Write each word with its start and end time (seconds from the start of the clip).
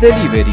Delivery. 0.00 0.52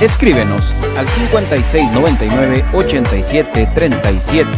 Escríbenos 0.00 0.72
al 0.96 1.08
5699 1.08 2.64
8737 2.72 4.48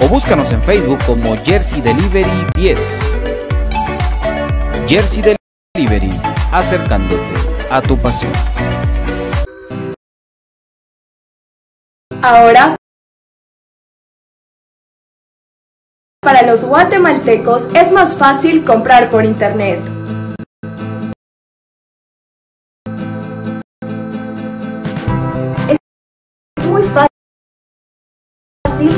o 0.00 0.08
búscanos 0.08 0.52
en 0.52 0.62
Facebook 0.62 0.98
como 1.04 1.36
Jersey 1.44 1.80
Delivery 1.80 2.30
10. 2.54 3.18
Jersey 4.88 5.36
Delivery, 5.74 6.10
acercándote 6.52 7.34
a 7.70 7.82
tu 7.82 7.98
pasión. 7.98 8.32
Ahora, 12.22 12.76
para 16.22 16.42
los 16.42 16.62
guatemaltecos 16.64 17.62
es 17.74 17.90
más 17.90 18.14
fácil 18.16 18.64
comprar 18.64 19.08
por 19.08 19.24
internet. 19.24 19.80
Es 25.68 25.78
muy 26.66 26.82
fácil 26.82 27.10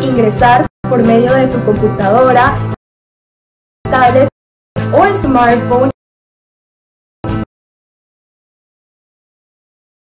ingresar 0.02 0.66
por 0.88 1.02
medio 1.02 1.32
de 1.32 1.46
tu 1.46 1.62
computadora, 1.64 2.56
tablet 3.84 4.28
o 4.92 5.06
smartphone 5.22 5.90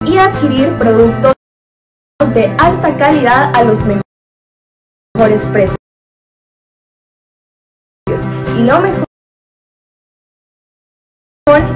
y 0.07 0.17
adquirir 0.17 0.77
productos 0.79 1.35
de 2.35 2.47
alta 2.59 2.97
calidad 2.97 3.55
a 3.55 3.65
los 3.65 3.79
mejores 3.81 5.43
precios. 5.53 5.80
Y 8.59 8.65
lo 8.65 8.81
mejor 8.81 9.05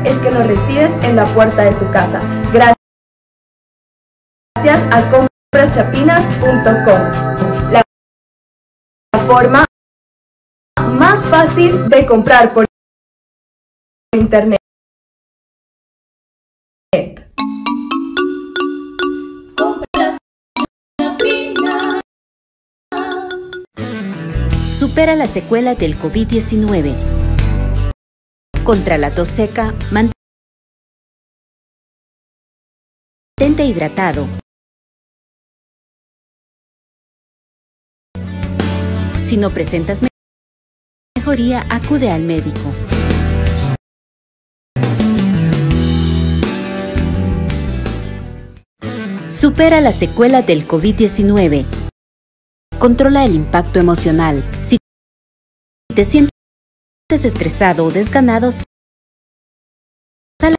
es 0.05 0.17
que 0.19 0.31
lo 0.31 0.45
recibes 0.45 0.93
en 1.05 1.17
la 1.17 1.25
puerta 1.35 1.63
de 1.63 1.75
tu 1.75 1.91
casa. 1.91 2.21
Gracias 2.53 2.77
a 4.93 5.11
compraschapinas.com. 5.11 7.71
La 7.71 7.83
forma 9.27 9.65
más 10.93 11.27
fácil 11.27 11.89
de 11.89 12.07
comprar 12.07 12.53
por 12.53 12.67
internet. 14.15 14.64
Supera 24.95 25.17
la 25.17 25.27
secuela 25.27 25.75
del 25.75 25.99
COVID-19. 25.99 26.95
Contra 28.63 28.97
la 28.97 29.11
tos 29.11 29.27
seca, 29.27 29.75
mantente 29.91 30.15
hidratado. 33.65 34.29
Si 39.25 39.37
no 39.37 39.51
presentas 39.53 39.99
mejoría, 41.19 41.67
acude 41.71 42.13
al 42.13 42.23
médico. 42.23 42.61
Supera 49.29 49.81
la 49.81 49.91
secuela 49.91 50.43
del 50.43 50.69
COVID-19. 50.69 51.65
Controla 52.79 53.25
el 53.25 53.35
impacto 53.35 53.81
emocional. 53.81 54.41
Si 54.63 54.79
te 55.95 56.05
sientes 56.05 56.31
estresado 57.11 57.85
o 57.85 57.91
desganado, 57.93 58.51
sal 60.41 60.57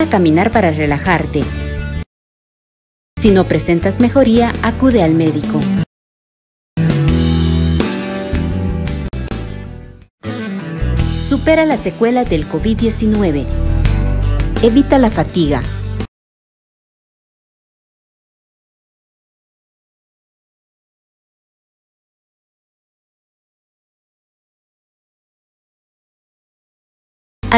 a 0.00 0.10
caminar 0.10 0.50
para 0.50 0.70
relajarte. 0.70 1.42
Si 3.18 3.30
no 3.30 3.44
presentas 3.44 4.00
mejoría, 4.00 4.52
acude 4.62 5.02
al 5.02 5.14
médico. 5.14 5.60
Supera 11.28 11.66
la 11.66 11.76
secuela 11.76 12.24
del 12.24 12.48
COVID-19. 12.48 13.44
Evita 14.62 14.98
la 14.98 15.10
fatiga. 15.10 15.62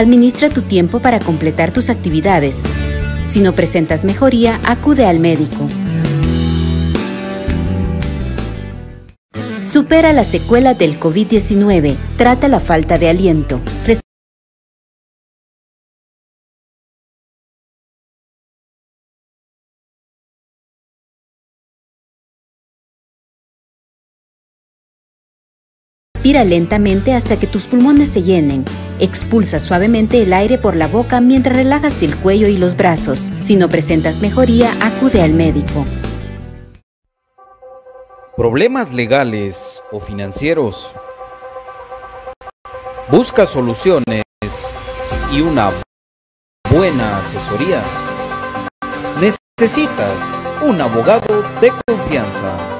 Administra 0.01 0.49
tu 0.49 0.63
tiempo 0.63 1.01
para 1.01 1.21
completar 1.21 1.73
tus 1.73 1.91
actividades. 1.91 2.63
Si 3.27 3.41
no 3.41 3.53
presentas 3.53 4.03
mejoría, 4.03 4.59
acude 4.65 5.05
al 5.05 5.21
médico. 5.21 5.69
Supera 9.61 10.15
la 10.15 10.25
secuela 10.25 10.73
del 10.73 10.99
COVID-19. 10.99 11.97
Trata 12.17 12.49
la 12.49 12.61
falta 12.61 12.97
de 12.97 13.11
aliento. 13.11 13.61
Respira 26.31 26.45
lentamente 26.49 27.13
hasta 27.13 27.41
que 27.41 27.49
tus 27.49 27.65
pulmones 27.65 28.11
se 28.11 28.23
llenen. 28.23 28.65
Expulsa 29.01 29.59
suavemente 29.59 30.23
el 30.23 30.33
aire 30.33 30.59
por 30.59 30.77
la 30.77 30.87
boca 30.87 31.21
mientras 31.21 31.57
relajas 31.57 32.05
el 32.05 32.15
cuello 32.15 32.47
y 32.47 32.57
los 32.57 32.77
brazos. 32.77 33.33
Si 33.41 33.57
no 33.57 33.69
presentas 33.69 34.21
mejoría, 34.21 34.71
acude 34.81 35.23
al 35.23 35.33
médico. 35.33 35.85
¿Problemas 38.37 38.95
legales 38.95 39.83
o 39.91 39.99
financieros? 39.99 40.95
Busca 43.11 43.45
soluciones 43.45 44.23
y 45.33 45.41
una 45.41 45.73
buena 46.71 47.19
asesoría. 47.19 47.83
Necesitas 49.21 50.39
un 50.63 50.81
abogado 50.81 51.43
de 51.61 51.73
confianza. 51.89 52.80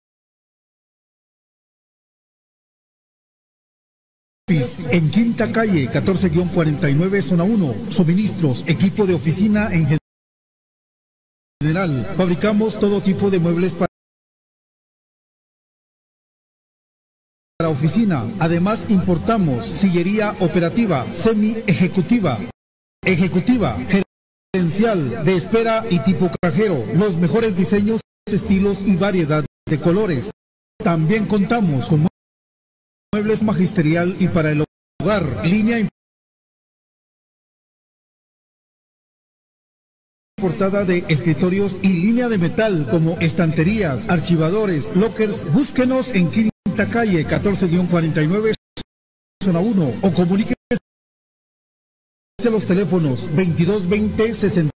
En 4.51 5.09
Quinta 5.09 5.51
Calle, 5.51 5.89
14-49, 5.89 7.21
zona 7.21 7.43
1. 7.43 7.75
Suministros, 7.89 8.65
equipo 8.67 9.05
de 9.05 9.13
oficina 9.13 9.69
en 9.71 9.97
general. 11.61 12.13
Fabricamos 12.17 12.77
todo 12.79 13.01
tipo 13.01 13.29
de 13.29 13.39
muebles 13.39 13.73
para 13.73 13.87
para 17.57 17.69
oficina. 17.69 18.25
Además, 18.39 18.85
importamos 18.89 19.65
sillería 19.65 20.35
operativa, 20.39 21.05
semi-ejecutiva, 21.13 22.39
ejecutiva, 23.05 23.77
gerencial, 24.53 25.23
de 25.23 25.35
espera 25.35 25.85
y 25.89 25.99
tipo 25.99 26.29
cajero. 26.41 26.83
Los 26.95 27.15
mejores 27.17 27.55
diseños, 27.55 28.01
estilos 28.25 28.81
y 28.81 28.97
variedad 28.97 29.45
de 29.69 29.79
colores. 29.79 30.31
También 30.83 31.27
contamos 31.27 31.87
con 31.87 32.10
muebles 33.13 33.43
magisterial 33.43 34.15
y 34.19 34.29
para 34.29 34.51
el 34.51 34.63
hogar, 35.01 35.45
línea 35.45 35.85
importada 40.37 40.85
de 40.85 41.03
escritorios 41.09 41.77
y 41.81 41.89
línea 41.89 42.29
de 42.29 42.37
metal 42.37 42.87
como 42.89 43.19
estanterías, 43.19 44.09
archivadores, 44.09 44.95
lockers. 44.95 45.51
Búsquenos 45.53 46.07
en 46.09 46.31
Quinta 46.31 46.89
Calle 46.89 47.27
14-49 47.27 48.53
zona 49.43 49.59
1 49.59 49.93
o 50.01 50.13
comuníquese 50.13 50.55
a 52.45 52.49
los 52.49 52.65
teléfonos 52.65 53.27
2220 53.35 54.33
60 54.33 54.71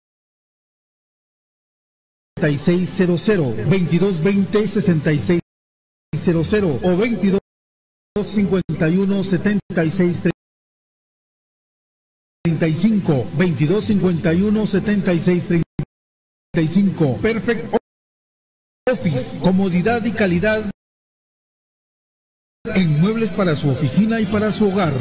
6600 2.41 3.57
2220 3.57 4.67
6600 4.67 6.81
o 6.83 6.97
22 6.97 7.44
51 8.23 9.25
76 9.25 10.23
35 12.45 13.27
22 13.37 13.85
51 13.85 14.67
76 14.67 15.65
35 16.53 17.19
Perfect 17.21 17.75
Office 18.89 19.41
comodidad 19.41 20.05
y 20.05 20.13
calidad 20.13 20.71
en 22.77 23.01
muebles 23.01 23.33
para 23.33 23.57
su 23.57 23.69
oficina 23.69 24.21
y 24.21 24.27
para 24.27 24.53
su 24.53 24.69
hogar 24.69 24.93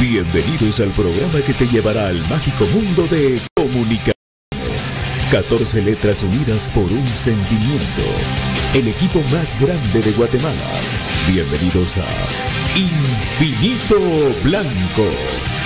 Bienvenidos 0.00 0.80
al 0.80 0.90
programa 0.90 1.40
que 1.46 1.52
te 1.52 1.66
llevará 1.68 2.08
al 2.08 2.18
mágico 2.28 2.64
mundo 2.74 3.06
de 3.06 3.38
comunicaciones. 3.54 4.92
14 5.30 5.82
letras 5.82 6.24
unidas 6.24 6.68
por 6.74 6.90
un 6.90 7.06
sentimiento. 7.06 8.65
El 8.76 8.88
equipo 8.88 9.22
más 9.32 9.58
grande 9.58 10.02
de 10.02 10.12
Guatemala. 10.12 10.52
Bienvenidos 11.26 11.96
a 11.96 12.04
Infinito 12.78 13.98
Blanco. 14.44 15.02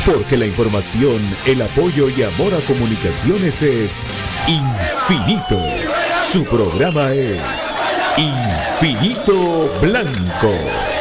Porque 0.06 0.36
la 0.36 0.46
información, 0.46 1.20
el 1.44 1.60
apoyo 1.60 2.08
y 2.08 2.22
amor 2.22 2.54
a 2.54 2.60
comunicaciones 2.60 3.62
es 3.62 3.98
infinito. 4.46 5.60
Su 6.24 6.44
programa 6.44 7.10
es 7.10 7.42
Infinito 8.16 9.68
Blanco. 9.82 10.99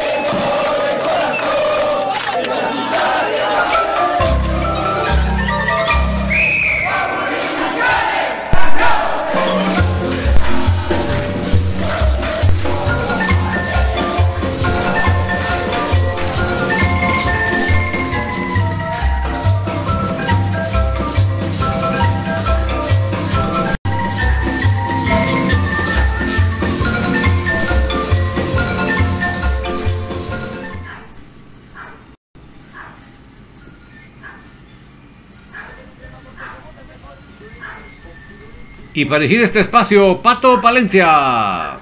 Y 39.00 39.06
para 39.06 39.22
dirigir 39.22 39.42
este 39.42 39.62
espacio, 39.62 40.22
Pato 40.22 40.60
Palencia. 40.60 41.78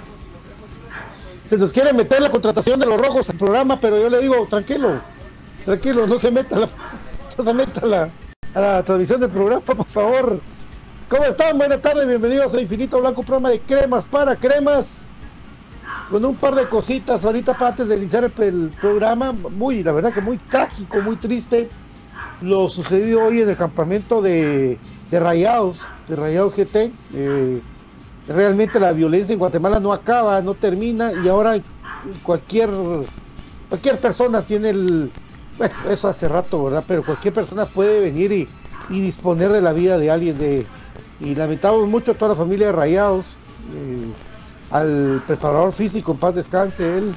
Se 1.49 1.57
nos 1.57 1.73
quiere 1.73 1.91
meter 1.91 2.21
la 2.21 2.29
contratación 2.29 2.79
de 2.79 2.85
los 2.85 3.01
rojos 3.01 3.27
al 3.31 3.37
programa, 3.37 3.79
pero 3.79 3.99
yo 3.99 4.07
le 4.07 4.19
digo, 4.19 4.45
tranquilo, 4.47 5.01
tranquilo, 5.65 6.05
no 6.05 6.19
se 6.19 6.29
meta, 6.29 6.59
la, 6.59 6.69
no 7.39 7.43
se 7.43 7.53
meta 7.55 7.85
la, 7.87 8.09
a 8.53 8.61
la 8.61 8.83
transmisión 8.83 9.19
del 9.19 9.31
programa, 9.31 9.61
por 9.61 9.83
favor. 9.87 10.39
¿Cómo 11.09 11.23
están? 11.23 11.57
Buenas 11.57 11.81
tardes, 11.81 12.07
bienvenidos 12.07 12.53
a 12.53 12.61
Infinito 12.61 12.99
Blanco, 12.99 13.23
programa 13.23 13.49
de 13.49 13.61
cremas 13.61 14.05
para 14.05 14.35
cremas. 14.35 15.07
Con 16.11 16.23
un 16.23 16.35
par 16.35 16.53
de 16.53 16.67
cositas 16.67 17.25
ahorita 17.25 17.55
para 17.55 17.71
antes 17.71 17.87
de 17.87 17.97
iniciar 17.97 18.31
el 18.37 18.69
programa, 18.79 19.31
muy, 19.31 19.81
la 19.81 19.91
verdad 19.91 20.13
que 20.13 20.21
muy 20.21 20.37
trágico, 20.37 21.01
muy 21.01 21.15
triste, 21.15 21.67
lo 22.41 22.69
sucedido 22.69 23.25
hoy 23.25 23.41
en 23.41 23.49
el 23.49 23.57
campamento 23.57 24.21
de 24.21 24.77
de 25.09 25.19
Rayados, 25.19 25.79
de 26.07 26.15
Rayados 26.15 26.55
GT. 26.55 26.91
Eh, 27.13 27.61
realmente 28.27 28.79
la 28.79 28.91
violencia 28.91 29.33
en 29.33 29.39
Guatemala 29.39 29.79
no 29.79 29.93
acaba, 29.93 30.41
no 30.41 30.53
termina 30.53 31.11
y 31.23 31.27
ahora 31.27 31.57
cualquier 32.23 32.69
cualquier 33.69 33.97
persona 33.99 34.41
tiene 34.41 34.69
el 34.69 35.11
bueno, 35.57 35.73
eso 35.89 36.07
hace 36.07 36.27
rato, 36.27 36.65
¿verdad? 36.65 36.83
Pero 36.87 37.03
cualquier 37.03 37.33
persona 37.33 37.65
puede 37.65 37.99
venir 37.99 38.31
y, 38.31 38.47
y 38.89 39.01
disponer 39.01 39.51
de 39.51 39.61
la 39.61 39.73
vida 39.73 39.97
de 39.97 40.11
alguien 40.11 40.37
de 40.37 40.65
y 41.19 41.33
lamentamos 41.35 41.87
mucho 41.87 42.11
a 42.11 42.13
toda 42.13 42.29
la 42.29 42.35
familia 42.35 42.67
de 42.67 42.73
Rayados, 42.73 43.25
eh, 43.73 44.11
al 44.71 45.23
preparador 45.25 45.71
físico 45.71 46.11
en 46.11 46.17
paz 46.17 46.35
descanse 46.35 46.97
él, 46.97 47.13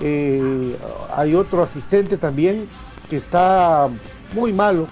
eh, 0.00 0.76
hay 1.14 1.34
otro 1.34 1.62
asistente 1.62 2.16
también 2.16 2.66
que 3.08 3.16
está 3.16 3.88
muy 4.32 4.52
malo 4.52 4.88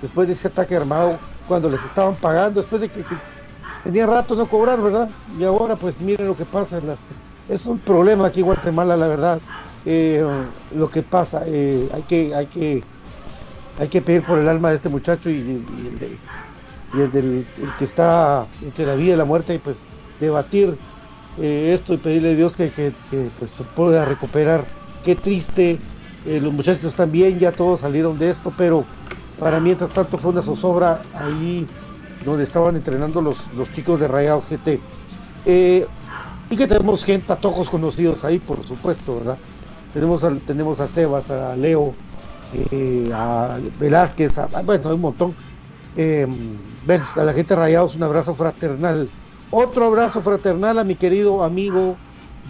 después 0.00 0.28
de 0.28 0.34
ese 0.34 0.48
ataque 0.48 0.76
armado 0.76 1.18
cuando 1.48 1.70
les 1.70 1.82
estaban 1.82 2.14
pagando, 2.16 2.60
después 2.60 2.80
de 2.82 2.88
que, 2.88 3.02
que 3.02 3.16
tenía 3.82 4.06
rato 4.06 4.36
no 4.36 4.46
cobrar, 4.46 4.80
¿verdad? 4.80 5.08
Y 5.38 5.42
ahora 5.44 5.74
pues 5.76 5.98
miren 6.00 6.28
lo 6.28 6.36
que 6.36 6.44
pasa, 6.44 6.78
la- 6.80 6.96
es 7.48 7.64
un 7.66 7.78
problema 7.78 8.26
aquí 8.26 8.40
en 8.40 8.46
Guatemala, 8.46 8.96
la 8.96 9.08
verdad. 9.08 9.38
Eh, 9.86 10.22
lo 10.74 10.90
que 10.90 11.02
pasa, 11.02 11.42
eh, 11.46 11.88
hay 11.94 12.02
que, 12.02 12.34
hay 12.34 12.46
que, 12.46 12.84
hay 13.80 13.88
que 13.88 14.02
pedir 14.02 14.22
por 14.22 14.38
el 14.38 14.48
alma 14.48 14.70
de 14.70 14.76
este 14.76 14.90
muchacho 14.90 15.30
y, 15.30 15.38
el, 15.40 15.98
de- 15.98 16.18
el 16.92 17.10
del 17.12 17.46
el 17.62 17.72
que 17.74 17.84
está 17.84 18.46
entre 18.62 18.84
la 18.86 18.94
vida 18.94 19.14
y 19.14 19.16
la 19.16 19.24
muerte 19.24 19.54
y 19.54 19.58
pues 19.58 19.76
debatir 20.20 20.74
eh, 21.40 21.72
esto 21.74 21.94
y 21.94 21.96
pedirle 21.98 22.32
a 22.32 22.34
Dios 22.34 22.56
que, 22.56 22.70
pues 23.38 23.50
se 23.50 23.64
pueda 23.64 24.04
recuperar. 24.04 24.64
Qué 25.04 25.14
triste, 25.14 25.78
los 26.26 26.52
muchachos 26.52 26.94
bien, 27.10 27.38
ya 27.38 27.52
todos 27.52 27.80
salieron 27.80 28.18
de 28.18 28.30
esto, 28.30 28.52
pero 28.58 28.84
para 29.38 29.60
mientras 29.60 29.90
tanto 29.90 30.18
fue 30.18 30.32
una 30.32 30.42
zozobra 30.42 31.02
ahí 31.14 31.66
donde 32.24 32.44
estaban 32.44 32.76
entrenando 32.76 33.20
los, 33.20 33.38
los 33.56 33.70
chicos 33.72 34.00
de 34.00 34.08
Rayados 34.08 34.46
GT. 34.48 34.80
Eh, 35.46 35.86
y 36.50 36.56
que 36.56 36.66
tenemos 36.66 37.04
gente, 37.04 37.26
patojos 37.26 37.68
conocidos 37.70 38.24
ahí, 38.24 38.38
por 38.38 38.64
supuesto, 38.64 39.16
¿verdad? 39.18 39.38
Tenemos, 39.92 40.24
al- 40.24 40.40
tenemos 40.40 40.80
a 40.80 40.88
Sebas, 40.88 41.30
a 41.30 41.56
Leo, 41.56 41.94
eh, 42.70 43.10
a 43.14 43.58
Velázquez, 43.78 44.38
a- 44.38 44.48
a- 44.52 44.62
bueno, 44.62 44.88
hay 44.88 44.94
un 44.94 45.00
montón. 45.00 45.34
Eh, 45.96 46.26
a 47.16 47.22
la 47.24 47.32
gente 47.32 47.54
de 47.54 47.60
Rayados 47.60 47.94
un 47.96 48.02
abrazo 48.02 48.34
fraternal. 48.34 49.08
Otro 49.50 49.86
abrazo 49.86 50.22
fraternal 50.22 50.78
a 50.78 50.84
mi 50.84 50.94
querido 50.96 51.44
amigo 51.44 51.96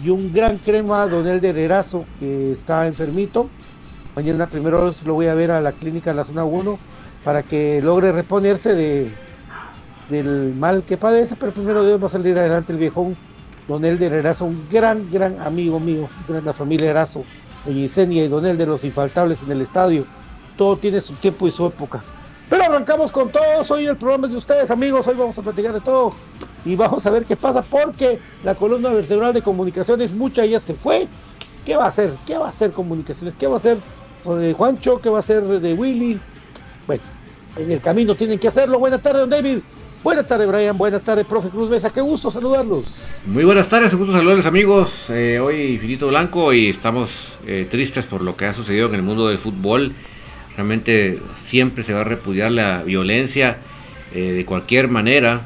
y 0.03 0.09
un 0.09 0.31
gran 0.31 0.57
crema, 0.57 1.05
Don 1.07 1.27
Elder 1.27 1.57
Erazo, 1.57 2.05
que 2.19 2.51
está 2.53 2.87
enfermito. 2.87 3.49
Mañana 4.15 4.49
primero 4.49 4.93
lo 5.05 5.13
voy 5.13 5.27
a 5.27 5.33
ver 5.33 5.51
a 5.51 5.61
la 5.61 5.71
clínica 5.71 6.11
de 6.11 6.17
la 6.17 6.25
zona 6.25 6.43
1 6.43 6.79
para 7.23 7.43
que 7.43 7.81
logre 7.81 8.11
reponerse 8.11 8.73
de, 8.73 9.11
del 10.09 10.53
mal 10.55 10.83
que 10.83 10.97
padece, 10.97 11.35
pero 11.35 11.51
primero 11.51 11.85
Dios 11.85 12.01
va 12.01 12.07
a 12.07 12.09
salir 12.09 12.37
adelante 12.37 12.73
el 12.73 12.79
viejón. 12.79 13.15
Don 13.67 13.85
Elder 13.85 14.13
Erazo, 14.13 14.45
un 14.45 14.67
gran, 14.71 15.11
gran 15.11 15.39
amigo 15.41 15.79
mío, 15.79 16.09
de 16.27 16.41
la 16.41 16.53
familia 16.53 16.89
Erazo, 16.89 17.23
doña 17.65 17.81
Isenia 17.81 18.25
y 18.25 18.27
Don 18.27 18.43
Elder, 18.43 18.67
los 18.67 18.83
infaltables 18.83 19.43
en 19.43 19.51
el 19.51 19.61
estadio. 19.61 20.05
Todo 20.57 20.75
tiene 20.75 21.01
su 21.01 21.13
tiempo 21.13 21.47
y 21.47 21.51
su 21.51 21.67
época. 21.67 22.01
Pero 22.49 22.63
arrancamos 22.63 23.11
con 23.11 23.29
todos, 23.29 23.69
hoy 23.69 23.85
el 23.85 23.95
programa 23.95 24.25
es 24.25 24.31
de 24.31 24.39
ustedes 24.39 24.71
amigos, 24.71 25.07
hoy 25.07 25.15
vamos 25.15 25.37
a 25.37 25.43
platicar 25.43 25.71
de 25.71 25.81
todo 25.81 26.13
y 26.65 26.75
vamos 26.75 27.05
a 27.05 27.11
ver 27.11 27.25
qué 27.25 27.35
pasa 27.35 27.61
porque 27.61 28.19
la 28.43 28.55
columna 28.55 28.89
vertebral 28.89 29.33
de 29.33 29.43
comunicaciones 29.43 30.13
mucha 30.13 30.43
ya 30.45 30.59
se 30.59 30.73
fue. 30.73 31.07
¿Qué 31.63 31.77
va 31.77 31.85
a 31.85 31.89
hacer? 31.89 32.11
¿Qué 32.25 32.37
va 32.37 32.47
a 32.47 32.49
hacer 32.49 32.71
comunicaciones? 32.71 33.35
¿Qué 33.35 33.45
va 33.45 33.55
a 33.55 33.57
hacer 33.57 33.77
de 34.35 34.53
Juancho? 34.53 34.97
¿Qué 35.01 35.09
va 35.09 35.17
a 35.17 35.19
hacer 35.19 35.43
de 35.43 35.73
Willy? 35.73 36.19
Bueno, 36.87 37.03
en 37.57 37.71
el 37.71 37.81
camino 37.81 38.15
tienen 38.15 38.39
que 38.39 38.47
hacerlo. 38.47 38.79
Buenas 38.79 39.01
tardes, 39.01 39.21
don 39.21 39.29
David. 39.29 39.59
Buenas 40.03 40.27
tardes, 40.27 40.47
Brian. 40.47 40.77
Buenas 40.77 41.01
tardes, 41.01 41.25
profe 41.25 41.49
Cruz 41.49 41.69
Mesa. 41.69 41.89
Qué 41.89 41.99
gusto 41.99 42.31
saludarlos. 42.31 42.85
Muy 43.25 43.43
buenas 43.43 43.67
tardes, 43.67 43.91
un 43.91 43.99
gusto 43.99 44.13
saludarles 44.13 44.45
amigos. 44.45 44.89
Eh, 45.09 45.39
hoy 45.43 45.77
Finito 45.77 46.07
Blanco 46.07 46.53
y 46.53 46.69
estamos 46.69 47.09
eh, 47.45 47.67
tristes 47.69 48.05
por 48.05 48.21
lo 48.21 48.37
que 48.37 48.45
ha 48.45 48.53
sucedido 48.53 48.87
en 48.87 48.95
el 48.95 49.03
mundo 49.03 49.27
del 49.27 49.37
fútbol. 49.37 49.93
Realmente 50.55 51.19
siempre 51.35 51.83
se 51.83 51.93
va 51.93 52.01
a 52.01 52.05
repudiar 52.05 52.51
la 52.51 52.83
violencia 52.83 53.57
eh, 54.13 54.31
de 54.31 54.45
cualquier 54.45 54.87
manera, 54.87 55.41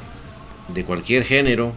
de 0.67 0.85
cualquier 0.85 1.23
género. 1.23 1.73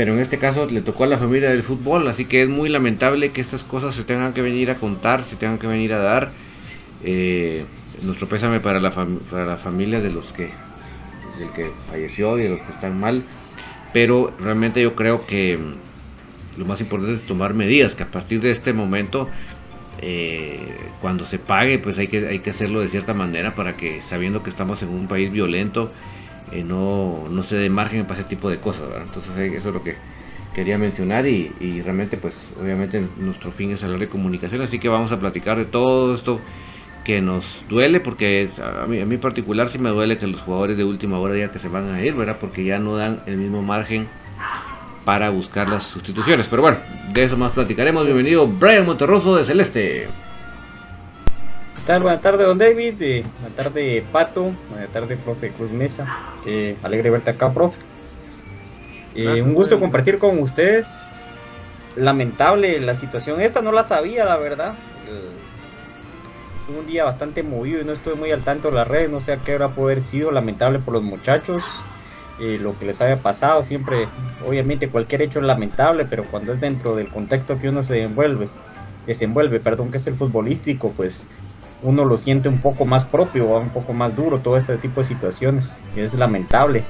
Pero 0.00 0.14
en 0.14 0.20
este 0.20 0.38
caso 0.38 0.64
le 0.64 0.80
tocó 0.80 1.04
a 1.04 1.06
la 1.06 1.18
familia 1.18 1.50
del 1.50 1.62
fútbol, 1.62 2.08
así 2.08 2.24
que 2.24 2.42
es 2.42 2.48
muy 2.48 2.70
lamentable 2.70 3.32
que 3.32 3.42
estas 3.42 3.62
cosas 3.62 3.94
se 3.94 4.02
tengan 4.02 4.32
que 4.32 4.40
venir 4.40 4.70
a 4.70 4.76
contar, 4.76 5.26
se 5.26 5.36
tengan 5.36 5.58
que 5.58 5.66
venir 5.66 5.92
a 5.92 5.98
dar. 5.98 6.32
Eh, 7.04 7.66
nuestro 8.00 8.26
pésame 8.26 8.60
para, 8.60 8.80
la 8.80 8.92
para 8.92 9.44
las 9.44 9.60
familias 9.60 10.02
de 10.02 10.08
los 10.08 10.32
que 10.32 10.52
del 11.38 11.50
que 11.54 11.70
falleció 11.90 12.38
y 12.38 12.44
de 12.44 12.48
los 12.48 12.62
que 12.62 12.72
están 12.72 12.98
mal. 12.98 13.24
Pero 13.92 14.32
realmente 14.40 14.80
yo 14.80 14.96
creo 14.96 15.26
que 15.26 15.58
lo 16.56 16.64
más 16.64 16.80
importante 16.80 17.18
es 17.18 17.24
tomar 17.24 17.52
medidas, 17.52 17.94
que 17.94 18.04
a 18.04 18.10
partir 18.10 18.40
de 18.40 18.52
este 18.52 18.72
momento, 18.72 19.28
eh, 20.00 20.78
cuando 21.02 21.26
se 21.26 21.38
pague, 21.38 21.78
pues 21.78 21.98
hay 21.98 22.08
que, 22.08 22.26
hay 22.26 22.38
que 22.38 22.48
hacerlo 22.48 22.80
de 22.80 22.88
cierta 22.88 23.12
manera 23.12 23.54
para 23.54 23.76
que, 23.76 24.00
sabiendo 24.00 24.42
que 24.42 24.48
estamos 24.48 24.82
en 24.82 24.88
un 24.88 25.08
país 25.08 25.30
violento, 25.30 25.92
eh, 26.52 26.64
no, 26.64 27.24
no 27.30 27.42
se 27.42 27.56
dé 27.56 27.70
margen 27.70 28.06
para 28.06 28.20
ese 28.20 28.28
tipo 28.28 28.50
de 28.50 28.58
cosas. 28.58 28.84
Entonces 29.02 29.36
eh, 29.36 29.56
eso 29.56 29.68
es 29.68 29.74
lo 29.74 29.82
que 29.82 29.96
quería 30.54 30.78
mencionar 30.78 31.26
y, 31.26 31.82
realmente, 31.82 32.16
pues 32.16 32.34
obviamente 32.60 33.02
nuestro 33.18 33.52
fin 33.52 33.70
es 33.70 33.84
hablar 33.84 34.00
de 34.00 34.08
comunicación, 34.08 34.60
así 34.62 34.78
que 34.78 34.88
vamos 34.88 35.12
a 35.12 35.20
platicar 35.20 35.56
de 35.58 35.64
todo 35.64 36.14
esto 36.14 36.40
que 37.04 37.20
nos 37.20 37.62
duele 37.68 38.00
porque 38.00 38.50
a 38.62 38.86
mí, 38.86 39.00
a 39.00 39.06
mí 39.06 39.16
particular 39.16 39.68
sí 39.68 39.78
me 39.78 39.90
duele 39.90 40.18
que 40.18 40.26
los 40.26 40.40
jugadores 40.40 40.76
de 40.76 40.84
última 40.84 41.18
hora 41.18 41.34
digan 41.34 41.50
que 41.50 41.58
se 41.58 41.68
van 41.68 41.94
a 41.94 42.02
ir, 42.02 42.14
¿verdad? 42.14 42.36
Porque 42.40 42.64
ya 42.64 42.78
no 42.78 42.96
dan 42.96 43.22
el 43.26 43.36
mismo 43.36 43.62
margen 43.62 44.06
para 45.04 45.30
buscar 45.30 45.68
las 45.68 45.84
sustituciones. 45.84 46.46
Pero 46.48 46.62
bueno, 46.62 46.78
de 47.12 47.24
eso 47.24 47.36
más 47.36 47.52
platicaremos. 47.52 48.04
Bienvenido 48.04 48.46
Brian 48.46 48.84
Monterroso 48.84 49.36
de 49.36 49.44
Celeste. 49.44 50.08
Buenas 51.98 52.20
tardes, 52.22 52.46
don 52.46 52.58
David. 52.58 53.02
Eh, 53.02 53.24
buenas 53.40 53.56
tardes, 53.56 54.04
Pato. 54.12 54.52
Buenas 54.70 54.90
tardes, 54.92 55.18
profe 55.18 55.50
Cruz 55.52 55.70
Mesa. 55.72 56.06
Eh, 56.46 56.76
alegre 56.82 57.10
verte 57.10 57.30
acá, 57.30 57.52
profe. 57.52 57.78
Eh, 59.14 59.24
Gracias, 59.24 59.44
un 59.46 59.54
gusto 59.54 59.70
profe. 59.70 59.80
compartir 59.80 60.18
con 60.18 60.38
ustedes. 60.38 60.88
Lamentable 61.96 62.78
la 62.80 62.94
situación. 62.94 63.40
Esta 63.40 63.60
no 63.60 63.72
la 63.72 63.82
sabía, 63.84 64.24
la 64.24 64.36
verdad. 64.36 64.74
Fue 66.66 66.76
un 66.78 66.86
día 66.86 67.04
bastante 67.04 67.42
movido 67.42 67.80
y 67.80 67.84
no 67.84 67.92
estoy 67.92 68.14
muy 68.14 68.30
al 68.30 68.42
tanto 68.44 68.68
de 68.68 68.76
las 68.76 68.86
redes. 68.86 69.10
No 69.10 69.20
sé 69.20 69.32
a 69.32 69.38
qué 69.38 69.54
hora 69.56 69.70
puede 69.70 69.94
haber 69.94 70.04
sido. 70.04 70.30
Lamentable 70.30 70.78
por 70.78 70.94
los 70.94 71.02
muchachos. 71.02 71.64
eh, 72.38 72.58
lo 72.58 72.78
que 72.78 72.86
les 72.86 73.00
haya 73.02 73.20
pasado. 73.20 73.62
Siempre, 73.62 74.08
obviamente, 74.46 74.88
cualquier 74.90 75.22
hecho 75.22 75.40
es 75.40 75.44
lamentable, 75.44 76.06
pero 76.06 76.24
cuando 76.30 76.54
es 76.54 76.60
dentro 76.60 76.96
del 76.96 77.08
contexto 77.10 77.58
que 77.58 77.68
uno 77.68 77.82
se 77.82 78.00
envuelve, 78.02 78.48
desenvuelve, 79.06 79.60
perdón, 79.60 79.90
que 79.90 79.98
es 79.98 80.06
el 80.06 80.16
futbolístico, 80.16 80.92
pues 80.96 81.28
uno 81.82 82.04
lo 82.04 82.16
siente 82.16 82.48
un 82.48 82.58
poco 82.58 82.84
más 82.84 83.04
propio, 83.04 83.50
¿va? 83.50 83.58
un 83.60 83.70
poco 83.70 83.92
más 83.92 84.14
duro 84.14 84.38
todo 84.40 84.56
este 84.56 84.76
tipo 84.76 85.00
de 85.00 85.06
situaciones, 85.06 85.78
es 85.96 86.14
lamentable. 86.14 86.84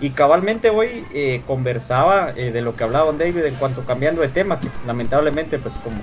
Y 0.00 0.10
cabalmente 0.10 0.70
hoy 0.70 1.04
eh, 1.12 1.42
conversaba 1.46 2.32
eh, 2.34 2.50
de 2.52 2.62
lo 2.62 2.74
que 2.74 2.84
hablaba 2.84 3.12
David 3.12 3.44
en 3.44 3.54
cuanto 3.56 3.82
cambiando 3.82 4.22
de 4.22 4.28
tema, 4.28 4.58
que 4.58 4.68
lamentablemente 4.86 5.58
pues 5.58 5.76
como 5.78 5.98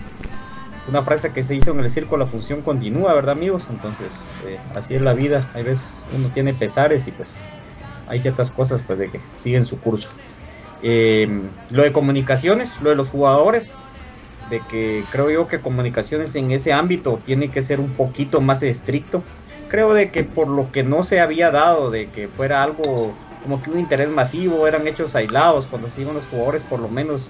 una 0.88 1.02
frase 1.02 1.32
que 1.34 1.44
se 1.44 1.56
hizo 1.56 1.72
en 1.72 1.80
el 1.80 1.90
circo, 1.90 2.16
la 2.16 2.28
función 2.28 2.62
continúa, 2.62 3.14
¿verdad 3.14 3.32
amigos? 3.32 3.68
Entonces 3.72 4.14
eh, 4.46 4.60
así 4.76 4.96
es 4.96 5.02
la 5.02 5.14
vida, 5.14 5.50
hay 5.56 5.64
veces 5.64 6.06
uno 6.16 6.30
tiene 6.30 6.54
pesares 6.54 7.08
y 7.08 7.12
pues 7.12 7.38
hay 8.08 8.20
ciertas 8.20 8.52
cosas 8.52 8.84
pues 8.84 9.00
de 9.00 9.10
que 9.10 9.20
siguen 9.36 9.66
su 9.66 9.80
curso. 9.80 10.10
Lo 11.72 11.84
de 11.84 11.92
comunicaciones, 11.92 12.80
lo 12.82 12.92
de 12.92 12.96
los 12.96 13.10
jugadores, 13.10 13.80
de 14.50 14.62
que 14.70 15.04
creo 15.12 15.30
yo 15.30 15.48
que 15.48 15.60
comunicaciones 15.60 16.36
en 16.36 16.52
ese 16.52 16.74
ámbito 16.74 17.20
tiene 17.26 17.50
que 17.50 17.62
ser 17.62 17.80
un 17.80 17.90
poquito 17.90 18.42
más 18.42 18.64
estricto. 18.64 19.24
Creo 19.70 19.94
de 19.94 20.12
que 20.12 20.24
por 20.24 20.48
lo 20.48 20.72
que 20.72 20.84
no 20.84 21.04
se 21.04 21.20
había 21.20 21.52
dado, 21.52 21.92
de 21.92 22.10
que 22.10 22.28
fuera 22.28 22.64
algo 22.64 23.14
como 23.44 23.62
que 23.62 23.70
un 23.70 23.80
interés 23.80 24.10
masivo, 24.10 24.68
eran 24.68 24.88
hechos 24.88 25.16
aislados, 25.16 25.68
cuando 25.68 25.90
se 25.90 26.02
iban 26.02 26.16
los 26.16 26.26
jugadores 26.26 26.64
por 26.64 26.80
lo 26.80 26.90
menos 26.90 27.30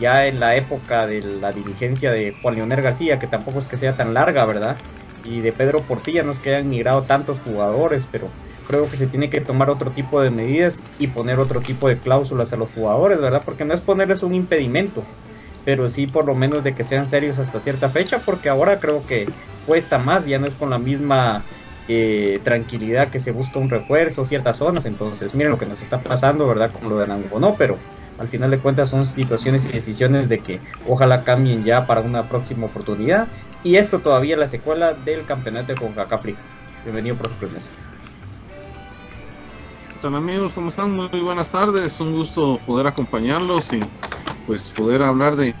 ya 0.00 0.26
en 0.26 0.40
la 0.40 0.56
época 0.56 1.06
de 1.06 1.22
la 1.22 1.52
dirigencia 1.52 2.10
de 2.10 2.34
Juan 2.42 2.56
Leonel 2.56 2.82
García, 2.82 3.18
que 3.18 3.26
tampoco 3.26 3.60
es 3.60 3.68
que 3.68 3.76
sea 3.76 3.94
tan 3.94 4.12
larga, 4.12 4.44
¿verdad? 4.44 4.76
Y 5.24 5.40
de 5.40 5.52
Pedro 5.52 5.80
Portilla, 5.80 6.22
no 6.22 6.32
es 6.32 6.40
que 6.40 6.54
hayan 6.54 6.68
migrado 6.68 7.04
tantos 7.04 7.38
jugadores, 7.44 8.08
pero 8.10 8.28
creo 8.66 8.90
que 8.90 8.96
se 8.96 9.06
tiene 9.06 9.30
que 9.30 9.40
tomar 9.40 9.70
otro 9.70 9.90
tipo 9.92 10.20
de 10.20 10.30
medidas 10.30 10.82
y 10.98 11.08
poner 11.08 11.38
otro 11.38 11.60
tipo 11.60 11.88
de 11.88 11.98
cláusulas 11.98 12.52
a 12.52 12.56
los 12.56 12.70
jugadores, 12.70 13.20
¿verdad? 13.20 13.42
Porque 13.44 13.64
no 13.64 13.72
es 13.72 13.80
ponerles 13.80 14.22
un 14.22 14.34
impedimento, 14.34 15.02
pero 15.64 15.88
sí 15.88 16.06
por 16.06 16.26
lo 16.26 16.34
menos 16.34 16.64
de 16.64 16.74
que 16.74 16.84
sean 16.84 17.06
serios 17.06 17.38
hasta 17.38 17.60
cierta 17.60 17.88
fecha, 17.88 18.18
porque 18.24 18.48
ahora 18.48 18.80
creo 18.80 19.06
que 19.06 19.28
cuesta 19.66 19.98
más, 19.98 20.26
ya 20.26 20.38
no 20.38 20.46
es 20.46 20.54
con 20.54 20.70
la 20.70 20.78
misma 20.78 21.42
eh, 21.88 22.40
tranquilidad 22.44 23.08
que 23.08 23.20
se 23.20 23.30
busca 23.30 23.58
un 23.58 23.70
refuerzo, 23.70 24.24
ciertas 24.24 24.56
zonas, 24.56 24.84
entonces 24.84 25.34
miren 25.34 25.52
lo 25.52 25.58
que 25.58 25.66
nos 25.66 25.82
está 25.82 26.00
pasando, 26.00 26.46
¿verdad? 26.46 26.70
Con 26.70 26.88
lo 26.88 26.98
de 26.98 27.06
Nangonó, 27.06 27.54
pero 27.56 27.78
al 28.18 28.28
final 28.28 28.50
de 28.50 28.58
cuentas 28.58 28.90
son 28.90 29.06
situaciones 29.06 29.66
y 29.66 29.72
decisiones 29.72 30.28
de 30.28 30.38
que 30.38 30.60
ojalá 30.88 31.24
cambien 31.24 31.64
ya 31.64 31.86
para 31.86 32.00
una 32.00 32.28
próxima 32.28 32.66
oportunidad, 32.66 33.28
y 33.62 33.76
esto 33.76 34.00
todavía 34.00 34.36
la 34.36 34.46
secuela 34.46 34.92
del 34.92 35.24
campeonato 35.24 35.74
con 35.74 35.92
Cacafrica. 35.92 36.40
Bienvenido, 36.84 37.16
profe 37.16 37.46
Mesa. 37.46 37.70
tal 40.02 40.14
amigos? 40.14 40.52
¿Cómo 40.52 40.68
están? 40.68 40.94
Muy 40.94 41.08
buenas 41.22 41.48
tardes. 41.48 41.98
Un 41.98 42.12
gusto 42.12 42.60
poder 42.66 42.86
acompañarlos 42.86 43.72
y 43.72 43.80
pues 44.46 44.70
poder 44.70 45.02
hablar 45.02 45.36
de 45.36 45.54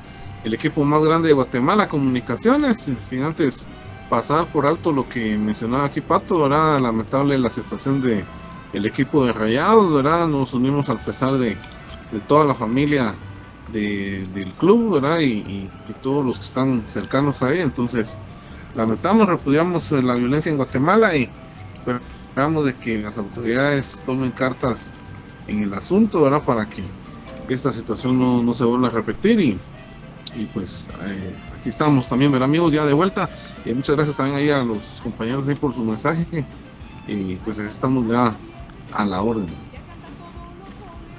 el 0.44 0.54
equipo 0.54 0.84
más 0.84 1.02
grande 1.02 1.28
de 1.28 1.34
Guatemala, 1.34 1.88
Comunicaciones, 1.88 2.92
sin 3.00 3.22
antes 3.22 3.66
pasar 4.10 4.46
por 4.52 4.66
alto 4.66 4.92
lo 4.92 5.08
que 5.08 5.36
mencionaba 5.38 5.86
aquí 5.86 6.00
Pato, 6.00 6.42
¿verdad? 6.42 6.80
Lamentable 6.80 7.38
la 7.38 7.50
situación 7.50 8.02
de 8.02 8.24
el 8.72 8.86
equipo 8.86 9.24
de 9.24 9.32
Rayados, 9.32 9.92
¿verdad? 9.92 10.28
Nos 10.28 10.52
unimos 10.52 10.88
al 10.90 11.00
pesar 11.00 11.32
de, 11.38 11.56
de 12.12 12.20
toda 12.26 12.44
la 12.44 12.54
familia 12.54 13.14
de, 13.72 14.26
del 14.34 14.52
club, 14.54 14.94
¿verdad? 14.94 15.20
Y, 15.20 15.32
y, 15.32 15.70
todos 16.02 16.26
los 16.26 16.38
que 16.38 16.44
están 16.44 16.86
cercanos 16.86 17.42
ahí. 17.42 17.60
Entonces, 17.60 18.18
lamentamos, 18.74 19.26
repudiamos 19.26 19.90
la 19.92 20.14
violencia 20.14 20.50
en 20.50 20.56
Guatemala 20.56 21.16
y 21.16 21.30
esperamos 21.74 22.66
de 22.66 22.74
que 22.74 22.98
las 22.98 23.16
autoridades 23.16 24.02
tomen 24.04 24.32
cartas 24.32 24.92
en 25.46 25.62
el 25.62 25.72
asunto, 25.72 26.22
¿verdad? 26.22 26.42
Para 26.42 26.68
que 26.68 26.82
esta 27.48 27.72
situación 27.72 28.18
no, 28.18 28.42
no 28.42 28.54
se 28.54 28.64
vuelva 28.64 28.88
a 28.88 28.90
repetir 28.90 29.40
y, 29.40 29.58
y 30.34 30.46
pues 30.46 30.88
eh, 31.04 31.34
aquí 31.58 31.68
estamos 31.68 32.08
también, 32.08 32.32
¿verdad, 32.32 32.46
amigos? 32.46 32.72
Ya 32.72 32.86
de 32.86 32.92
vuelta. 32.92 33.28
Y 33.64 33.74
muchas 33.74 33.96
gracias 33.96 34.16
también 34.16 34.38
ahí 34.38 34.50
a 34.50 34.62
los 34.62 35.00
compañeros 35.02 35.46
ahí 35.48 35.54
por 35.54 35.74
su 35.74 35.84
mensaje. 35.84 36.26
Y 37.06 37.36
pues 37.36 37.58
estamos 37.58 38.08
ya 38.08 38.34
a 38.92 39.04
la 39.04 39.20
orden. 39.20 39.46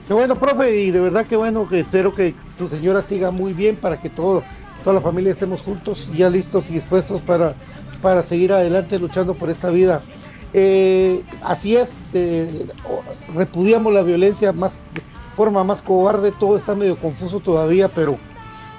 Qué 0.08 0.14
bueno, 0.14 0.36
profe, 0.36 0.84
y 0.84 0.92
de 0.92 1.00
verdad 1.00 1.26
que 1.26 1.36
bueno, 1.36 1.68
que 1.68 1.80
espero 1.80 2.14
que 2.14 2.36
tu 2.58 2.68
señora 2.68 3.02
siga 3.02 3.32
muy 3.32 3.54
bien 3.54 3.76
para 3.76 4.00
que 4.00 4.10
todo, 4.10 4.44
toda 4.84 4.96
la 4.96 5.02
familia 5.02 5.32
estemos 5.32 5.64
juntos, 5.64 6.12
ya 6.16 6.30
listos 6.30 6.70
y 6.70 6.74
dispuestos 6.74 7.22
para, 7.22 7.56
para 8.02 8.22
seguir 8.22 8.54
adelante 8.54 9.00
luchando 9.00 9.34
por 9.34 9.50
esta 9.50 9.70
vida. 9.72 10.04
Eh, 10.54 11.24
así 11.44 11.76
es, 11.76 11.98
eh, 12.14 12.68
repudiamos 13.34 13.92
la 13.92 14.04
violencia 14.04 14.54
más 14.54 14.80
forma 15.36 15.64
más 15.64 15.84
cobarde, 15.84 16.32
todo 16.32 16.56
está 16.56 16.76
medio 16.76 16.96
confuso 16.98 17.40
todavía, 17.40 17.90
pero 17.90 18.18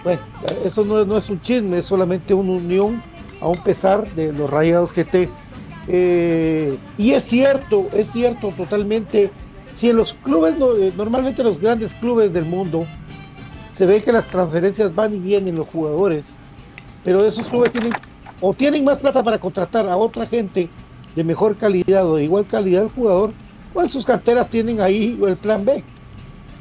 bueno, 0.02 0.20
eso 0.64 0.84
no, 0.84 1.04
no 1.04 1.16
es 1.16 1.30
un 1.30 1.40
chisme, 1.40 1.78
es 1.78 1.86
solamente 1.86 2.34
una 2.34 2.52
unión 2.52 3.02
a 3.40 3.48
un 3.48 3.62
pesar 3.62 4.12
de 4.14 4.32
los 4.32 4.48
rayados 4.48 4.92
GT. 4.92 5.28
Eh, 5.88 6.76
y 6.98 7.12
es 7.12 7.25
cierto, 7.25 7.86
es 7.92 8.10
cierto 8.10 8.48
totalmente 8.56 9.30
si 9.76 9.90
en 9.90 9.96
los 9.96 10.14
clubes, 10.14 10.56
normalmente 10.96 11.44
los 11.44 11.60
grandes 11.60 11.94
clubes 11.94 12.32
del 12.32 12.46
mundo, 12.46 12.86
se 13.75 13.84
ve 13.84 14.02
que 14.02 14.10
las 14.10 14.26
transferencias 14.26 14.94
van 14.94 15.14
y 15.14 15.18
vienen 15.18 15.54
los 15.54 15.68
jugadores, 15.68 16.36
pero 17.04 17.25
esos 17.25 17.46
clubes 17.48 17.72
tienen 17.72 17.92
o 18.40 18.54
tienen 18.54 18.84
más 18.84 18.98
plata 18.98 19.22
para 19.22 19.38
contratar 19.38 19.88
a 19.88 19.96
otra 19.96 20.26
gente 20.26 20.68
de 21.14 21.25
mejor 21.25 21.56
calidad 21.56 22.06
o 22.06 22.16
de 22.16 22.25
igual 22.25 22.46
calidad 22.46 22.80
del 22.80 22.90
jugador, 22.90 23.32
o 23.75 23.82
en 23.82 23.88
sus 23.88 24.04
carteras 24.04 24.48
tienen 24.48 24.80
ahí 24.80 25.18
el 25.26 25.36
plan 25.36 25.64
B, 25.64 25.84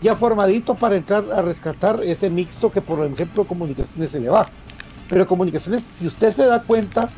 ya 0.06 0.16
formadito 0.16 0.76
para 0.76 0.96
entrar 0.96 1.26
a 1.34 1.42
rescatar 1.42 2.02
ese 2.04 2.30
mixto 2.30 2.72
que 2.72 2.82
por 2.82 3.06
ejemplo 3.06 3.46
comunicaciones 3.46 4.12
se 4.12 4.20
le 4.20 4.30
va. 4.30 4.46
Pero 5.10 5.28
comunicaciones, 5.28 5.84
si 5.84 6.08
usted 6.08 6.32
se 6.32 6.46
da 6.46 6.64
cuenta 6.64 7.10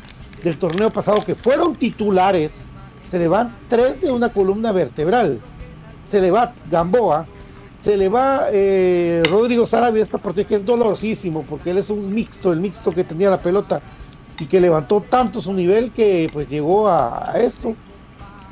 del 0.42 0.58
torneo 0.58 0.90
pasado 0.90 1.22
que 1.22 1.34
fueron 1.34 1.74
titulares, 1.74 2.62
se 3.08 3.18
le 3.18 3.28
van 3.28 3.54
tres 3.68 4.00
de 4.00 4.10
una 4.10 4.30
columna 4.30 4.72
vertebral 4.72 5.40
se 6.08 6.20
le 6.20 6.30
va 6.30 6.52
Gamboa, 6.70 7.26
se 7.82 7.96
le 7.96 8.08
va 8.08 8.48
eh, 8.50 9.22
Rodrigo 9.28 9.66
Sarabia 9.66 10.02
esta 10.02 10.18
partida 10.18 10.44
que 10.46 10.56
es 10.56 10.64
dolorosísimo 10.64 11.44
porque 11.48 11.70
él 11.70 11.78
es 11.78 11.90
un 11.90 12.12
mixto, 12.12 12.52
el 12.52 12.60
mixto 12.60 12.92
que 12.92 13.04
tenía 13.04 13.30
la 13.30 13.40
pelota 13.40 13.80
y 14.40 14.46
que 14.46 14.60
levantó 14.60 15.00
tanto 15.08 15.40
su 15.40 15.52
nivel 15.52 15.90
que 15.92 16.28
pues 16.32 16.48
llegó 16.48 16.88
a, 16.88 17.34
esto 17.36 17.74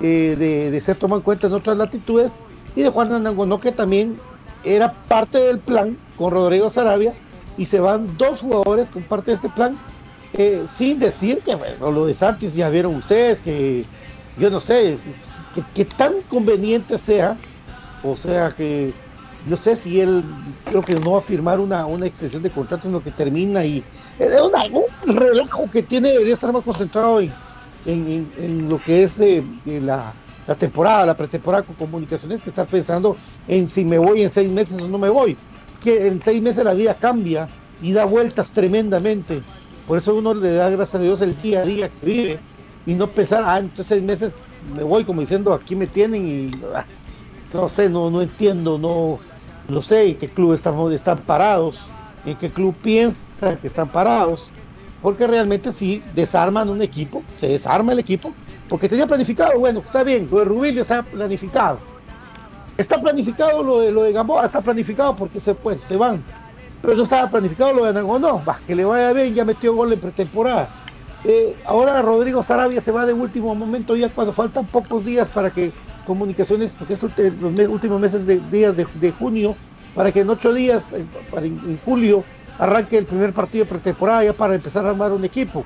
eh, 0.00 0.36
de, 0.70 0.80
ser 0.80 0.96
tomado 0.96 1.20
en 1.20 1.24
cuenta 1.24 1.46
en 1.46 1.54
otras 1.54 1.76
latitudes 1.76 2.34
y 2.76 2.82
de 2.82 2.90
Juan 2.90 3.12
Anangonó 3.12 3.58
que 3.58 3.72
también 3.72 4.16
era 4.62 4.92
parte 4.92 5.38
del 5.38 5.58
plan 5.58 5.96
con 6.16 6.30
Rodrigo 6.30 6.70
Sarabia 6.70 7.14
y 7.58 7.66
se 7.66 7.80
van 7.80 8.16
dos 8.16 8.40
jugadores 8.40 8.90
con 8.90 9.02
parte 9.02 9.32
de 9.32 9.36
este 9.36 9.48
plan 9.48 9.76
eh, 10.34 10.64
sin 10.72 10.98
decir 10.98 11.40
que 11.40 11.56
bueno 11.56 11.90
lo 11.90 12.06
de 12.06 12.14
Santos 12.14 12.54
ya 12.54 12.68
vieron 12.68 12.94
ustedes 12.94 13.40
que 13.40 13.84
yo 14.38 14.50
no 14.50 14.60
sé 14.60 14.96
que, 15.74 15.84
tan 15.84 16.14
conveniente 16.28 16.98
sea, 16.98 17.36
o 18.02 18.16
sea 18.16 18.50
que 18.50 18.92
no 19.46 19.56
sé 19.56 19.76
si 19.76 20.00
él 20.00 20.24
creo 20.68 20.84
que 20.84 20.94
no 20.94 21.12
va 21.12 21.18
a 21.18 21.22
firmar 21.22 21.60
una, 21.60 21.86
una 21.86 22.06
extensión 22.06 22.42
de 22.42 22.50
contrato, 22.50 22.84
sino 22.84 23.02
que 23.02 23.10
termina 23.12 23.64
y 23.64 23.84
es 24.18 24.32
un 24.40 25.16
relajo 25.16 25.70
que 25.70 25.82
tiene, 25.82 26.10
debería 26.10 26.34
estar 26.34 26.52
más 26.52 26.64
concentrado 26.64 27.20
en, 27.20 27.32
en, 27.86 28.08
en, 28.08 28.32
en 28.36 28.68
lo 28.68 28.82
que 28.82 29.04
es 29.04 29.20
eh, 29.20 29.42
la, 29.66 30.12
la, 30.46 30.54
temporada, 30.54 31.06
la 31.06 31.16
pretemporada 31.16 31.64
con 31.64 31.74
comunicaciones, 31.76 32.42
que 32.42 32.50
estar 32.50 32.66
pensando 32.66 33.16
en 33.48 33.68
si 33.68 33.84
me 33.84 33.98
voy 33.98 34.22
en 34.22 34.30
seis 34.30 34.50
meses 34.50 34.80
o 34.80 34.88
no 34.88 34.98
me 34.98 35.08
voy, 35.08 35.36
que 35.80 36.06
en 36.06 36.22
seis 36.22 36.42
meses 36.42 36.64
la 36.64 36.74
vida 36.74 36.94
cambia 36.94 37.48
y 37.82 37.92
da 37.92 38.04
vueltas 38.04 38.50
tremendamente, 38.52 39.42
por 39.86 39.98
eso 39.98 40.14
uno 40.14 40.34
le 40.34 40.52
da 40.52 40.70
gracias 40.70 40.96
a 40.96 41.04
Dios 41.04 41.20
el 41.20 41.40
día 41.40 41.60
a 41.60 41.64
día 41.64 41.88
que 41.88 42.06
vive 42.06 42.38
y 42.86 42.94
no 42.94 43.08
pensar, 43.08 43.44
ah, 43.46 43.58
en 43.58 43.70
seis 43.82 44.02
meses 44.02 44.34
me 44.74 44.82
voy 44.82 45.04
como 45.04 45.20
diciendo 45.20 45.52
aquí 45.52 45.76
me 45.76 45.86
tienen 45.86 46.26
y 46.26 46.50
ah, 46.74 46.84
no 47.52 47.68
sé, 47.68 47.88
no, 47.88 48.10
no 48.10 48.22
entiendo, 48.22 48.78
no, 48.78 49.18
no 49.68 49.82
sé 49.82 50.08
en 50.08 50.16
qué 50.16 50.28
club 50.28 50.52
están, 50.52 50.92
están 50.92 51.18
parados, 51.18 51.80
en 52.24 52.36
qué 52.36 52.50
club 52.50 52.76
piensa 52.82 53.24
que 53.60 53.66
están 53.66 53.88
parados, 53.88 54.48
porque 55.02 55.26
realmente 55.26 55.72
si 55.72 56.02
desarman 56.14 56.68
un 56.68 56.82
equipo, 56.82 57.22
se 57.38 57.48
desarma 57.48 57.92
el 57.92 57.98
equipo, 57.98 58.32
porque 58.68 58.88
tenía 58.88 59.06
planificado, 59.06 59.58
bueno, 59.58 59.80
está 59.84 60.02
bien, 60.02 60.28
lo 60.30 60.38
de 60.40 60.44
Rubilio 60.44 60.82
está 60.82 61.02
planificado, 61.02 61.78
está 62.76 63.00
planificado 63.00 63.62
lo 63.62 63.80
de, 63.80 63.92
lo 63.92 64.02
de 64.02 64.12
Gamboa, 64.12 64.46
está 64.46 64.60
planificado 64.60 65.14
porque 65.16 65.40
se, 65.40 65.54
pues, 65.54 65.82
se 65.84 65.96
van, 65.96 66.22
pero 66.82 66.96
no 66.96 67.02
estaba 67.02 67.30
planificado 67.30 67.72
lo 67.72 67.84
de 67.84 67.90
Anango, 67.90 68.18
no, 68.18 68.44
va, 68.44 68.58
que 68.66 68.74
le 68.74 68.84
vaya 68.84 69.12
bien, 69.12 69.34
ya 69.34 69.44
metió 69.44 69.74
gol 69.74 69.92
en 69.92 70.00
pretemporada. 70.00 70.70
Eh, 71.24 71.56
ahora 71.64 72.02
Rodrigo 72.02 72.42
Sarabia 72.42 72.80
se 72.80 72.92
va 72.92 73.06
de 73.06 73.12
último 73.12 73.52
momento 73.54 73.96
ya 73.96 74.08
cuando 74.08 74.32
faltan 74.32 74.64
pocos 74.66 75.04
días 75.04 75.28
para 75.28 75.50
que 75.50 75.72
comunicaciones, 76.06 76.76
porque 76.76 76.94
es 76.94 77.02
los 77.02 77.68
últimos 77.68 78.00
meses 78.00 78.24
de 78.26 78.38
días 78.50 78.76
de, 78.76 79.10
junio, 79.10 79.56
para 79.94 80.12
que 80.12 80.20
en 80.20 80.30
ocho 80.30 80.54
días, 80.54 80.86
en, 80.92 81.08
en, 81.42 81.80
julio, 81.84 82.22
arranque 82.58 82.96
el 82.98 83.06
primer 83.06 83.32
partido 83.32 83.64
de 83.64 83.70
pretemporada 83.70 84.24
ya 84.24 84.32
para 84.32 84.54
empezar 84.54 84.86
a 84.86 84.90
armar 84.90 85.12
un 85.12 85.24
equipo. 85.24 85.64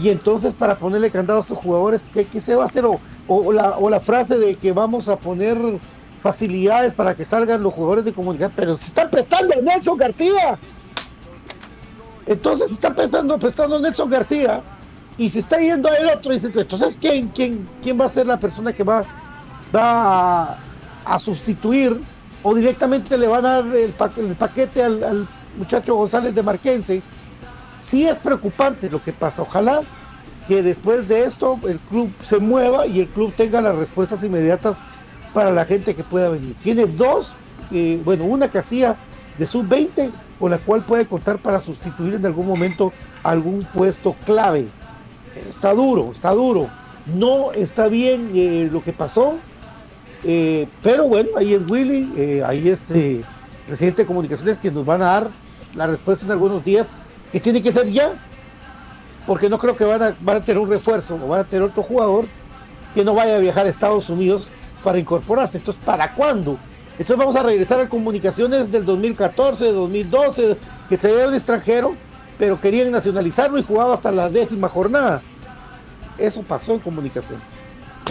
Y 0.00 0.08
entonces 0.08 0.54
para 0.54 0.76
ponerle 0.76 1.10
candado 1.10 1.40
a 1.40 1.42
estos 1.42 1.58
jugadores, 1.58 2.02
¿qué, 2.12 2.24
qué 2.24 2.40
se 2.40 2.54
va 2.54 2.64
a 2.64 2.66
hacer? 2.66 2.84
O, 2.84 3.52
la, 3.52 3.76
o 3.78 3.90
la 3.90 4.00
frase 4.00 4.38
de 4.38 4.56
que 4.56 4.72
vamos 4.72 5.08
a 5.08 5.16
poner 5.16 5.56
facilidades 6.22 6.94
para 6.94 7.14
que 7.14 7.24
salgan 7.24 7.62
los 7.62 7.72
jugadores 7.72 8.04
de 8.04 8.12
comunicación, 8.12 8.52
pero 8.54 8.74
se 8.76 8.86
están 8.86 9.10
prestando 9.10 9.54
a 9.54 9.62
Nelson 9.62 9.96
García. 9.96 10.58
Entonces 12.26 12.68
se 12.68 12.74
está 12.74 12.94
prestando, 12.94 13.38
prestando 13.38 13.76
a 13.76 13.80
Nelson 13.80 14.10
García 14.10 14.62
y 15.18 15.30
se 15.30 15.40
está 15.40 15.58
yendo 15.58 15.88
a 15.88 15.96
el 15.96 16.08
otro 16.08 16.32
y 16.32 16.36
entonces 16.36 16.98
¿quién, 17.00 17.28
quién, 17.28 17.68
quién 17.82 18.00
va 18.00 18.06
a 18.06 18.08
ser 18.08 18.26
la 18.26 18.38
persona 18.38 18.72
que 18.72 18.84
va, 18.84 19.04
a, 19.74 20.56
a 21.04 21.18
sustituir 21.18 22.00
o 22.42 22.54
directamente 22.54 23.18
le 23.18 23.26
va 23.26 23.38
a 23.38 23.42
dar 23.42 23.64
el 23.76 23.92
paquete 23.92 24.82
al, 24.82 25.04
al, 25.04 25.28
muchacho 25.58 25.96
González 25.96 26.34
de 26.34 26.42
Marquense 26.42 27.02
sí 27.80 28.06
es 28.06 28.16
preocupante 28.18 28.90
lo 28.90 29.02
que 29.02 29.12
pasa 29.12 29.42
ojalá 29.42 29.82
que 30.46 30.62
después 30.62 31.06
de 31.08 31.24
esto 31.24 31.58
el 31.68 31.78
club 31.78 32.12
se 32.24 32.38
mueva 32.38 32.86
y 32.86 33.00
el 33.00 33.08
club 33.08 33.32
tenga 33.36 33.60
las 33.60 33.76
respuestas 33.76 34.22
inmediatas 34.22 34.76
para 35.32 35.52
la 35.52 35.64
gente 35.64 35.94
que 35.94 36.02
pueda 36.02 36.28
venir. 36.28 36.56
Tiene 36.62 36.86
dos 36.86 37.34
eh, 37.70 38.00
bueno 38.04 38.24
una 38.24 38.48
casilla 38.48 38.96
de 39.38 39.46
sub 39.46 39.68
20 39.68 40.10
con 40.40 40.50
la 40.50 40.58
cual 40.58 40.84
puede 40.84 41.06
contar 41.06 41.38
para 41.38 41.60
sustituir 41.60 42.14
en 42.14 42.26
algún 42.26 42.46
momento 42.46 42.92
algún 43.22 43.60
puesto 43.72 44.16
clave. 44.24 44.66
Está 45.48 45.72
duro, 45.72 46.10
está 46.12 46.30
duro. 46.32 46.68
No 47.06 47.52
está 47.52 47.88
bien 47.88 48.30
eh, 48.34 48.68
lo 48.72 48.82
que 48.82 48.92
pasó, 48.92 49.36
eh, 50.24 50.66
pero 50.82 51.06
bueno, 51.06 51.30
ahí 51.36 51.54
es 51.54 51.62
Willy, 51.70 52.42
ahí 52.44 52.68
es 52.68 52.88
presidente 53.66 54.02
de 54.02 54.06
comunicaciones 54.06 54.58
que 54.58 54.70
nos 54.70 54.84
van 54.84 55.02
a 55.02 55.06
dar 55.06 55.30
la 55.74 55.86
respuesta 55.86 56.24
en 56.24 56.32
algunos 56.32 56.64
días, 56.64 56.92
que 57.32 57.40
tiene 57.40 57.62
que 57.62 57.72
ser 57.72 57.90
ya, 57.90 58.12
porque 59.26 59.48
no 59.48 59.58
creo 59.58 59.76
que 59.76 59.84
van 59.84 60.02
a, 60.02 60.14
van 60.20 60.38
a 60.38 60.40
tener 60.40 60.58
un 60.58 60.68
refuerzo 60.68 61.16
o 61.22 61.28
van 61.28 61.40
a 61.40 61.44
tener 61.44 61.62
otro 61.62 61.82
jugador 61.82 62.26
que 62.94 63.04
no 63.04 63.14
vaya 63.14 63.36
a 63.36 63.38
viajar 63.38 63.66
a 63.66 63.68
Estados 63.68 64.10
Unidos 64.10 64.48
para 64.82 64.98
incorporarse. 64.98 65.58
Entonces, 65.58 65.82
¿para 65.84 66.14
cuándo? 66.14 66.58
Entonces 66.92 67.16
vamos 67.16 67.36
a 67.36 67.42
regresar 67.42 67.80
a 67.80 67.88
comunicaciones 67.88 68.70
del 68.72 68.84
2014, 68.84 69.72
2012, 69.72 70.56
que 70.88 70.98
traía 70.98 71.28
un 71.28 71.34
extranjero 71.34 71.94
pero 72.40 72.58
querían 72.58 72.90
nacionalizarlo 72.90 73.58
y 73.58 73.62
jugaba 73.62 73.92
hasta 73.92 74.10
la 74.10 74.30
décima 74.30 74.66
jornada. 74.66 75.20
Eso 76.16 76.42
pasó 76.42 76.72
en 76.72 76.78
comunicación. 76.78 77.38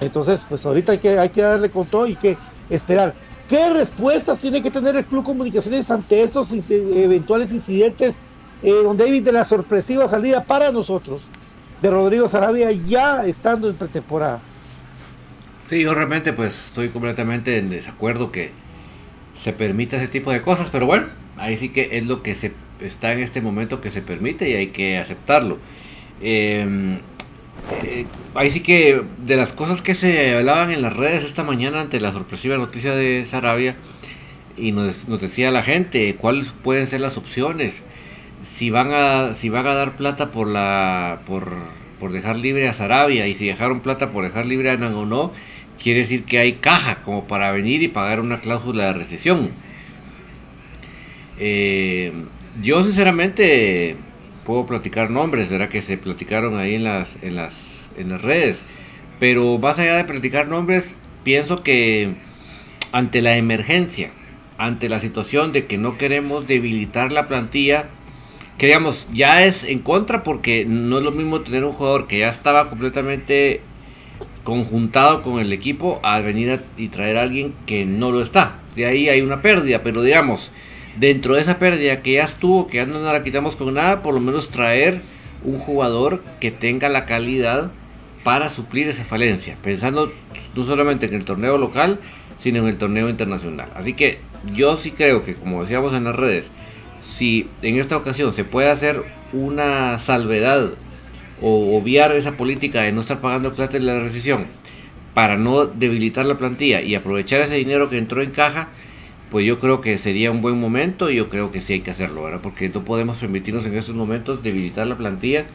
Entonces, 0.02 0.46
pues 0.48 0.64
ahorita 0.68 0.92
hay 0.92 0.98
que, 1.00 1.18
hay 1.18 1.30
que 1.30 1.42
darle 1.42 1.72
con 1.72 1.88
todo 1.88 2.06
y 2.06 2.16
que 2.16 2.38
esperar. 2.70 3.16
¿Qué 3.50 3.72
respuestas 3.72 4.40
tiene 4.40 4.62
que 4.62 4.70
tener 4.70 4.96
el 4.96 5.04
Club 5.04 5.24
Comunicaciones 5.24 5.90
ante 5.90 6.22
estos 6.22 6.52
eventuales 6.52 7.52
incidentes 7.52 8.18
eh, 8.64 8.72
donde 8.84 9.06
hay 9.06 9.20
de 9.22 9.32
la 9.32 9.46
sorpresiva 9.46 10.08
salida 10.08 10.44
para 10.44 10.72
nosotros 10.72 11.24
de 11.82 11.90
Rodrigo 11.90 12.28
Sarabia 12.28 12.72
ya 12.72 13.26
estando 13.26 13.70
en 13.70 13.76
pretemporada? 13.76 14.42
Sí, 15.68 15.82
yo 15.82 15.94
realmente 15.94 16.34
pues 16.34 16.66
estoy 16.66 16.90
completamente 16.90 17.58
en 17.58 17.70
desacuerdo 17.70 18.32
que 18.32 18.52
se 19.36 19.54
permita 19.54 19.98
ese 19.98 20.08
tipo 20.08 20.32
de 20.32 20.42
cosas, 20.42 20.70
pero 20.72 20.86
bueno, 20.86 21.08
ahí 21.38 21.58
sí 21.58 21.70
que 21.70 21.98
es 21.98 22.06
lo 22.06 22.22
que 22.24 22.36
se 22.36 22.52
está 22.82 23.14
en 23.14 23.20
este 23.20 23.42
momento 23.42 23.82
que 23.82 23.92
se 23.92 24.02
permite 24.02 24.50
y 24.50 24.54
hay 24.54 24.68
que 24.68 24.98
aceptarlo. 24.98 25.58
Em, 26.22 27.00
eh, 27.84 28.06
ahí 28.36 28.52
sí 28.52 28.62
que 28.62 29.02
de 29.26 29.36
las 29.36 29.54
cosas 29.54 29.82
que 29.82 29.96
se 29.96 30.36
hablaban 30.36 30.72
en 30.72 30.82
las 30.82 30.96
redes 30.96 31.24
esta 31.24 31.44
mañana 31.44 31.82
ante 31.82 32.02
la 32.02 32.12
sorpresiva 32.12 32.58
noticia 32.58 32.96
de 32.96 33.26
Sarabia 33.26 33.76
y 34.58 34.72
nos, 34.72 35.08
nos 35.08 35.22
decía 35.22 35.52
la 35.52 35.64
gente 35.64 36.16
cuáles 36.16 36.48
pueden 36.64 36.88
ser 36.88 37.02
las 37.02 37.16
opciones 37.16 37.84
si 38.44 38.70
van 38.70 38.92
a 38.94 39.34
si 39.36 39.50
van 39.50 39.68
a 39.68 39.74
dar 39.74 39.96
plata 39.96 40.32
por 40.32 40.48
la 40.48 41.22
por, 41.26 41.54
por 42.00 42.12
dejar 42.12 42.38
libre 42.38 42.68
a 42.68 42.74
Sarabia 42.74 43.28
y 43.28 43.36
si 43.36 43.48
dejaron 43.48 43.82
plata 43.82 44.12
por 44.12 44.24
dejar 44.24 44.46
libre 44.46 44.72
a 44.72 44.78
Nangonó 44.78 45.32
quiere 45.82 46.02
decir 46.02 46.26
que 46.26 46.40
hay 46.40 46.54
caja 46.54 47.02
como 47.02 47.28
para 47.28 47.52
venir 47.52 47.82
y 47.82 47.88
pagar 47.88 48.20
una 48.20 48.42
cláusula 48.42 48.86
de 48.86 48.94
recesión. 48.94 49.52
Eh, 51.40 52.12
yo 52.62 52.84
sinceramente 52.84 53.96
puedo 54.44 54.66
platicar 54.66 55.10
nombres, 55.10 55.50
¿verdad? 55.50 55.70
Que 55.70 55.82
se 55.82 55.98
platicaron 55.98 56.58
ahí 56.58 56.76
en 56.76 56.84
las, 56.84 57.18
en 57.22 57.36
las, 57.36 57.54
en 57.98 58.10
las 58.10 58.22
redes. 58.22 58.62
Pero 59.20 59.58
más 59.58 59.80
allá 59.80 59.96
de 59.96 60.04
platicar 60.04 60.48
nombres, 60.48 60.96
pienso 61.24 61.64
que 61.64 62.16
ante 62.92 63.22
la 63.22 63.38
emergencia, 63.38 64.12
ante 64.58 64.90
la 64.90 65.00
situación 65.00 65.54
de 65.54 65.66
que 65.66 65.78
no 65.78 65.98
queremos 65.98 66.48
debilitar 66.48 67.12
la 67.12 67.28
plantilla, 67.28 67.88
que 68.60 68.66
digamos, 68.66 69.08
ya 69.14 69.46
es 69.46 69.64
en 69.64 69.80
contra 69.80 70.22
porque 70.22 70.66
no 70.66 70.98
es 70.98 71.04
lo 71.04 71.12
mismo 71.12 71.42
tener 71.42 71.64
un 71.64 71.72
jugador 71.72 72.08
que 72.08 72.20
ya 72.20 72.30
estaba 72.30 72.70
completamente 72.70 73.62
conjuntado 74.44 75.22
con 75.22 75.40
el 75.40 75.54
equipo 75.54 76.02
a 76.04 76.20
venir 76.20 76.62
y 76.76 76.90
traer 76.90 77.18
a 77.18 77.22
alguien 77.22 77.54
que 77.66 77.86
no 77.86 78.12
lo 78.12 78.22
está. 78.22 78.60
De 78.76 78.86
ahí 78.86 79.08
hay 79.08 79.22
una 79.22 79.42
pérdida, 79.42 79.82
pero 79.82 80.02
digamos, 80.02 80.52
dentro 81.00 81.36
de 81.36 81.42
esa 81.42 81.58
pérdida 81.58 82.02
que 82.02 82.14
ya 82.14 82.24
estuvo, 82.24 82.68
que 82.68 82.78
ya 82.78 82.86
no 82.86 83.00
la 83.00 83.24
quitamos 83.24 83.56
con 83.56 83.74
nada, 83.74 84.02
por 84.02 84.14
lo 84.14 84.20
menos 84.20 84.50
traer 84.50 85.04
un 85.46 85.58
jugador 85.58 86.22
que 86.42 86.52
tenga 86.52 86.90
la 86.90 87.06
calidad 87.06 87.72
para 88.26 88.50
suplir 88.50 88.90
esa 88.90 89.06
falencia, 89.06 89.58
pensando 89.64 90.12
no 90.54 90.66
solamente 90.66 91.06
en 91.06 91.14
el 91.14 91.24
torneo 91.24 91.58
local, 91.58 92.02
sino 92.40 92.60
en 92.60 92.68
el 92.68 92.78
torneo 92.78 93.08
internacional. 93.08 93.70
Así 93.74 93.94
que 93.94 94.20
yo 94.54 94.76
sí 94.76 94.92
creo 94.92 95.24
que, 95.24 95.36
como 95.36 95.62
decíamos 95.62 95.94
en 95.94 96.04
las 96.04 96.16
redes, 96.18 96.52
si 97.20 97.50
en 97.62 97.76
esta 97.76 97.98
ocasión 97.98 98.34
se 98.34 98.46
puede 98.46 98.70
hacer 98.70 99.04
una 99.34 100.00
salvedad 100.00 100.72
o 101.42 101.78
obviar 101.78 102.14
esa 102.14 102.38
política 102.38 102.84
de 102.84 102.94
no 102.94 103.02
estar 103.02 103.20
pagando 103.20 103.56
plata 103.56 103.76
en 103.76 103.88
la 103.88 104.00
recesión 104.00 104.46
para 105.14 105.36
no 105.36 105.66
debilitar 105.66 106.26
la 106.26 106.38
plantilla 106.38 106.82
y 106.82 106.96
aprovechar 106.96 107.42
ese 107.42 107.56
dinero 107.56 107.90
que 107.90 107.98
entró 107.98 108.22
en 108.22 108.32
caja, 108.32 108.70
pues 109.32 109.46
yo 109.46 109.60
creo 109.60 109.82
que 109.82 109.98
sería 109.98 110.32
un 110.32 110.40
buen 110.40 110.62
momento 110.62 111.12
y 111.12 111.18
yo 111.18 111.28
creo 111.28 111.52
que 111.52 111.60
sí 111.60 111.74
hay 111.74 111.80
que 111.82 111.92
hacerlo, 111.92 112.24
¿verdad? 112.24 112.40
Porque 112.42 112.70
no 112.70 112.86
podemos 112.86 113.18
permitirnos 113.18 113.66
en 113.66 113.76
estos 113.78 113.96
momentos 113.96 114.42
debilitar 114.42 114.88
la 114.88 114.96
plantilla. 114.96 115.46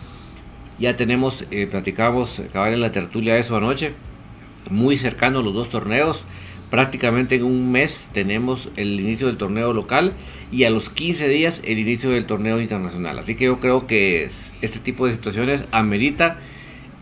Ya 0.79 0.98
tenemos, 0.98 1.46
eh, 1.50 1.66
platicamos, 1.66 2.40
acabar 2.40 2.74
en 2.74 2.81
la 2.83 2.92
tertulia 2.92 3.38
eso 3.38 3.57
anoche, 3.57 3.94
muy 4.68 4.98
cercano 4.98 5.40
los 5.40 5.55
dos 5.55 5.70
torneos 5.70 6.27
prácticamente 6.70 7.37
en 7.37 7.44
un 7.44 7.70
mes 7.70 8.09
tenemos 8.12 8.70
el 8.77 8.98
inicio 9.00 9.27
del 9.27 9.37
torneo 9.37 9.72
local 9.72 10.14
y 10.50 10.64
a 10.64 10.70
los 10.70 10.90
15 10.90 11.29
días 11.29 11.61
el 11.64 11.79
inicio 11.79 12.11
del 12.11 12.27
torneo 12.27 12.61
internacional. 12.61 13.18
Así 13.18 13.35
que 13.35 13.44
yo 13.44 13.61
creo 13.61 13.87
que 13.87 14.29
este 14.61 14.79
tipo 14.79 15.07
de 15.07 15.12
situaciones 15.12 15.64
amerita 15.70 16.38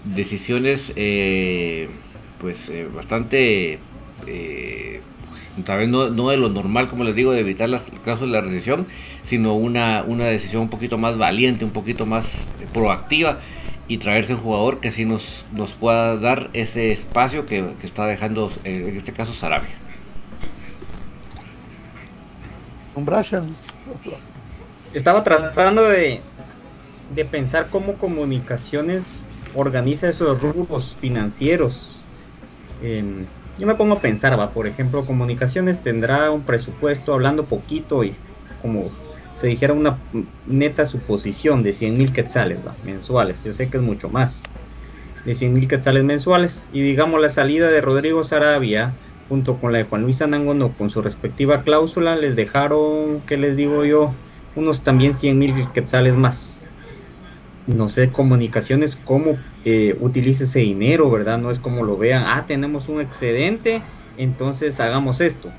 decisiones 0.04 0.92
eh, 0.96 1.88
pues 2.38 2.68
eh, 2.68 2.88
bastante 2.92 3.78
eh, 4.26 5.00
pues, 5.30 5.64
tal 5.64 5.78
vez 5.78 5.88
no, 5.88 6.10
no, 6.10 6.30
de 6.30 6.36
lo 6.36 6.48
normal 6.48 6.88
como 6.88 7.04
les 7.04 7.14
digo 7.14 7.32
de 7.32 7.40
evitar 7.40 7.68
las 7.68 7.82
casos 8.04 8.22
de 8.22 8.32
la 8.32 8.40
recesión 8.40 8.86
sino 9.22 9.54
una, 9.54 10.02
una 10.06 10.24
decisión 10.24 10.62
un 10.62 10.70
poquito 10.70 10.98
más 10.98 11.18
valiente 11.18 11.64
un 11.64 11.70
poquito 11.70 12.04
más 12.04 12.44
proactiva 12.72 13.38
y 13.88 13.98
traerse 13.98 14.34
un 14.34 14.40
jugador 14.40 14.80
que 14.80 14.92
sí 14.92 15.04
nos, 15.04 15.44
nos 15.52 15.72
pueda 15.72 16.16
dar 16.16 16.50
ese 16.52 16.92
espacio 16.92 17.46
que, 17.46 17.74
está 17.82 18.06
dejando, 18.06 18.50
eh, 18.64 18.86
en 18.88 18.96
este 18.96 19.12
caso, 19.12 19.32
Sarabia. 19.32 19.70
Un 22.94 23.04
Brashan. 23.04 23.46
Estaba 24.92 25.24
tratando 25.24 25.84
de, 25.84 26.20
de 27.14 27.24
pensar 27.24 27.68
cómo 27.70 27.94
comunicaciones 27.94 29.26
organiza 29.54 30.08
esos 30.08 30.40
rubros 30.40 30.96
financieros. 31.00 32.00
yo 32.82 33.66
me 33.66 33.74
pongo 33.74 33.94
a 33.94 34.00
pensar, 34.00 34.38
va, 34.38 34.50
por 34.50 34.66
ejemplo, 34.66 35.04
comunicaciones 35.04 35.82
tendrá 35.82 36.30
un 36.30 36.42
presupuesto 36.42 37.12
hablando 37.12 37.44
poquito 37.44 38.04
y 38.04 38.14
como 38.60 38.90
se 39.34 39.46
dijera 39.46 39.72
una 39.72 39.98
neta 40.46 40.84
suposición 40.84 41.62
de 41.62 41.72
100 41.72 41.94
mil 41.94 42.12
quetzales 42.12 42.58
mensuales, 42.84 43.42
yo 43.44 43.52
sé 43.52 43.70
que 43.70 43.78
es 43.78 43.82
mucho 43.82 44.08
más, 44.08 44.42
de 45.24 45.34
100 45.34 45.54
mil 45.54 45.68
quetzales 45.68 46.04
mensuales, 46.04 46.68
y 46.72 46.82
digamos 46.82 47.20
la 47.20 47.28
salida 47.28 47.68
de 47.68 47.80
Rodrigo 47.80 48.24
Sarabia 48.24 48.94
junto 49.28 49.58
con 49.58 49.72
la 49.72 49.78
de 49.78 49.84
Juan 49.84 50.02
Luis 50.02 50.20
Anangono 50.20 50.76
con 50.76 50.90
su 50.90 51.00
respectiva 51.00 51.62
cláusula, 51.62 52.16
les 52.16 52.36
dejaron, 52.36 53.22
¿qué 53.26 53.38
les 53.38 53.56
digo 53.56 53.84
yo? 53.84 54.12
Unos 54.54 54.82
también 54.82 55.14
100 55.14 55.38
mil 55.38 55.72
quetzales 55.72 56.14
más. 56.14 56.66
No 57.66 57.88
sé, 57.88 58.10
comunicaciones, 58.10 58.96
cómo 58.96 59.38
eh, 59.64 59.96
utiliza 60.00 60.44
ese 60.44 60.58
dinero, 60.58 61.10
¿verdad? 61.10 61.38
No 61.38 61.50
es 61.50 61.60
como 61.60 61.84
lo 61.84 61.96
vean, 61.96 62.24
ah, 62.26 62.44
tenemos 62.46 62.88
un 62.88 63.00
excedente, 63.00 63.82
entonces 64.18 64.80
hagamos 64.80 65.20
esto 65.20 65.50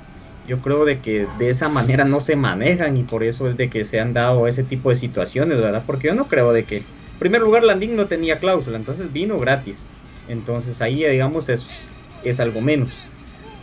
yo 0.47 0.59
creo 0.59 0.85
de 0.85 0.99
que 0.99 1.27
de 1.37 1.49
esa 1.49 1.69
manera 1.69 2.03
no 2.03 2.19
se 2.19 2.35
manejan 2.35 2.97
y 2.97 3.03
por 3.03 3.23
eso 3.23 3.47
es 3.47 3.57
de 3.57 3.69
que 3.69 3.85
se 3.85 3.99
han 3.99 4.13
dado 4.13 4.47
ese 4.47 4.63
tipo 4.63 4.89
de 4.89 4.95
situaciones, 4.95 5.59
¿verdad? 5.59 5.83
Porque 5.85 6.07
yo 6.07 6.15
no 6.15 6.27
creo 6.27 6.51
de 6.51 6.65
que, 6.65 6.77
en 6.77 7.19
primer 7.19 7.41
lugar, 7.41 7.63
Landing 7.63 7.95
no 7.95 8.05
tenía 8.07 8.39
cláusula, 8.39 8.77
entonces 8.77 9.13
vino 9.13 9.37
gratis. 9.39 9.91
Entonces 10.27 10.81
ahí, 10.81 11.03
digamos, 11.05 11.49
es, 11.49 11.65
es 12.23 12.39
algo 12.39 12.61
menos. 12.61 12.89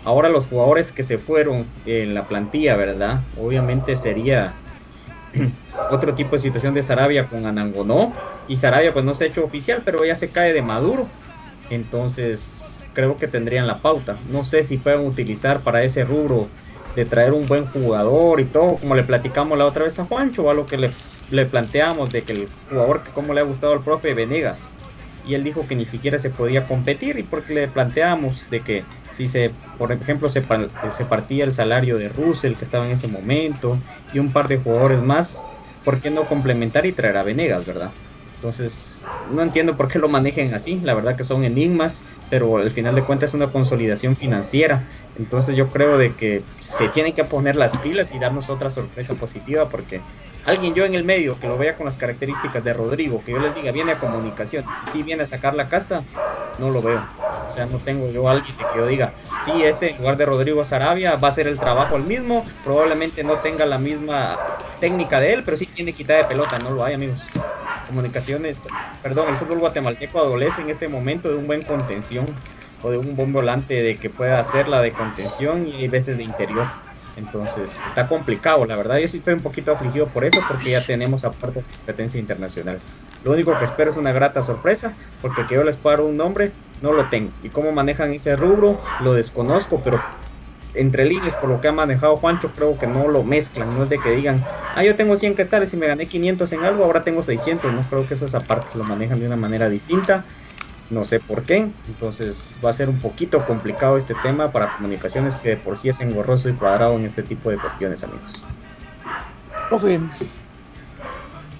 Ahora 0.04 0.30
los 0.30 0.46
jugadores 0.46 0.92
que 0.92 1.02
se 1.02 1.18
fueron 1.18 1.66
en 1.84 2.14
la 2.14 2.24
plantilla, 2.24 2.76
¿verdad? 2.76 3.20
Obviamente 3.38 3.96
sería 3.96 4.54
otro 5.90 6.14
tipo 6.14 6.36
de 6.36 6.38
situación 6.38 6.72
de 6.74 6.82
Sarabia 6.82 7.26
con 7.26 7.44
Anangonó. 7.44 8.12
Y 8.48 8.56
Sarabia 8.56 8.92
pues 8.92 9.04
no 9.04 9.14
se 9.14 9.24
ha 9.24 9.26
hecho 9.26 9.44
oficial, 9.44 9.82
pero 9.84 10.04
ya 10.04 10.14
se 10.14 10.30
cae 10.30 10.54
de 10.54 10.62
Maduro. 10.62 11.06
Entonces 11.68 12.86
creo 12.94 13.18
que 13.18 13.28
tendrían 13.28 13.66
la 13.66 13.78
pauta. 13.78 14.16
No 14.30 14.42
sé 14.42 14.62
si 14.62 14.78
pueden 14.78 15.06
utilizar 15.06 15.60
para 15.60 15.82
ese 15.82 16.04
rubro 16.04 16.48
de 16.96 17.04
traer 17.04 17.32
un 17.32 17.46
buen 17.46 17.66
jugador 17.66 18.40
y 18.40 18.44
todo, 18.44 18.76
como 18.76 18.94
le 18.94 19.02
platicamos 19.02 19.56
la 19.56 19.66
otra 19.66 19.84
vez 19.84 19.98
a 19.98 20.04
Juancho, 20.04 20.50
a 20.50 20.54
lo 20.54 20.66
que 20.66 20.76
le, 20.76 20.90
le 21.30 21.46
planteamos 21.46 22.10
de 22.12 22.22
que 22.22 22.32
el 22.32 22.48
jugador, 22.68 23.02
que 23.02 23.10
como 23.10 23.34
le 23.34 23.40
ha 23.40 23.44
gustado 23.44 23.72
al 23.72 23.82
profe 23.82 24.14
Venegas, 24.14 24.72
y 25.26 25.34
él 25.34 25.44
dijo 25.44 25.66
que 25.68 25.76
ni 25.76 25.84
siquiera 25.84 26.18
se 26.18 26.30
podía 26.30 26.66
competir, 26.66 27.18
y 27.18 27.22
porque 27.22 27.54
le 27.54 27.68
planteamos 27.68 28.48
de 28.50 28.60
que 28.60 28.84
si 29.12 29.28
se, 29.28 29.52
por 29.78 29.92
ejemplo, 29.92 30.30
se, 30.30 30.42
se 30.90 31.04
partía 31.04 31.44
el 31.44 31.52
salario 31.52 31.98
de 31.98 32.08
Russell, 32.08 32.54
que 32.54 32.64
estaba 32.64 32.86
en 32.86 32.92
ese 32.92 33.08
momento, 33.08 33.78
y 34.12 34.18
un 34.18 34.32
par 34.32 34.48
de 34.48 34.58
jugadores 34.58 35.02
más, 35.02 35.44
¿por 35.84 36.00
qué 36.00 36.10
no 36.10 36.22
complementar 36.22 36.86
y 36.86 36.92
traer 36.92 37.16
a 37.16 37.22
Venegas, 37.22 37.66
verdad? 37.66 37.90
Entonces, 38.40 39.04
no 39.34 39.42
entiendo 39.42 39.76
por 39.76 39.88
qué 39.88 39.98
lo 39.98 40.08
manejen 40.08 40.54
así, 40.54 40.80
la 40.82 40.94
verdad 40.94 41.14
que 41.14 41.24
son 41.24 41.44
enigmas, 41.44 42.04
pero 42.30 42.56
al 42.56 42.70
final 42.70 42.94
de 42.94 43.02
cuentas 43.02 43.30
es 43.30 43.34
una 43.34 43.48
consolidación 43.48 44.16
financiera. 44.16 44.84
Entonces 45.18 45.56
yo 45.56 45.68
creo 45.68 45.98
de 45.98 46.14
que 46.14 46.42
se 46.58 46.88
tienen 46.88 47.12
que 47.12 47.24
poner 47.24 47.54
las 47.56 47.76
pilas 47.76 48.14
y 48.14 48.18
darnos 48.18 48.48
otra 48.48 48.70
sorpresa 48.70 49.12
positiva 49.12 49.68
porque 49.68 50.00
alguien 50.46 50.72
yo 50.72 50.86
en 50.86 50.94
el 50.94 51.04
medio 51.04 51.38
que 51.38 51.48
lo 51.48 51.58
vea 51.58 51.76
con 51.76 51.84
las 51.84 51.98
características 51.98 52.64
de 52.64 52.72
Rodrigo, 52.72 53.22
que 53.22 53.32
yo 53.32 53.40
les 53.40 53.54
diga 53.54 53.72
viene 53.72 53.92
a 53.92 53.98
comunicación, 53.98 54.64
si 54.90 55.02
viene 55.02 55.24
a 55.24 55.26
sacar 55.26 55.52
la 55.52 55.68
casta, 55.68 56.02
no 56.58 56.70
lo 56.70 56.80
veo. 56.80 57.02
O 57.46 57.52
sea, 57.52 57.66
no 57.66 57.76
tengo 57.76 58.08
yo 58.08 58.26
alguien 58.26 58.56
que 58.56 58.64
yo 58.74 58.86
diga, 58.86 59.12
sí, 59.44 59.52
este 59.64 59.90
en 59.90 59.98
lugar 59.98 60.16
de 60.16 60.24
Rodrigo 60.24 60.64
Sarabia 60.64 61.16
va 61.16 61.28
a 61.28 61.30
hacer 61.30 61.46
el 61.46 61.58
trabajo 61.58 61.96
el 61.96 62.04
mismo, 62.04 62.46
probablemente 62.64 63.22
no 63.22 63.34
tenga 63.40 63.66
la 63.66 63.76
misma 63.76 64.38
técnica 64.80 65.20
de 65.20 65.34
él, 65.34 65.42
pero 65.44 65.58
sí 65.58 65.66
tiene 65.66 65.92
quitar 65.92 66.16
de 66.16 66.24
pelota, 66.24 66.58
no 66.58 66.70
lo 66.70 66.82
hay 66.82 66.94
amigos 66.94 67.18
comunicaciones, 67.90 68.58
perdón, 69.02 69.28
el 69.30 69.36
fútbol 69.36 69.58
guatemalteco 69.58 70.20
adolece 70.20 70.62
en 70.62 70.70
este 70.70 70.88
momento 70.88 71.28
de 71.28 71.34
un 71.34 71.46
buen 71.46 71.62
contención 71.62 72.24
o 72.82 72.90
de 72.90 72.98
un 72.98 73.16
buen 73.16 73.32
volante 73.32 73.82
de 73.82 73.96
que 73.96 74.08
pueda 74.08 74.38
hacer 74.38 74.68
la 74.68 74.80
de 74.80 74.92
contención 74.92 75.66
y 75.66 75.86
veces 75.88 76.16
de 76.16 76.22
interior. 76.22 76.66
Entonces 77.16 77.80
está 77.84 78.06
complicado, 78.06 78.64
la 78.64 78.76
verdad 78.76 78.98
yo 78.98 79.08
sí 79.08 79.18
estoy 79.18 79.34
un 79.34 79.40
poquito 79.40 79.72
afligido 79.72 80.06
por 80.06 80.24
eso 80.24 80.40
porque 80.46 80.70
ya 80.70 80.80
tenemos 80.80 81.24
aparte 81.24 81.62
competencia 81.62 82.20
internacional. 82.20 82.78
Lo 83.24 83.32
único 83.32 83.58
que 83.58 83.64
espero 83.64 83.90
es 83.90 83.96
una 83.96 84.12
grata 84.12 84.42
sorpresa 84.42 84.94
porque 85.20 85.44
que 85.46 85.56
yo 85.56 85.64
les 85.64 85.76
paro 85.76 86.06
un 86.06 86.16
nombre 86.16 86.52
no 86.80 86.92
lo 86.92 87.06
tengo 87.10 87.32
y 87.42 87.48
cómo 87.48 87.72
manejan 87.72 88.14
ese 88.14 88.36
rubro 88.36 88.80
lo 89.00 89.14
desconozco, 89.14 89.82
pero 89.82 90.00
entre 90.74 91.04
líneas, 91.04 91.34
por 91.34 91.48
lo 91.50 91.60
que 91.60 91.68
ha 91.68 91.72
manejado 91.72 92.16
Juancho, 92.16 92.52
creo 92.54 92.78
que 92.78 92.86
no 92.86 93.08
lo 93.08 93.24
mezclan. 93.24 93.76
No 93.76 93.82
es 93.84 93.88
de 93.88 93.98
que 93.98 94.10
digan, 94.10 94.44
ah, 94.74 94.82
yo 94.84 94.94
tengo 94.96 95.16
100 95.16 95.34
quetzales 95.36 95.72
y 95.74 95.76
me 95.76 95.86
gané 95.86 96.06
500 96.06 96.52
en 96.52 96.64
algo, 96.64 96.84
ahora 96.84 97.04
tengo 97.04 97.22
600. 97.22 97.72
No 97.72 97.82
creo 97.88 98.06
que 98.06 98.14
eso 98.14 98.24
es 98.24 98.34
aparte, 98.34 98.78
lo 98.78 98.84
manejan 98.84 99.18
de 99.20 99.26
una 99.26 99.36
manera 99.36 99.68
distinta. 99.68 100.24
no 100.90 101.04
sé 101.04 101.20
por 101.20 101.42
qué. 101.42 101.70
Entonces 101.88 102.58
va 102.64 102.70
a 102.70 102.72
ser 102.72 102.88
un 102.88 102.98
poquito 102.98 103.44
complicado 103.46 103.96
este 103.96 104.14
tema 104.22 104.50
para 104.50 104.74
comunicaciones 104.76 105.36
que 105.36 105.50
de 105.50 105.56
por 105.56 105.78
sí 105.78 105.88
es 105.88 106.00
engorroso 106.00 106.48
y 106.48 106.54
cuadrado 106.54 106.96
en 106.96 107.04
este 107.04 107.22
tipo 107.22 107.50
de 107.50 107.58
cuestiones, 107.58 108.02
amigos. 108.04 108.42
Profe, 109.68 110.00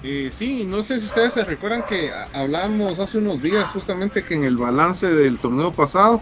Eh, 0.03 0.29
sí, 0.33 0.65
no 0.65 0.83
sé 0.83 0.99
si 0.99 1.05
ustedes 1.05 1.33
se 1.33 1.45
recuerdan 1.45 1.83
que 1.83 2.11
hablamos 2.33 2.97
hace 2.99 3.19
unos 3.19 3.41
días 3.41 3.69
justamente 3.69 4.23
que 4.23 4.33
en 4.33 4.43
el 4.43 4.57
balance 4.57 5.07
del 5.07 5.37
torneo 5.37 5.71
pasado, 5.71 6.21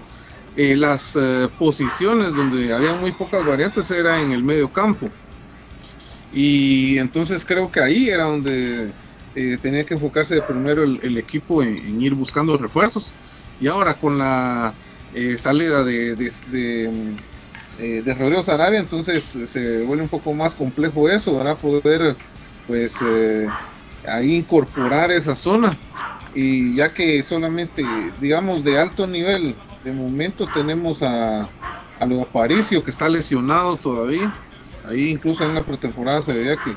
eh, 0.56 0.76
las 0.76 1.16
eh, 1.16 1.48
posiciones 1.58 2.34
donde 2.34 2.74
había 2.74 2.94
muy 2.94 3.12
pocas 3.12 3.46
variantes 3.46 3.90
era 3.92 4.20
en 4.20 4.32
el 4.32 4.44
medio 4.44 4.72
campo. 4.72 5.10
Y 6.34 6.98
entonces 6.98 7.46
creo 7.46 7.72
que 7.72 7.80
ahí 7.80 8.10
era 8.10 8.26
donde 8.26 8.92
eh, 9.36 9.58
tenía 9.62 9.86
que 9.86 9.96
enfocarse 9.96 10.42
primero 10.42 10.84
el, 10.84 11.18
equipo 11.18 11.64
en, 11.64 12.02
ir 12.02 12.14
buscando 12.14 12.58
refuerzos. 12.58 13.14
Y 13.62 13.68
ahora 13.68 13.94
con 13.94 14.18
la 14.18 14.74
salida 15.38 15.84
de, 15.84 16.16
de, 16.16 16.32
de, 17.80 18.02
de 18.02 18.14
Rodrigo 18.14 18.44
Sarabia, 18.44 18.80
entonces 18.80 19.24
se 19.24 19.82
vuelve 19.82 20.04
un 20.04 20.10
poco 20.10 20.34
más 20.34 20.54
complejo 20.54 21.10
eso, 21.10 21.38
¿verdad? 21.38 21.58
Poder 21.58 22.16
pues 22.68 23.00
ahí 24.08 24.36
incorporar 24.36 25.12
esa 25.12 25.36
zona. 25.36 25.78
Y 26.36 26.76
ya 26.76 26.94
que 26.94 27.24
solamente, 27.24 27.84
digamos, 28.22 28.64
de 28.64 28.78
alto 28.78 29.08
nivel, 29.08 29.56
de 29.84 29.92
momento 29.94 30.48
tenemos 30.54 31.02
a, 31.04 31.44
a 32.00 32.06
lo 32.06 32.22
Aparicio 32.22 32.84
que 32.84 32.92
está 32.92 33.08
lesionado 33.10 33.78
todavía. 33.78 34.34
Ahí 34.88 35.10
incluso 35.10 35.44
en 35.44 35.56
la 35.56 35.64
pretemporada 35.64 36.22
se 36.22 36.34
veía 36.34 36.58
que, 36.58 36.76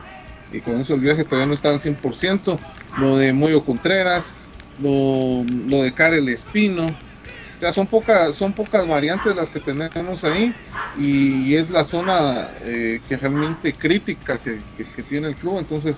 que 0.50 0.62
con 0.62 0.80
eso 0.80 0.94
el 0.94 1.00
viaje 1.00 1.24
todavía 1.24 1.46
no 1.46 1.54
está 1.54 1.70
al 1.70 1.80
100%. 1.80 2.56
Lo 2.98 3.16
de 3.16 3.32
Moyo 3.32 3.64
Contreras, 3.64 4.34
lo, 4.80 5.44
lo 5.68 5.82
de 5.82 5.92
Karel 5.94 6.28
Espino. 6.28 6.86
O 6.86 7.60
sea, 7.60 7.72
son 7.72 7.86
pocas, 7.86 8.34
son 8.34 8.52
pocas 8.52 8.86
variantes 8.88 9.36
las 9.36 9.48
que 9.48 9.60
tenemos 9.60 10.24
ahí 10.24 10.52
y 10.98 11.54
es 11.54 11.70
la 11.70 11.84
zona 11.84 12.48
eh, 12.62 13.00
que 13.08 13.16
realmente 13.16 13.72
crítica 13.74 14.36
que, 14.38 14.58
que- 14.76 15.02
tiene 15.04 15.28
el 15.28 15.36
club. 15.36 15.58
Entonces, 15.60 15.94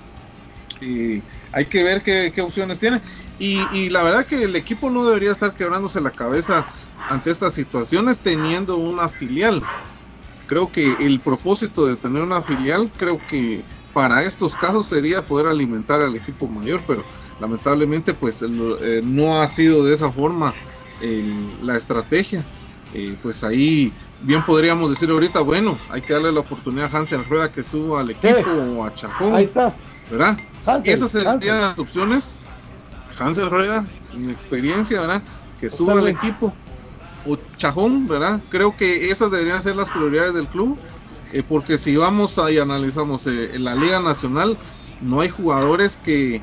y 0.80 1.22
hay 1.52 1.64
que 1.66 1.82
ver 1.82 2.02
qué, 2.02 2.32
qué 2.34 2.42
opciones 2.42 2.78
tiene. 2.78 3.00
Y, 3.38 3.60
y 3.72 3.88
la 3.90 4.02
verdad 4.02 4.26
que 4.26 4.42
el 4.42 4.54
equipo 4.56 4.90
no 4.90 5.06
debería 5.06 5.32
estar 5.32 5.54
quebrándose 5.54 6.00
la 6.02 6.10
cabeza 6.10 6.66
ante 7.08 7.30
estas 7.30 7.54
situaciones 7.54 8.18
teniendo 8.18 8.76
una 8.76 9.08
filial. 9.08 9.62
Creo 10.46 10.70
que 10.70 10.94
el 11.00 11.20
propósito 11.20 11.86
de 11.86 11.96
tener 11.96 12.22
una 12.22 12.42
filial, 12.42 12.90
creo 12.98 13.20
que 13.28 13.62
para 13.92 14.22
estos 14.24 14.56
casos 14.56 14.86
sería 14.86 15.24
poder 15.24 15.46
alimentar 15.46 16.02
al 16.02 16.14
equipo 16.16 16.46
mayor, 16.48 16.80
pero 16.86 17.02
lamentablemente 17.40 18.12
pues 18.14 18.42
eh, 18.42 19.00
no 19.04 19.40
ha 19.40 19.48
sido 19.48 19.84
de 19.84 19.94
esa 19.94 20.10
forma 20.10 20.52
el- 21.00 21.46
la 21.66 21.76
estrategia. 21.76 22.44
Eh, 22.92 23.16
pues 23.22 23.42
ahí 23.42 23.92
bien 24.22 24.44
podríamos 24.44 24.90
decir 24.90 25.10
ahorita, 25.10 25.40
bueno, 25.40 25.76
hay 25.90 26.00
que 26.02 26.12
darle 26.12 26.30
la 26.32 26.40
oportunidad 26.40 26.94
a 26.94 26.98
Hansen 26.98 27.24
Rueda 27.24 27.50
que 27.50 27.64
suba 27.64 28.00
al 28.00 28.10
equipo 28.10 28.50
o 28.76 28.84
a 28.84 28.92
Chacón. 28.94 29.34
ahí 29.34 29.44
está. 29.44 29.74
¿verdad? 30.10 30.36
Hansel, 30.66 30.94
Esas 30.94 31.10
serían 31.12 31.34
Hansel. 31.34 31.60
las 31.60 31.78
opciones. 31.78 32.36
Hansel 33.18 33.48
Rueda, 33.50 33.86
mi 34.16 34.30
experiencia, 34.32 35.00
¿verdad? 35.00 35.22
Que 35.60 35.70
suba 35.70 35.94
al 35.94 36.08
equipo. 36.08 36.52
O 37.26 37.36
Chajón, 37.56 38.06
¿verdad? 38.06 38.42
Creo 38.50 38.76
que 38.76 39.10
esas 39.10 39.30
deberían 39.30 39.62
ser 39.62 39.76
las 39.76 39.88
prioridades 39.90 40.34
del 40.34 40.48
club. 40.48 40.78
eh, 41.32 41.42
porque 41.42 41.78
si 41.78 41.96
vamos 41.96 42.38
a 42.38 42.50
y 42.52 42.58
analizamos 42.58 43.26
eh, 43.26 43.50
en 43.54 43.64
la 43.64 43.74
Liga 43.74 43.98
Nacional, 44.00 44.56
no 45.00 45.20
hay 45.20 45.28
jugadores 45.28 45.96
que, 45.96 46.42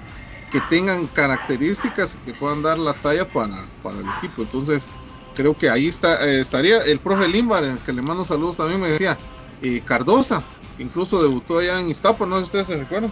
que 0.52 0.60
tengan 0.60 1.08
características 1.08 2.17
que 2.26 2.34
puedan 2.34 2.62
dar 2.62 2.78
la 2.78 2.94
talla 2.94 3.26
para, 3.26 3.65
para 3.82 4.00
el 4.00 4.10
equipo. 4.17 4.41
Entonces, 4.41 4.89
creo 5.34 5.58
que 5.58 5.70
ahí 5.70 5.88
está, 5.88 6.28
eh, 6.28 6.41
estaría 6.41 6.80
el 6.80 7.00
profe 7.00 7.30
Limbar, 7.30 7.63
el 7.63 7.78
que 7.80 7.94
le 7.94 8.02
mando 8.02 8.26
saludos 8.26 8.58
también, 8.58 8.82
me 8.82 8.89
decía, 8.89 9.17
Cardosa, 9.86 10.44
que 10.76 10.84
incluso 10.84 11.22
debutó 11.22 11.60
allá 11.60 11.80
en 11.80 11.89
Iztapa, 11.89 12.26
no 12.26 12.36
sé 12.36 12.41
si 12.41 12.46
ustedes 12.46 12.67
se 12.67 12.78
recuerdan. 12.78 13.12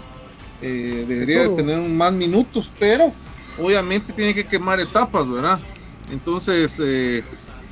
Debería 0.59 1.43
de 1.43 1.49
tener 1.49 1.79
más 1.87 2.11
minutos, 2.11 2.69
pero 2.77 3.13
obviamente 3.57 4.11
tiene 4.11 4.33
que 4.33 4.45
quemar 4.45 4.81
etapas, 4.81 5.29
¿verdad? 5.29 5.61
Entonces, 6.11 6.81
eh, 6.83 7.23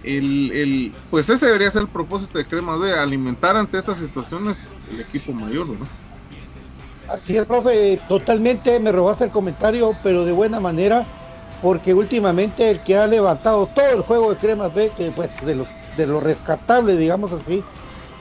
el, 0.02 0.52
el- 0.54 1.00
pues 1.10 1.30
ese 1.30 1.46
debería 1.48 1.72
ser 1.72 1.84
el 1.84 1.90
propósito 1.92 2.38
de 2.38 2.46
Crema 2.48 2.78
de 2.78 2.94
alimentar 2.94 3.56
ante 3.58 3.78
estas 3.80 4.00
situaciones 4.00 4.82
el 4.86 5.00
equipo 5.00 5.34
mayor, 5.34 5.70
¿verdad? 5.70 5.90
Así 7.08 7.38
es, 7.38 7.46
profe, 7.46 8.04
totalmente 8.08 8.80
me 8.80 8.92
robaste 8.92 9.24
el 9.24 9.32
comentario, 9.32 9.98
pero 10.04 10.26
de 10.26 10.34
buena 10.34 10.60
manera, 10.60 11.10
porque 11.60 11.94
últimamente 11.94 12.70
el 12.70 12.84
que 12.84 12.98
ha 12.98 13.08
levantado 13.08 13.68
todo 13.68 13.94
el 13.94 14.02
juego 14.02 14.30
de 14.30 14.38
Cremas 14.38 14.74
B, 14.74 14.94
que 14.94 15.12
pues 15.12 15.32
de 15.40 15.56
los 15.56 15.78
de 15.96 16.06
lo 16.06 16.20
rescatable, 16.20 16.98
digamos 16.98 17.32
así, 17.32 17.64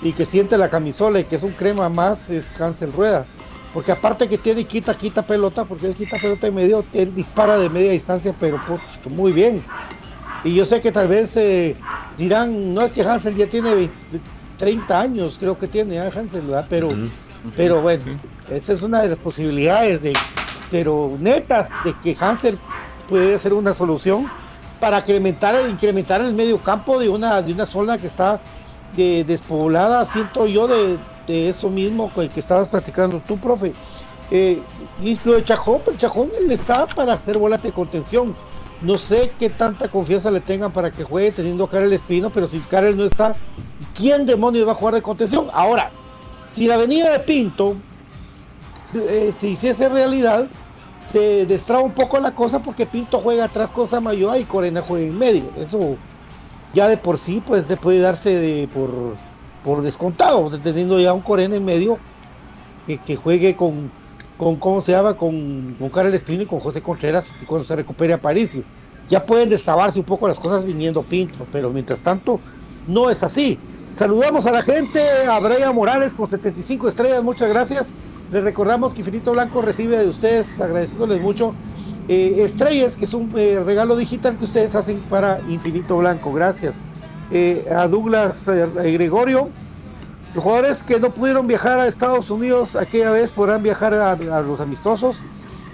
y 0.01 0.15
que 0.15 0.25
siente 0.27 0.57
la 0.57 0.71
camisola 0.71 1.19
y 1.21 1.25
que 1.25 1.37
es 1.37 1.43
un 1.43 1.55
crema 1.55 1.89
más, 1.89 2.31
es 2.31 2.61
Hansel 2.61 2.93
Rueda. 2.93 3.29
Porque 3.73 3.93
aparte 3.93 4.29
que 4.29 4.39
tiene 4.39 4.67
quita, 4.67 4.97
quita 4.97 5.27
pelota, 5.27 5.67
porque 5.67 5.87
él 5.87 5.97
quita 5.97 6.21
pelota 6.21 6.47
de 6.47 6.53
medio, 6.53 6.89
él 6.93 7.12
dispara 7.15 7.59
de 7.59 7.71
media 7.71 7.91
distancia, 7.91 8.35
pero 8.39 8.61
muy 9.11 9.33
bien. 9.33 9.67
Y 10.44 10.55
yo 10.55 10.64
sé 10.64 10.81
que 10.81 10.92
tal 10.92 11.09
vez 11.09 11.37
eh, 11.37 11.77
dirán, 12.16 12.75
no 12.75 12.83
es 12.83 12.92
que 12.92 13.03
Hansel 13.03 13.37
ya 13.37 13.49
tiene 13.49 13.75
20 13.75 14.20
30 14.57 15.01
años, 15.01 15.37
creo 15.38 15.59
que 15.59 15.68
tiene 15.68 15.96
ya 15.96 16.07
Hansel, 16.07 16.42
¿verdad? 16.42 16.66
Pero, 16.68 16.88
pero 17.57 17.83
bueno, 17.83 18.05
esa 18.51 18.72
es 18.72 18.83
una 18.83 19.03
de 19.03 19.09
las 19.09 19.18
posibilidades 19.18 20.03
de, 20.03 20.12
pero 20.70 21.16
netas, 21.20 21.70
de 21.85 21.94
que 22.03 22.16
Hansel 22.18 22.59
puede 23.09 23.38
ser 23.38 23.53
una 23.53 23.75
solución 23.75 24.31
para 24.81 24.99
incrementar, 24.99 25.68
incrementar 25.68 26.20
el 26.20 26.35
medio 26.35 26.59
campo 26.59 26.99
de 26.99 27.09
una, 27.09 27.40
de 27.42 27.53
una 27.53 27.66
zona 27.66 27.99
que 27.99 28.07
está 28.07 28.40
eh, 28.96 29.25
despoblada, 29.27 30.05
siento 30.05 30.46
yo 30.46 30.66
de, 30.66 30.99
de 31.27 31.49
eso 31.49 31.70
mismo 31.70 32.11
con 32.12 32.25
el 32.25 32.31
que 32.31 32.40
estabas 32.40 32.68
platicando 32.68 33.20
tú, 33.27 33.38
profe. 33.38 33.72
Eh, 34.31 34.61
y 35.01 35.18
lo 35.25 35.35
de 35.35 35.44
Chajón, 35.44 35.83
pero 35.85 35.96
Chajón 35.96 36.31
él 36.40 36.51
está 36.51 36.87
para 36.87 37.12
hacer 37.12 37.38
volante 37.38 37.68
de 37.68 37.75
contención. 37.75 38.35
No 38.83 38.99
sé 38.99 39.33
qué 39.39 39.49
tanta 39.49 39.89
confianza 39.89 40.31
le 40.31 40.41
tengan 40.41 40.73
para 40.73 40.91
que 40.91 41.03
juegue 41.03 41.33
teniendo 41.33 41.65
a 41.65 41.71
Karel 41.71 41.93
Espino, 41.93 42.31
pero 42.31 42.47
si 42.47 42.59
Karel 42.61 42.97
no 42.97 43.05
está, 43.05 43.35
¿quién 43.95 44.27
demonios 44.27 44.67
va 44.67 44.73
a 44.73 44.75
jugar 44.75 44.95
de 44.95 45.03
contención? 45.03 45.49
Ahora, 45.53 45.91
si 46.53 46.67
la 46.67 46.77
venida 46.77 47.11
de 47.11 47.21
Pinto 47.21 47.77
eh, 48.95 49.33
se 49.37 49.49
hiciese 49.49 49.89
realidad, 49.89 50.47
se 51.11 51.47
destraba 51.47 51.83
un 51.83 51.93
poco 51.93 52.19
la 52.19 52.35
cosa 52.35 52.62
porque 52.62 52.85
Pinto 52.85 53.19
juega 53.19 53.45
atrás 53.45 53.71
con 53.71 53.89
Samayoa 53.89 54.39
y 54.39 54.45
Corena 54.45 54.83
juega 54.83 55.07
en 55.07 55.19
medio. 55.19 55.45
Eso 55.57 55.97
ya 56.75 56.89
de 56.89 56.99
por 56.99 57.17
sí 57.17 57.43
pues 57.47 57.65
puede 57.81 58.01
darse 58.01 58.35
de, 58.35 58.69
por, 58.69 58.91
por 59.65 59.83
descontado, 59.83 60.51
teniendo 60.59 61.01
ya 61.01 61.15
un 61.15 61.23
Corena 61.23 61.57
en 61.57 61.65
medio 61.65 61.99
que, 62.87 62.99
que 62.99 63.17
juegue 63.17 63.57
con, 63.57 63.91
con, 64.37 64.57
¿cómo 64.57 64.81
se 64.81 64.92
llama? 64.92 65.16
Con, 65.16 65.75
con 65.79 65.90
Karel 65.90 66.14
Espino 66.14 66.42
y 66.42 66.46
con 66.46 66.61
José 66.61 66.83
Contreras 66.83 67.33
y 67.40 67.44
cuando 67.46 67.64
se 67.64 67.77
recupere 67.77 68.12
Aparicio. 68.12 68.62
Ya 69.09 69.25
pueden 69.25 69.49
destrabarse 69.49 69.99
un 69.99 70.05
poco 70.05 70.27
las 70.27 70.38
cosas 70.38 70.64
viniendo 70.64 71.03
Pinto, 71.03 71.46
pero 71.51 71.70
mientras 71.70 72.03
tanto 72.03 72.40
no 72.87 73.09
es 73.11 73.22
así. 73.22 73.59
Saludamos 73.92 74.46
a 74.46 74.53
la 74.53 74.62
gente, 74.62 75.01
a 75.27 75.38
Brian 75.38 75.75
Morales 75.75 76.14
con 76.14 76.29
75 76.29 76.88
estrellas, 76.88 77.22
muchas 77.22 77.49
gracias. 77.49 77.94
Les 78.31 78.42
recordamos 78.42 78.92
que 78.92 79.01
Infinito 79.01 79.33
Blanco 79.33 79.62
recibe 79.62 79.96
de 79.96 80.09
ustedes, 80.09 80.61
agradeciéndoles 80.61 81.20
mucho, 81.20 81.55
eh, 82.09 82.42
estrellas, 82.42 82.96
que 82.96 83.05
es 83.05 83.14
un 83.14 83.33
eh, 83.38 83.62
regalo 83.64 83.96
digital 83.96 84.37
que 84.37 84.44
ustedes 84.44 84.75
hacen 84.75 85.01
para 85.09 85.40
Infinito 85.49 85.96
Blanco. 85.96 86.33
Gracias. 86.33 86.85
Eh, 87.31 87.66
a 87.70 87.88
Douglas 87.88 88.46
eh, 88.49 88.92
Gregorio, 88.92 89.51
los 90.35 90.45
jugadores 90.45 90.83
que 90.83 91.01
no 91.01 91.12
pudieron 91.15 91.47
viajar 91.47 91.81
a 91.81 91.87
Estados 91.87 92.31
Unidos 92.31 92.77
aquella 92.77 93.11
vez 93.11 93.33
podrán 93.33 93.62
viajar 93.62 93.95
a, 93.95 94.17
los 94.43 94.61
amistosos. 94.61 95.23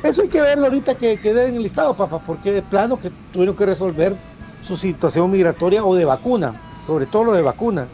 Eso 0.03 0.23
hay 0.23 0.29
que 0.29 0.41
verlo 0.41 0.67
ahorita 0.67 0.97
que 0.97 1.19
quede 1.19 1.49
en 1.49 1.57
el 1.57 1.63
listado, 1.63 1.97
papá, 1.97 2.21
porque 2.25 2.53
de 2.53 2.63
plano 2.63 2.99
que 2.99 3.11
tuvieron 3.33 3.57
que 3.57 3.67
resolver 3.67 4.17
su 4.63 4.77
situación 4.77 5.31
migratoria 5.31 5.85
o 5.85 5.95
de 5.95 6.05
vacuna, 6.05 6.61
sobre 6.87 7.07
todo 7.07 7.25
lo 7.25 7.33
de 7.35 7.43
vacuna. 7.43 7.89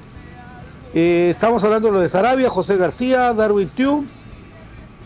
Eh, 0.94 1.28
estamos 1.30 1.64
hablando 1.64 1.88
de 1.88 1.94
lo 1.94 2.00
de 2.00 2.08
Sarabia, 2.08 2.48
José 2.48 2.76
García, 2.76 3.34
Darwin 3.34 3.68
Tiu, 3.68 4.06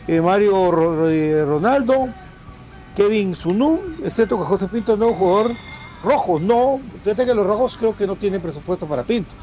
eh, 0.06 0.20
Mario 0.20 1.08
eh, 1.08 1.44
Ronaldo, 1.44 2.08
Kevin 2.96 3.34
Sunum, 3.34 3.78
excepto 4.04 4.38
que 4.38 4.44
José 4.44 4.68
Pinto 4.68 4.94
un 4.94 5.12
jugador 5.12 5.52
rojo. 6.02 6.38
No, 6.38 6.80
fíjate 6.98 7.26
que 7.26 7.34
los 7.34 7.46
rojos 7.46 7.76
creo 7.76 7.96
que 7.96 8.06
no 8.06 8.16
tienen 8.16 8.40
presupuesto 8.40 8.86
para 8.86 9.04
Pinto. 9.04 9.34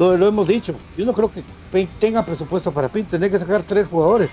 Lo, 0.00 0.16
lo 0.16 0.28
hemos 0.28 0.48
dicho. 0.48 0.74
Yo 0.96 1.04
no 1.04 1.12
creo 1.12 1.30
que 1.30 1.44
tenga 2.00 2.24
presupuesto 2.24 2.72
para 2.72 2.88
Pinto. 2.88 3.10
Tendría 3.10 3.30
que 3.30 3.38
sacar 3.38 3.62
tres 3.64 3.86
jugadores. 3.86 4.30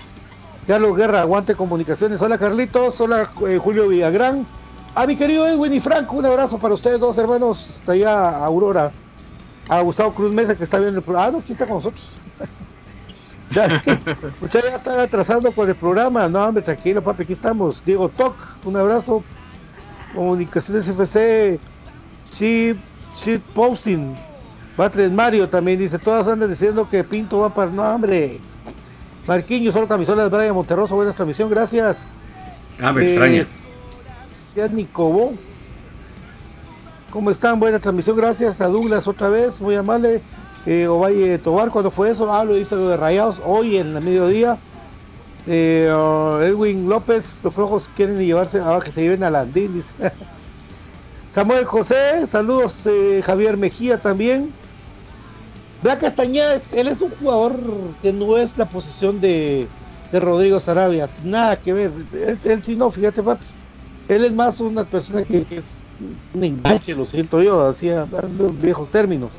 Carlos 0.66 0.96
Guerra, 0.96 1.20
aguante 1.20 1.54
comunicaciones. 1.54 2.22
Hola 2.22 2.38
Carlitos, 2.38 2.98
hola 3.02 3.30
eh, 3.46 3.58
Julio 3.58 3.88
Villagrán. 3.88 4.46
A 4.94 5.06
mi 5.06 5.14
querido 5.14 5.46
Edwin 5.46 5.74
y 5.74 5.80
Franco, 5.80 6.16
un 6.16 6.24
abrazo 6.24 6.58
para 6.58 6.72
ustedes 6.72 6.98
dos 6.98 7.18
hermanos. 7.18 7.80
Hasta 7.80 7.92
allá, 7.92 8.30
Aurora. 8.44 8.92
A 9.68 9.82
Gustavo 9.82 10.14
Cruz 10.14 10.32
Mesa 10.32 10.56
que 10.56 10.64
está 10.64 10.78
viendo 10.78 11.00
el 11.00 11.04
programa. 11.04 11.28
Ah, 11.28 11.30
no, 11.32 11.38
aquí 11.38 11.52
está 11.52 11.66
con 11.66 11.76
nosotros. 11.76 12.12
Ustedes 14.40 14.70
ya 14.70 14.76
están 14.76 14.98
atrasando 15.00 15.52
con 15.52 15.68
el 15.68 15.74
programa. 15.74 16.30
No, 16.30 16.46
hombre, 16.46 16.62
tranquilo, 16.62 17.02
papi, 17.02 17.24
aquí 17.24 17.34
estamos. 17.34 17.84
Diego 17.84 18.08
Toc, 18.08 18.34
un 18.64 18.74
abrazo. 18.74 19.22
Comunicaciones 20.14 20.88
FC, 20.88 21.60
Ship, 22.24 22.78
Ship 23.14 23.42
Posting, 23.54 24.16
Batres 24.78 25.10
Mario 25.10 25.48
también 25.48 25.76
dice, 25.76 25.98
todas 25.98 26.28
andan 26.28 26.50
diciendo 26.50 26.88
que 26.88 27.02
Pinto 27.02 27.40
va 27.40 27.52
para... 27.52 27.68
No, 27.68 27.82
hombre. 27.82 28.38
Marquinhos, 29.26 29.74
solo 29.74 29.88
camisolas 29.88 30.30
de 30.30 30.36
Brian 30.38 30.54
Monterroso, 30.54 30.94
buena 30.94 31.12
transmisión, 31.12 31.50
gracias. 31.50 32.06
Ah, 32.80 32.92
me 32.92 33.02
Eh, 33.02 33.08
extraña. 33.08 33.44
Ya 34.54 34.68
Nicobo. 34.68 35.34
¿Cómo 37.10 37.30
están? 37.30 37.58
Buena 37.58 37.80
transmisión, 37.80 38.16
gracias 38.16 38.60
a 38.60 38.68
Douglas 38.68 39.08
otra 39.08 39.28
vez, 39.30 39.60
muy 39.60 39.74
amable. 39.74 40.22
Eh, 40.64 40.86
Ovalle 40.86 41.38
Tobar, 41.38 41.70
¿cuándo 41.70 41.90
fue 41.90 42.10
eso? 42.10 42.32
Ah, 42.32 42.44
lo 42.44 42.56
hice 42.56 42.76
lo 42.76 42.88
de 42.88 42.96
Rayados, 42.96 43.42
hoy 43.44 43.78
en 43.78 43.96
el 43.96 44.02
mediodía. 44.02 44.58
Eh, 45.48 45.90
uh, 45.92 46.40
Edwin 46.42 46.88
López, 46.88 47.42
los 47.42 47.52
flojos 47.52 47.90
quieren 47.96 48.16
llevarse, 48.16 48.60
ah, 48.60 48.78
que 48.84 48.92
se 48.92 49.00
lleven 49.00 49.24
a 49.24 49.30
Landín, 49.30 49.74
dice. 49.74 49.92
Samuel 51.30 51.64
José, 51.64 52.26
saludos 52.28 52.86
eh, 52.86 53.22
Javier 53.24 53.56
Mejía 53.56 54.00
también. 54.00 54.57
Blanca 55.82 56.06
Castañeda, 56.06 56.60
él 56.72 56.88
es 56.88 57.00
un 57.00 57.10
jugador 57.10 57.94
que 58.02 58.12
no 58.12 58.36
es 58.36 58.58
la 58.58 58.68
posición 58.68 59.20
de, 59.20 59.68
Rodrigo 60.10 60.58
Sarabia, 60.58 61.08
nada 61.22 61.56
que 61.56 61.72
ver. 61.72 61.92
Él, 62.44 62.64
sí 62.64 62.76
no, 62.76 62.90
fíjate, 62.90 63.22
papi. 63.22 63.46
Él 64.08 64.24
es 64.24 64.32
más 64.32 64.60
una 64.60 64.84
persona 64.84 65.22
que, 65.22 65.46
es 65.50 65.70
un 66.34 66.44
enganche, 66.44 66.94
lo 66.94 67.04
siento 67.04 67.42
yo, 67.42 67.72
en 67.82 68.60
viejos 68.60 68.90
términos. 68.90 69.34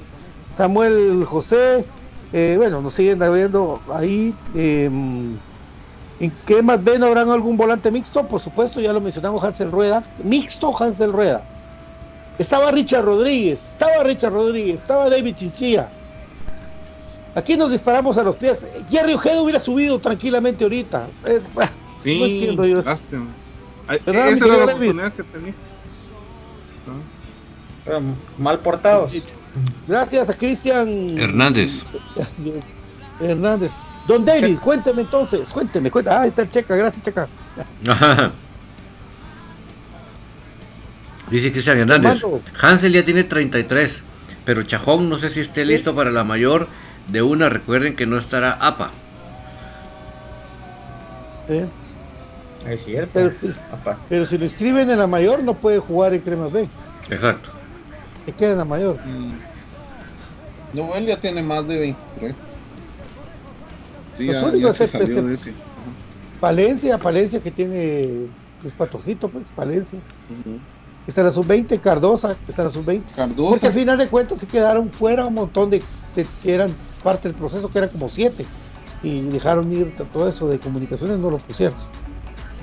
Samuel 0.53 1.25
José, 1.25 1.85
eh, 2.31 2.55
bueno, 2.57 2.81
nos 2.81 2.93
siguen 2.93 3.19
viendo 3.19 3.81
ahí. 3.93 4.33
eh, 4.55 4.89
¿En 6.19 6.33
qué 6.45 6.61
más 6.61 6.83
ven? 6.83 7.01
¿Habrán 7.01 7.29
algún 7.29 7.55
volante 7.55 7.91
mixto? 7.91 8.27
Por 8.27 8.41
supuesto, 8.41 8.81
ya 8.81 8.91
lo 8.91 8.99
mencionamos, 8.99 9.43
Hansel 9.43 9.71
Rueda. 9.71 10.03
Mixto 10.23 10.71
Hansel 10.77 11.13
Rueda. 11.13 11.43
Estaba 12.37 12.71
Richard 12.71 13.05
Rodríguez, 13.05 13.71
estaba 13.71 14.03
Richard 14.03 14.33
Rodríguez, 14.33 14.81
estaba 14.81 15.09
David 15.09 15.35
Chinchilla. 15.35 15.89
Aquí 17.35 17.55
nos 17.57 17.71
disparamos 17.71 18.17
a 18.17 18.23
los 18.23 18.37
pies. 18.37 18.65
Jerry 18.89 19.13
Ojeda 19.13 19.41
hubiera 19.41 19.59
subido 19.59 19.99
tranquilamente 19.99 20.63
ahorita. 20.63 21.07
Eh, 21.25 21.41
Sí, 21.99 22.19
no 22.19 22.25
entiendo 22.25 22.65
yo. 22.65 22.81
lástima. 22.81 23.25
Ay, 23.87 23.99
¿Verdad, 24.05 24.29
Esa 24.29 24.45
era 24.45 24.57
la 24.57 24.63
oportunidad 24.65 25.13
que 25.13 25.23
tenía. 25.23 25.53
Mal 28.37 28.59
portados. 28.59 29.11
Gracias 29.87 30.29
a 30.29 30.33
Cristian 30.33 31.17
Hernández. 31.17 31.71
Hernández. 33.19 33.71
Don 34.07 34.23
David, 34.25 34.57
cuénteme 34.59 35.01
entonces, 35.01 35.51
cuénteme, 35.51 35.91
cuénteme. 35.91 36.15
Ah, 36.15 36.21
ahí 36.21 36.29
está 36.29 36.41
el 36.43 36.49
Checa, 36.49 36.75
gracias 36.75 37.03
Checa. 37.03 37.27
Dice 41.29 41.51
Cristian 41.51 41.77
Hernández. 41.79 42.23
Hansel 42.61 42.93
ya 42.93 43.03
tiene 43.05 43.23
33, 43.23 44.03
pero 44.45 44.63
Chajón 44.63 45.09
no 45.09 45.19
sé 45.19 45.29
si 45.29 45.41
esté 45.41 45.65
listo 45.65 45.93
para 45.93 46.11
la 46.11 46.23
mayor 46.23 46.67
de 47.11 47.21
una. 47.21 47.49
Recuerden 47.49 47.95
que 47.95 48.05
no 48.05 48.17
estará 48.17 48.53
APA. 48.53 48.91
Eh, 51.49 51.65
Es 52.67 52.83
cierto. 52.85 53.11
Pero, 53.13 53.37
sí, 53.37 53.53
Apa. 53.71 53.97
pero 54.09 54.25
si 54.25 54.37
lo 54.37 54.43
inscriben 54.45 54.89
en 54.89 54.99
la 54.99 55.07
mayor, 55.07 55.41
no 55.43 55.53
puede 55.53 55.79
jugar 55.79 56.13
en 56.13 56.21
Crema 56.21 56.47
B. 56.47 56.67
Exacto. 57.09 57.49
Se 58.25 58.33
queda 58.33 58.51
en 58.51 58.57
la 58.59 58.65
mayor. 58.65 58.97
No, 60.73 60.93
él 60.95 61.05
ya 61.07 61.19
tiene 61.19 61.41
más 61.41 61.67
de 61.67 61.79
23. 61.79 62.35
Sí, 64.13 64.27
Los 64.27 64.41
ya, 64.41 64.47
únicos 64.47 64.61
ya 64.61 64.73
se 64.73 64.83
es- 64.83 64.91
salió 64.91 65.19
es- 65.19 65.25
de 65.25 65.33
ese. 65.33 65.53
Palencia, 66.39 66.97
Palencia 66.97 67.39
que 67.41 67.51
tiene 67.51 68.27
pues 68.61 68.73
patojito, 68.73 69.29
pues 69.29 69.49
Palencia. 69.49 69.99
Está 71.09 71.21
en 71.21 71.27
la 71.27 71.33
sub-20, 71.33 71.81
Cardosa, 71.81 72.37
está 72.47 72.61
en 72.61 72.67
la 72.67 72.73
sub-20. 72.73 73.01
Porque 73.49 73.67
al 73.67 73.73
final 73.73 73.97
de 73.97 74.07
cuentas 74.07 74.39
se 74.39 74.47
quedaron 74.47 74.91
fuera 74.91 75.25
un 75.25 75.33
montón 75.33 75.69
de, 75.69 75.81
de- 76.15 76.25
que 76.43 76.53
eran 76.53 76.69
parte 77.03 77.27
del 77.27 77.35
proceso, 77.37 77.67
que 77.69 77.79
eran 77.79 77.89
como 77.89 78.07
siete. 78.07 78.45
Y 79.03 79.21
dejaron 79.21 79.71
ir 79.73 79.93
todo 80.13 80.27
eso 80.29 80.47
de 80.47 80.59
comunicaciones, 80.59 81.17
no 81.19 81.29
lo 81.31 81.37
pusieron. 81.37 81.75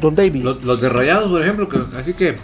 Don 0.01 0.15
David. 0.15 0.45
Los, 0.45 0.65
los 0.65 0.81
de 0.81 0.89
Rayados, 0.89 1.31
por 1.31 1.43
ejemplo, 1.43 1.69
que, 1.69 1.81
así 1.99 2.15
que 2.15 2.37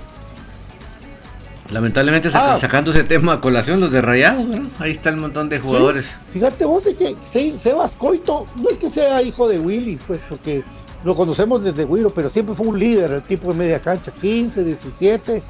lamentablemente 1.71 2.31
saca- 2.31 2.55
Ah. 2.55 2.59
sacando 2.59 2.91
ese 2.91 3.05
tema 3.05 3.35
a 3.35 3.41
colación, 3.41 3.81
los 3.81 3.93
de 3.93 4.01
Rayados, 4.03 4.49
¿verdad? 4.49 4.69
ahí 4.79 4.91
está 4.93 5.09
el 5.11 5.17
montón 5.17 5.49
de 5.49 5.59
jugadores. 5.61 6.07
Fíjate 6.33 6.65
vos 6.65 6.85
de 6.85 6.95
que 6.95 7.15
Se- 7.27 7.59
Sebas 7.59 7.97
Coito 7.97 8.47
no 8.57 8.69
es 8.69 8.79
que 8.79 8.91
sea 8.91 9.23
hijo 9.23 9.49
de 9.49 9.59
Willy, 9.59 9.99
pues 10.07 10.21
porque 10.29 10.63
lo 11.05 11.15
conocemos 11.17 11.63
desde 11.65 11.85
Willo, 11.85 12.11
pero 12.11 12.29
siempre 12.31 12.55
fue 12.55 12.67
un 12.67 12.79
líder, 12.79 13.11
el 13.13 13.23
tipo 13.23 13.53
de 13.53 13.59
media 13.59 13.81
cancha, 13.81 14.13
15, 14.13 14.63
17, 14.65 15.43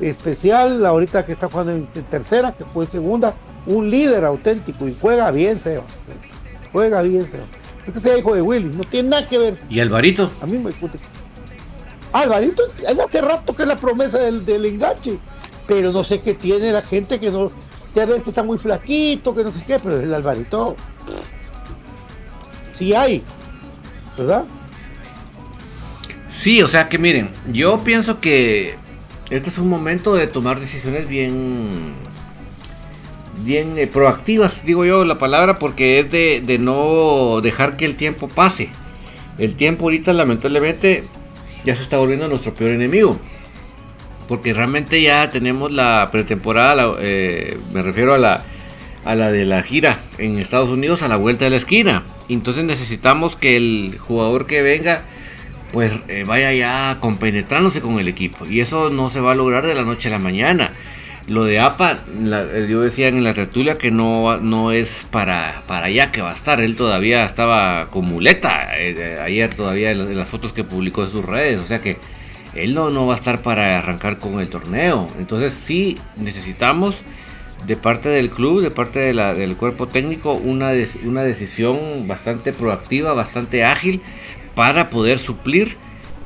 especial, 0.00 0.84
ahorita 0.84 1.24
que 1.24 1.32
está 1.32 1.48
jugando 1.48 1.72
en, 1.72 1.86
tercera, 1.86 2.52
que 2.52 2.64
fue 2.64 2.86
segunda, 2.86 3.34
un 3.66 3.90
líder 3.90 4.24
auténtico 4.24 4.86
y 4.88 4.96
juega 4.98 5.30
bien 5.30 5.58
Sebas, 5.58 5.86
juega 6.72 7.02
bien 7.02 7.28
Sebas. 7.30 7.48
No 7.48 7.86
es 7.86 7.92
que 7.92 8.00
sea 8.00 8.18
hijo 8.18 8.34
de 8.34 8.42
Willy, 8.42 8.76
no 8.76 8.84
tiene 8.84 9.08
nada 9.10 9.28
que 9.28 9.38
ver. 9.38 9.58
¿Y 9.68 9.80
Alvarito? 9.80 10.30
A 10.40 10.46
mí 10.46 10.58
me 10.58 10.70
gusta. 10.72 10.98
Alvarito, 12.12 12.62
hace 13.04 13.20
rato 13.20 13.54
que 13.54 13.62
es 13.62 13.68
la 13.68 13.76
promesa 13.76 14.18
del, 14.18 14.44
del 14.44 14.64
enganche, 14.64 15.18
pero 15.66 15.92
no 15.92 16.04
sé 16.04 16.20
qué 16.20 16.34
tiene 16.34 16.72
la 16.72 16.82
gente 16.82 17.18
que 17.18 17.30
no. 17.30 17.50
Ya 17.94 18.06
ves 18.06 18.22
que 18.22 18.30
está 18.30 18.42
muy 18.42 18.58
flaquito, 18.58 19.34
que 19.34 19.42
no 19.42 19.50
sé 19.50 19.62
qué, 19.66 19.78
pero 19.78 20.00
el 20.00 20.12
Alvarito. 20.12 20.76
Sí 22.72 22.94
hay, 22.94 23.24
¿verdad? 24.16 24.44
Sí, 26.30 26.62
o 26.62 26.68
sea 26.68 26.88
que 26.88 26.98
miren, 26.98 27.30
yo 27.50 27.78
pienso 27.82 28.20
que 28.20 28.76
este 29.30 29.50
es 29.50 29.58
un 29.58 29.68
momento 29.68 30.14
de 30.14 30.26
tomar 30.26 30.60
decisiones 30.60 31.08
bien 31.08 31.68
bien 33.44 33.78
eh, 33.78 33.86
proactivas, 33.86 34.64
digo 34.64 34.84
yo 34.84 35.04
la 35.04 35.18
palabra, 35.18 35.58
porque 35.58 36.00
es 36.00 36.10
de, 36.10 36.58
no 36.58 37.40
dejar 37.40 37.76
que 37.76 37.84
el 37.84 37.94
tiempo 37.94 38.28
pase. 38.28 38.68
El 39.38 39.54
tiempo 39.54 39.84
ahorita 39.84 40.12
lamentablemente 40.12 41.04
ya 41.64 41.76
se 41.76 41.82
está 41.82 41.96
volviendo 41.98 42.26
nuestro 42.28 42.52
peor 42.54 42.70
enemigo. 42.70 43.18
Porque 44.26 44.52
realmente 44.52 45.00
ya 45.00 45.30
tenemos 45.30 45.70
la 45.72 46.08
pretemporada, 46.10 46.74
la- 46.74 46.94
eh, 47.00 47.56
me 47.72 47.80
refiero 47.80 48.12
a 48.14 48.18
la, 48.18 48.44
a 49.04 49.14
la 49.14 49.30
de 49.30 49.44
la 49.46 49.62
gira 49.62 50.00
en 50.18 50.38
Estados 50.38 50.68
Unidos 50.70 51.02
a 51.02 51.08
la 51.08 51.16
vuelta 51.16 51.44
de 51.44 51.50
la 51.52 51.56
esquina. 51.56 52.02
Entonces 52.28 52.64
necesitamos 52.64 53.36
que 53.36 53.56
el 53.56 53.96
jugador 53.98 54.46
que 54.46 54.60
venga 54.62 55.02
pues 55.72 55.92
eh, 56.08 56.24
vaya 56.26 56.52
ya 56.52 56.98
compenetrándose 57.00 57.80
con 57.80 57.98
el 57.98 58.08
equipo. 58.08 58.46
Y 58.46 58.60
eso 58.60 58.90
no 58.90 59.10
se 59.10 59.20
va 59.20 59.32
a 59.32 59.34
lograr 59.34 59.66
de 59.66 59.74
la 59.74 59.82
noche 59.84 60.08
a 60.08 60.12
la 60.12 60.18
mañana. 60.18 60.70
Lo 61.28 61.44
de 61.44 61.60
APA, 61.60 61.98
la- 62.22 62.42
eh, 62.42 62.66
yo 62.70 62.80
decía 62.80 63.08
en 63.08 63.22
la 63.22 63.34
tertulia 63.34 63.76
que 63.76 63.90
no, 63.90 64.38
no 64.38 64.72
es 64.72 65.06
para, 65.10 65.62
para 65.66 65.86
allá 65.86 66.10
que 66.10 66.22
va 66.22 66.30
a 66.30 66.34
estar. 66.34 66.60
Él 66.60 66.74
todavía 66.74 67.24
estaba 67.26 67.88
con 67.90 68.06
muleta. 68.06 68.68
eh, 68.78 69.16
ayer 69.22 69.52
todavía 69.54 69.90
en 69.90 70.16
las- 70.16 70.28
fotos 70.28 70.52
que 70.52 70.64
publicó 70.64 71.04
en 71.04 71.10
sus 71.10 71.24
redes. 71.24 71.60
O 71.60 71.66
sea 71.66 71.80
que 71.80 71.98
él 72.54 72.74
no, 72.74 72.88
no 72.88 73.06
va 73.06 73.14
a 73.14 73.18
estar 73.18 73.42
para 73.42 73.78
arrancar 73.78 74.18
con 74.18 74.40
el 74.40 74.48
torneo. 74.48 75.06
Entonces 75.18 75.52
sí 75.52 75.98
necesitamos 76.16 76.94
de 77.66 77.76
parte 77.76 78.08
del 78.08 78.30
club, 78.30 78.62
de 78.62 78.70
parte 78.70 79.12
del 79.12 79.56
cuerpo 79.56 79.86
técnico, 79.86 80.32
una, 80.32 80.70
des- 80.70 80.96
una 81.04 81.22
decisión 81.22 82.06
bastante 82.06 82.54
proactiva, 82.54 83.12
bastante 83.12 83.64
ágil 83.64 84.00
para 84.58 84.90
poder 84.90 85.18
suplir 85.20 85.76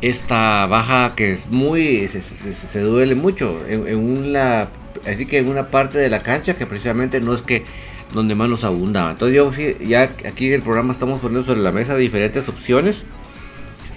esta 0.00 0.64
baja 0.66 1.14
que 1.14 1.32
es 1.32 1.44
muy 1.50 2.08
se, 2.08 2.22
se- 2.22 2.54
se 2.54 2.80
duele 2.80 3.14
mucho 3.14 3.60
en, 3.68 3.98
una 3.98 4.68
así 5.06 5.26
que 5.26 5.36
en 5.36 5.48
una 5.48 5.68
parte 5.70 5.98
de 5.98 6.08
la 6.08 6.22
cancha 6.22 6.54
que 6.54 6.64
precisamente 6.66 7.20
no 7.20 7.34
es 7.34 7.42
que 7.42 7.62
donde 8.14 8.34
más 8.34 8.48
nos 8.48 8.64
abundaba 8.64 9.10
entonces 9.10 9.36
yo 9.36 9.52
ya 9.86 10.04
aquí 10.04 10.46
en 10.46 10.54
el 10.54 10.62
programa 10.62 10.92
estamos 10.94 11.18
poniendo 11.18 11.46
sobre 11.46 11.60
la 11.60 11.72
mesa 11.72 11.94
diferentes 11.96 12.48
opciones 12.48 13.02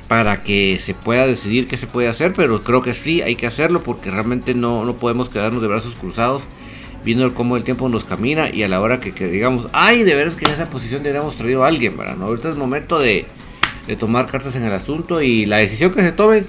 para 0.09 0.43
que 0.43 0.79
se 0.83 0.93
pueda 0.93 1.25
decidir 1.25 1.67
qué 1.69 1.77
se 1.77 1.87
puede 1.87 2.09
hacer 2.09 2.33
pero 2.35 2.61
creo 2.61 2.81
que 2.81 2.93
sí 2.93 3.21
hay 3.21 3.35
que 3.35 3.47
hacerlo 3.47 3.83
porque 3.83 4.11
realmente 4.11 4.53
no, 4.53 4.83
no 4.83 4.97
podemos 4.97 5.29
quedarnos 5.29 5.61
de 5.61 5.67
brazos 5.69 5.95
cruzados 5.95 6.41
viendo 7.05 7.33
cómo 7.33 7.55
el 7.55 7.63
tiempo 7.63 7.87
nos 7.87 8.03
camina 8.03 8.49
y 8.53 8.63
a 8.63 8.67
la 8.67 8.81
hora 8.81 8.99
que, 8.99 9.13
que 9.13 9.27
digamos 9.27 9.67
ay 9.71 10.03
de 10.03 10.13
veras 10.15 10.35
que 10.35 10.45
en 10.45 10.51
esa 10.51 10.69
posición 10.69 11.03
deberíamos 11.03 11.37
traído 11.37 11.63
a 11.63 11.67
alguien 11.69 11.95
¿verdad? 11.97 12.17
¿no? 12.17 12.25
ahorita 12.25 12.49
es 12.49 12.57
momento 12.57 12.99
de 12.99 13.25
de 13.87 13.95
tomar 13.95 14.25
cartas 14.27 14.55
en 14.55 14.63
el 14.63 14.71
asunto 14.71 15.21
y 15.21 15.45
la 15.45 15.57
decisión 15.57 15.93
que 15.93 16.01
se 16.01 16.11
tome, 16.11 16.43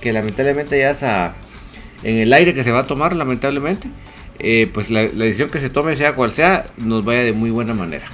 que 0.00 0.12
lamentablemente 0.12 0.78
ya 0.78 0.90
es 0.90 1.02
a- 1.02 1.34
en 2.02 2.18
el 2.18 2.32
aire 2.32 2.52
que 2.54 2.64
se 2.64 2.72
va 2.72 2.80
a 2.80 2.84
tomar, 2.84 3.14
lamentablemente, 3.14 3.88
eh, 4.38 4.70
pues 4.72 4.90
la, 4.90 5.00
decisión 5.02 5.48
que 5.50 5.60
se 5.60 5.70
tome, 5.70 5.96
sea 5.96 6.12
cual 6.12 6.32
sea, 6.32 6.66
nos 6.76 7.04
vaya 7.04 7.20
de 7.20 7.32
muy 7.32 7.50
buena 7.50 7.74
manera. 7.74 8.06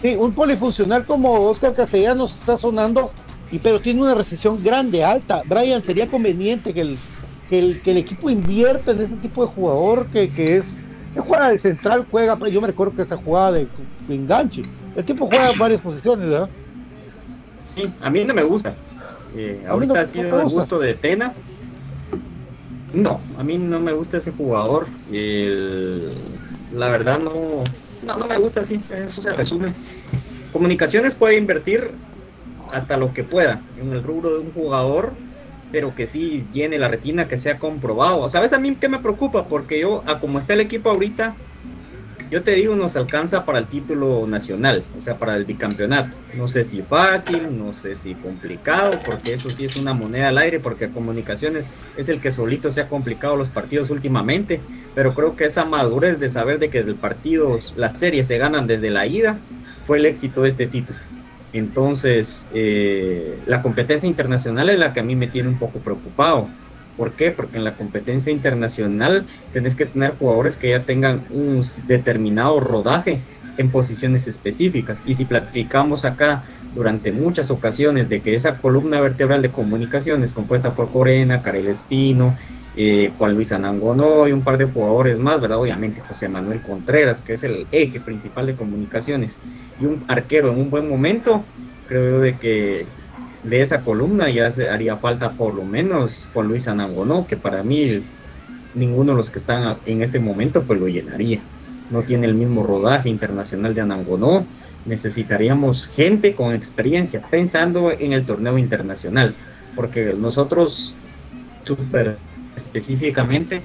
Sí, 0.00 0.16
un 0.18 0.32
polifuncional 0.32 1.04
como 1.04 1.32
Oscar 1.40 1.74
Castellanos 1.74 2.34
está 2.36 2.56
sonando, 2.56 3.10
y 3.50 3.58
pero 3.58 3.80
tiene 3.80 4.00
una 4.00 4.14
recesión 4.14 4.62
grande, 4.62 5.04
alta. 5.04 5.42
Brian, 5.44 5.84
sería 5.84 6.08
conveniente 6.08 6.72
que 6.72 6.80
el, 6.80 6.98
que 7.50 7.58
el, 7.58 7.82
que 7.82 7.90
el 7.90 7.96
equipo 7.98 8.30
invierta 8.30 8.92
en 8.92 9.02
ese 9.02 9.16
tipo 9.16 9.44
de 9.44 9.52
jugador 9.52 10.06
que, 10.10 10.30
que 10.32 10.56
es. 10.56 10.78
que 11.12 11.20
juega 11.20 11.50
de 11.50 11.58
central, 11.58 12.06
juega. 12.10 12.38
Yo 12.48 12.60
me 12.62 12.68
recuerdo 12.68 12.94
que 12.94 13.02
esta 13.02 13.16
jugada 13.16 13.52
de, 13.52 13.68
enganche. 14.08 14.62
El 14.96 15.04
tipo 15.04 15.26
juega 15.26 15.52
varias 15.58 15.82
posiciones, 15.82 16.30
¿verdad? 16.30 16.48
Sí, 17.74 17.94
a 18.00 18.10
mí 18.10 18.24
no 18.24 18.34
me 18.34 18.42
gusta. 18.42 18.76
Eh, 19.32 19.60
no- 19.64 19.70
ahorita 19.72 20.00
ha 20.00 20.06
sido 20.06 20.40
el 20.40 20.48
gusto 20.48 20.78
de 20.78 20.94
Tena. 20.94 21.34
No, 22.92 23.24
a 23.36 23.44
mí 23.44 23.56
no 23.58 23.78
me 23.80 23.92
gusta 23.92 24.16
ese 24.16 24.32
jugador. 24.32 24.88
El- 25.06 26.40
la 26.70 26.88
verdad 26.88 27.18
no, 27.20 27.62
no, 28.02 28.16
no 28.16 28.26
me 28.26 28.36
gusta 28.38 28.60
así. 28.60 28.80
Eso 28.88 29.22
se 29.22 29.32
resume. 29.32 29.76
Comunicaciones 30.52 31.14
puede 31.14 31.36
invertir 31.38 31.98
hasta 32.72 32.96
lo 32.96 33.12
que 33.12 33.24
pueda 33.24 33.64
en 33.76 33.92
el 33.92 34.02
rubro 34.02 34.32
de 34.34 34.40
un 34.40 34.52
jugador, 34.52 35.18
pero 35.70 35.94
que 35.94 36.06
sí 36.06 36.48
llene 36.50 36.78
la 36.78 36.88
retina, 36.88 37.28
que 37.28 37.36
sea 37.38 37.58
comprobado. 37.58 38.28
¿Sabes 38.28 38.52
a 38.52 38.58
mí 38.58 38.76
qué 38.76 38.88
me 38.88 39.00
preocupa? 39.00 39.48
Porque 39.48 39.80
yo, 39.80 40.02
a 40.08 40.20
como 40.20 40.38
está 40.38 40.54
el 40.54 40.60
equipo 40.60 40.90
ahorita, 40.90 41.38
yo 42.30 42.44
te 42.44 42.52
digo, 42.52 42.76
nos 42.76 42.94
alcanza 42.96 43.44
para 43.44 43.58
el 43.58 43.68
título 43.68 44.26
nacional, 44.26 44.88
o 44.92 45.00
sea, 45.00 45.18
para 45.18 45.36
el 45.36 45.44
bicampeonato. 45.46 46.16
No 46.30 46.46
sé 46.48 46.62
si 46.64 46.82
fácil, 46.82 47.56
no 47.58 47.74
sé 47.74 47.96
si 47.96 48.16
complicado, 48.18 49.02
porque 49.02 49.34
eso 49.34 49.50
sí 49.50 49.64
es 49.64 49.74
una 49.76 49.94
moneda 49.94 50.28
al 50.28 50.38
aire, 50.38 50.60
porque 50.60 50.92
comunicaciones 50.92 51.76
es 51.94 52.08
el 52.08 52.20
que 52.20 52.30
solito 52.30 52.70
se 52.70 52.82
ha 52.82 52.88
complicado 52.88 53.36
los 53.36 53.50
partidos 53.50 53.90
últimamente, 53.90 54.68
pero 54.94 55.12
creo 55.14 55.34
que 55.36 55.46
esa 55.46 55.64
madurez 55.64 56.20
de 56.20 56.28
saber 56.28 56.60
de 56.60 56.70
que 56.70 56.78
el 56.78 56.98
partido, 57.00 57.58
las 57.74 57.98
series 57.98 58.28
se 58.28 58.38
ganan 58.38 58.66
desde 58.68 58.90
la 58.90 59.06
ida, 59.06 59.44
fue 59.82 59.98
el 59.98 60.06
éxito 60.06 60.42
de 60.42 60.50
este 60.50 60.68
título. 60.68 61.00
Entonces, 61.52 62.46
eh, 62.50 63.42
la 63.46 63.60
competencia 63.62 64.08
internacional 64.08 64.70
es 64.70 64.78
la 64.78 64.92
que 64.92 65.00
a 65.00 65.02
mí 65.02 65.16
me 65.16 65.28
tiene 65.28 65.48
un 65.48 65.58
poco 65.58 65.82
preocupado. 65.82 66.59
¿Por 67.00 67.12
qué? 67.12 67.30
Porque 67.30 67.56
en 67.56 67.64
la 67.64 67.72
competencia 67.76 68.30
internacional 68.30 69.24
tenés 69.54 69.74
que 69.74 69.86
tener 69.86 70.18
jugadores 70.18 70.58
que 70.58 70.68
ya 70.68 70.84
tengan 70.84 71.24
un 71.30 71.62
determinado 71.86 72.60
rodaje 72.60 73.22
en 73.56 73.70
posiciones 73.70 74.26
específicas. 74.26 75.00
Y 75.06 75.14
si 75.14 75.24
platicamos 75.24 76.04
acá 76.04 76.42
durante 76.74 77.10
muchas 77.10 77.50
ocasiones 77.50 78.10
de 78.10 78.20
que 78.20 78.34
esa 78.34 78.58
columna 78.58 79.00
vertebral 79.00 79.40
de 79.40 79.50
comunicaciones 79.50 80.34
compuesta 80.34 80.74
por 80.74 80.92
Corena, 80.92 81.40
Karel 81.40 81.68
Espino, 81.68 82.36
eh, 82.76 83.10
Juan 83.16 83.34
Luis 83.34 83.50
Anangonó 83.52 84.28
y 84.28 84.32
un 84.32 84.42
par 84.42 84.58
de 84.58 84.66
jugadores 84.66 85.18
más, 85.18 85.40
¿verdad? 85.40 85.56
Obviamente 85.56 86.02
José 86.02 86.28
Manuel 86.28 86.60
Contreras, 86.60 87.22
que 87.22 87.32
es 87.32 87.42
el 87.44 87.66
eje 87.70 88.00
principal 88.00 88.44
de 88.44 88.56
comunicaciones, 88.56 89.40
y 89.78 89.86
un 89.86 90.04
arquero 90.06 90.52
en 90.52 90.58
un 90.58 90.68
buen 90.68 90.86
momento, 90.86 91.46
creo 91.86 92.10
yo 92.10 92.20
de 92.20 92.36
que 92.36 92.86
de 93.42 93.62
esa 93.62 93.82
columna 93.82 94.28
ya 94.28 94.50
se 94.50 94.68
haría 94.68 94.96
falta 94.96 95.30
por 95.32 95.54
lo 95.54 95.64
menos 95.64 96.28
Juan 96.32 96.48
Luis 96.48 96.68
Anangonó, 96.68 97.26
que 97.26 97.36
para 97.36 97.62
mí 97.62 98.02
ninguno 98.74 99.12
de 99.12 99.16
los 99.18 99.30
que 99.30 99.38
están 99.38 99.78
en 99.86 100.02
este 100.02 100.18
momento 100.18 100.62
pues 100.62 100.80
lo 100.80 100.88
llenaría. 100.88 101.40
No 101.90 102.02
tiene 102.02 102.26
el 102.26 102.34
mismo 102.34 102.62
rodaje 102.62 103.08
internacional 103.08 103.74
de 103.74 103.80
Anangonó. 103.80 104.46
Necesitaríamos 104.86 105.88
gente 105.88 106.34
con 106.34 106.54
experiencia 106.54 107.22
pensando 107.30 107.90
en 107.90 108.12
el 108.12 108.24
torneo 108.24 108.58
internacional, 108.58 109.34
porque 109.74 110.14
nosotros 110.16 110.94
súper 111.64 112.16
específicamente 112.56 113.62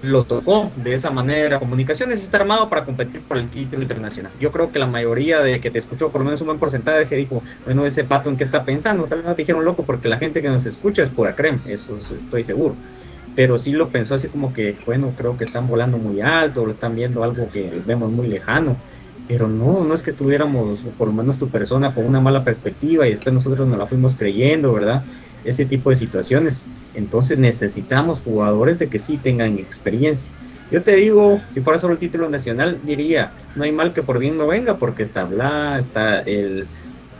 lo 0.00 0.26
tocó 0.26 0.72
de 0.76 0.94
esa 0.94 1.10
manera. 1.10 1.58
Comunicaciones 1.58 2.22
está 2.22 2.38
armado 2.38 2.68
para 2.70 2.84
competir 2.84 3.26
por 3.26 3.38
el 3.38 3.50
título 3.50 3.82
internacional. 3.82 4.32
Yo 4.38 4.52
creo 4.52 4.70
que 4.70 4.78
la 4.78 4.86
mayoría 4.86 5.40
de 5.40 5.60
que 5.60 5.70
te 5.70 5.78
escuchó, 5.78 6.12
por 6.12 6.20
lo 6.20 6.26
menos 6.26 6.40
un 6.42 6.46
buen 6.48 6.58
porcentaje, 6.58 7.16
dijo, 7.16 7.42
bueno, 7.64 7.86
ese 7.86 8.04
pato 8.04 8.30
en 8.30 8.36
qué 8.36 8.44
está 8.44 8.64
pensando, 8.64 9.08
tal 9.08 9.18
vez 9.18 9.26
no 9.26 9.34
te 9.34 9.42
dijeron 9.42 9.64
loco 9.64 9.84
porque 9.86 10.08
la 10.08 10.18
gente 10.18 10.42
que 10.42 10.48
nos 10.48 10.66
escucha 10.66 11.02
es 11.02 11.10
pura 11.10 11.34
crema, 11.34 11.62
eso 11.66 11.96
es- 11.96 12.10
estoy 12.10 12.42
seguro. 12.44 12.80
Pero 13.34 13.58
sí 13.58 13.72
lo 13.72 13.90
pensó 13.92 14.14
así 14.14 14.30
como 14.30 14.52
que, 14.52 14.82
bueno, 14.86 15.14
creo 15.14 15.36
que 15.36 15.44
están 15.44 15.66
volando 15.66 15.98
muy 15.98 16.20
alto, 16.20 16.64
lo 16.64 16.70
están 16.70 16.94
viendo 16.94 17.22
algo 17.24 17.50
que 17.50 17.82
vemos 17.84 18.10
muy 18.12 18.28
lejano. 18.28 18.82
Pero 19.26 19.48
no, 19.48 19.84
no 19.84 19.92
es 19.94 20.02
que 20.04 20.10
estuviéramos, 20.10 20.84
por 20.96 21.08
lo 21.08 21.14
menos 21.14 21.38
tu 21.38 21.50
persona, 21.50 21.94
con 21.94 22.06
una 22.06 22.20
mala 22.20 22.44
perspectiva 22.44 23.06
y 23.06 23.10
después 23.10 23.34
nosotros 23.34 23.66
nos 23.66 23.76
la 23.78 23.86
fuimos 23.88 24.16
creyendo, 24.16 24.72
¿verdad? 24.72 25.06
Ese 25.46 25.64
tipo 25.64 25.90
de 25.90 25.96
situaciones. 25.96 26.68
Entonces 26.94 27.38
necesitamos 27.38 28.20
jugadores 28.20 28.78
de 28.78 28.88
que 28.88 28.98
sí 28.98 29.16
tengan 29.16 29.58
experiencia. 29.58 30.32
Yo 30.70 30.82
te 30.82 30.96
digo, 30.96 31.40
si 31.48 31.60
fuera 31.60 31.78
solo 31.78 31.92
el 31.92 32.00
título 32.00 32.28
nacional, 32.28 32.80
diría, 32.84 33.32
no 33.54 33.64
hay 33.64 33.72
mal 33.72 33.92
que 33.92 34.02
por 34.02 34.18
bien 34.18 34.36
no 34.36 34.48
venga, 34.48 34.76
porque 34.78 35.04
está 35.04 35.24
Bla, 35.24 35.78
está 35.78 36.20
el 36.20 36.66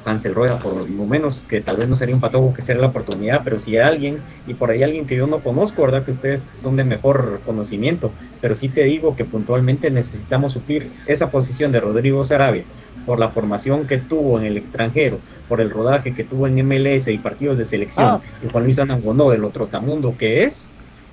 Hansel 0.04 0.34
Rueda, 0.34 0.58
por 0.58 0.88
lo 0.88 1.06
menos, 1.06 1.42
que 1.48 1.60
tal 1.60 1.76
vez 1.76 1.88
no 1.88 1.96
sería 1.96 2.14
un 2.14 2.20
patojo 2.20 2.52
que 2.54 2.62
sea 2.62 2.76
la 2.76 2.88
oportunidad, 2.88 3.42
pero 3.44 3.58
si 3.58 3.76
hay 3.76 3.86
alguien, 3.86 4.18
y 4.46 4.54
por 4.54 4.70
ahí 4.70 4.82
alguien 4.82 5.06
que 5.06 5.16
yo 5.16 5.26
no 5.26 5.40
conozco, 5.40 5.82
¿verdad? 5.82 6.04
Que 6.04 6.12
ustedes 6.12 6.44
son 6.50 6.76
de 6.76 6.84
mejor 6.84 7.40
conocimiento, 7.44 8.12
pero 8.40 8.54
sí 8.54 8.68
te 8.68 8.84
digo 8.84 9.16
que 9.16 9.24
puntualmente 9.24 9.90
necesitamos 9.90 10.52
suplir 10.52 10.92
esa 11.06 11.30
posición 11.30 11.72
de 11.72 11.80
Rodrigo 11.80 12.22
Sarabia 12.24 12.64
por 13.06 13.18
la 13.20 13.30
formación 13.30 13.86
que 13.86 13.98
tuvo 13.98 14.38
en 14.38 14.44
el 14.46 14.56
extranjero, 14.56 15.20
por 15.48 15.60
el 15.60 15.70
rodaje 15.70 16.12
que 16.12 16.24
tuvo 16.24 16.46
en 16.48 16.56
MLS 16.66 17.08
y 17.08 17.18
partidos 17.18 17.56
de 17.56 17.64
selección, 17.64 18.06
Ah. 18.06 18.20
y 18.44 18.50
Juan 18.50 18.64
Luis 18.64 18.78
Anangonó 18.80 19.30
del 19.30 19.44
otro 19.44 19.68
tamundo 19.68 20.16
que 20.18 20.42
es, 20.44 20.70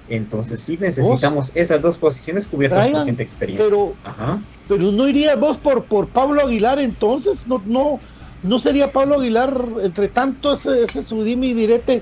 entonces 0.09 0.59
sí 0.59 0.77
necesitamos 0.81 1.51
esas 1.55 1.81
dos 1.81 1.97
posiciones 1.97 2.45
cubiertas 2.47 2.79
por 2.79 2.83
Traigan, 2.91 3.05
gente 3.05 3.23
experiencia. 3.23 3.65
pero, 3.69 3.93
Ajá. 4.03 4.39
pero 4.67 4.91
no 4.91 5.07
iría 5.07 5.35
vos 5.35 5.57
por, 5.57 5.83
por 5.85 6.07
Pablo 6.07 6.41
Aguilar 6.45 6.79
entonces, 6.79 7.47
no, 7.47 7.61
no, 7.65 7.99
no 8.41 8.59
sería 8.59 8.91
Pablo 8.91 9.19
Aguilar, 9.19 9.55
entre 9.83 10.07
tanto 10.09 10.53
ese, 10.53 10.83
ese 10.83 11.03
su 11.03 11.23
dime 11.23 11.47
y 11.47 11.53
direte, 11.53 12.01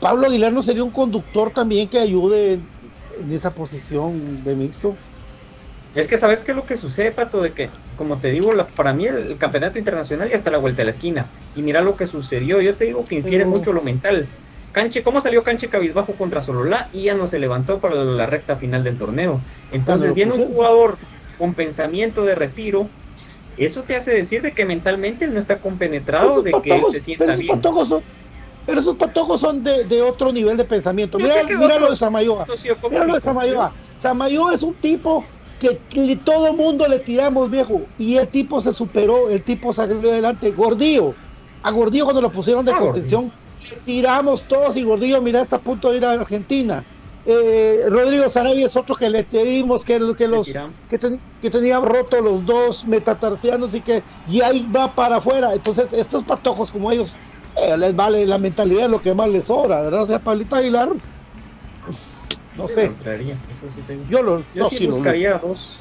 Pablo 0.00 0.26
Aguilar 0.26 0.52
no 0.52 0.62
sería 0.62 0.82
un 0.84 0.90
conductor 0.90 1.50
también 1.50 1.88
que 1.88 1.98
ayude 1.98 2.54
en 3.22 3.32
esa 3.32 3.52
posición 3.54 4.42
de 4.44 4.54
mixto. 4.54 4.94
Es 5.92 6.06
que 6.08 6.18
sabes 6.18 6.44
qué 6.44 6.52
es 6.52 6.56
lo 6.56 6.66
que 6.66 6.76
sucede, 6.76 7.12
Pato, 7.12 7.40
de 7.42 7.52
que, 7.52 7.74
como 7.96 8.20
te 8.20 8.30
digo, 8.30 8.52
la- 8.52 8.68
para 8.74 8.92
mí 8.94 9.06
el, 9.06 9.16
el 9.32 9.38
campeonato 9.38 9.78
internacional 9.78 10.28
ya 10.30 10.36
está 10.36 10.50
a 10.50 10.52
la 10.52 10.58
vuelta 10.58 10.82
de 10.82 10.86
la 10.86 10.90
esquina. 10.92 11.32
Y 11.52 11.62
mira 11.62 11.80
lo 11.80 11.96
que 11.96 12.06
sucedió, 12.06 12.60
yo 12.60 12.76
te 12.76 12.84
digo 12.84 13.06
que 13.06 13.16
infiere 13.16 13.44
mucho 13.44 13.72
lo 13.72 13.82
mental. 13.82 14.32
Canche, 14.72 15.02
¿cómo 15.02 15.20
salió 15.20 15.42
Canche 15.42 15.68
cabizbajo 15.68 16.16
contra 16.16 16.40
Sololá? 16.40 16.88
Y 16.92 17.04
ya 17.04 17.14
no 17.16 17.26
se 17.26 17.40
levantó 17.40 17.80
para 17.80 17.96
la 18.04 18.26
recta 18.26 18.56
final 18.56 18.84
del 18.84 18.98
torneo. 18.98 19.44
Entonces 19.70 20.14
viene 20.14 20.32
un 20.32 20.38
pusieron. 20.38 20.54
jugador 20.54 20.98
con 21.36 21.54
pensamiento 21.56 22.24
de 22.24 22.36
retiro. 22.36 22.92
Eso 23.56 23.84
te 23.84 23.96
hace 23.96 24.12
decir 24.12 24.42
de 24.42 24.54
que 24.54 24.64
mentalmente 24.64 25.24
él 25.24 25.34
no 25.34 25.38
está 25.40 25.60
compenetrado, 25.60 26.42
de 26.42 26.52
que 26.62 26.84
se 26.86 27.00
sienta 27.00 27.24
pero 27.24 27.32
esos 27.32 27.42
bien. 27.42 27.56
patojos 27.56 27.88
son, 27.88 28.04
pero 28.64 28.80
esos 28.80 28.96
patojos 28.96 29.40
son 29.40 29.62
de, 29.62 29.84
de 29.84 30.02
otro 30.02 30.32
nivel 30.32 30.56
de 30.56 30.64
pensamiento. 30.64 31.18
Yo 31.18 31.24
Mira, 31.26 31.42
mira 31.44 31.64
otro- 31.74 31.80
lo 31.80 31.90
de 31.90 31.96
Samayoa. 31.96 32.46
Mira 32.90 33.04
lo 33.06 33.14
de 33.14 33.20
Samayoa. 33.20 33.76
Samayoa 33.98 34.54
es 34.54 34.62
un 34.62 34.78
tipo 34.78 35.26
que 35.68 36.16
todo 36.24 36.54
mundo 36.54 36.86
le 36.88 37.00
tiramos, 37.00 37.50
viejo. 37.50 37.90
Y 37.96 38.16
el 38.16 38.30
tipo 38.30 38.60
se 38.60 38.72
superó, 38.72 39.30
el 39.30 39.44
tipo 39.44 39.72
salió 39.72 39.98
adelante. 40.10 40.52
Gordillo. 40.52 41.18
A 41.62 41.70
Gordillo 41.72 42.04
cuando 42.04 42.22
lo 42.22 42.32
pusieron 42.32 42.64
de 42.64 42.72
Ah, 42.72 42.78
contención, 42.78 43.32
le 43.70 43.80
tiramos 43.82 44.46
todos 44.48 44.76
y 44.76 44.82
Gordillo, 44.84 45.20
mira, 45.22 45.42
está 45.42 45.56
a 45.56 45.62
punto 45.62 45.90
de 45.90 45.98
ir 45.98 46.04
a 46.04 46.12
Argentina. 46.12 46.84
Eh, 47.24 47.82
Rodrigo 47.88 48.30
Sarabia 48.30 48.66
es 48.66 48.76
otro 48.76 48.96
que 48.96 49.10
le 49.10 49.24
pedimos 49.24 49.84
que, 49.84 50.00
que 50.16 50.26
los 50.28 50.62
que, 50.88 50.98
ten- 50.98 51.22
que 51.38 51.50
tenía 51.50 51.78
roto 51.80 52.20
los 52.22 52.44
dos 52.46 52.86
metatarsianos 52.86 53.74
y 53.74 53.82
que 53.82 54.04
y 54.24 54.40
ahí 54.42 54.66
va 54.68 54.94
para 54.94 55.16
afuera. 55.18 55.52
Entonces, 55.54 55.92
estos 55.92 56.24
patojos 56.24 56.70
como 56.70 56.90
ellos, 56.90 57.18
eh, 57.54 57.76
les 57.76 57.94
vale 57.94 58.24
la 58.26 58.38
mentalidad 58.38 58.88
lo 58.88 59.00
que 59.00 59.14
más 59.14 59.28
les 59.28 59.46
sobra, 59.46 59.82
¿verdad? 59.82 60.02
O 60.04 60.06
sea, 60.06 60.20
Pablito 60.20 60.56
Aguilar, 60.56 60.88
no 62.60 62.68
Yo 62.68 62.74
sé, 62.74 62.88
lo 62.88 63.50
eso 63.50 63.70
sí 63.70 63.80
te 63.82 63.92
digo. 63.94 64.04
yo 64.08 64.22
lo 64.22 64.38
Yo 64.52 64.62
no, 64.64 64.68
sí 64.68 64.76
sí 64.78 64.84
lo- 64.86 64.90
buscaría 64.92 65.38
dos. 65.38 65.80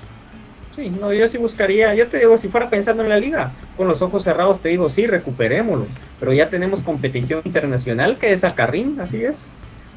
Sí, 0.72 0.90
no, 0.92 1.12
yo 1.14 1.28
sí 1.28 1.38
buscaría, 1.38 1.94
yo 1.96 2.08
te 2.08 2.20
digo, 2.20 2.38
si 2.38 2.48
fuera 2.48 2.70
pensando 2.70 3.04
en 3.04 3.10
la 3.10 3.20
liga, 3.20 3.56
con 3.76 3.88
los 3.88 4.02
ojos 4.02 4.24
cerrados 4.24 4.62
te 4.62 4.70
digo, 4.70 4.88
sí, 4.90 5.08
recuperémoslo, 5.08 5.88
pero 6.20 6.32
ya 6.32 6.50
tenemos 6.50 6.84
competición 6.84 7.42
internacional 7.44 8.18
que 8.18 8.32
es 8.32 8.44
a 8.44 8.56
Carrín, 8.56 9.00
así 9.00 9.24
es. 9.24 9.52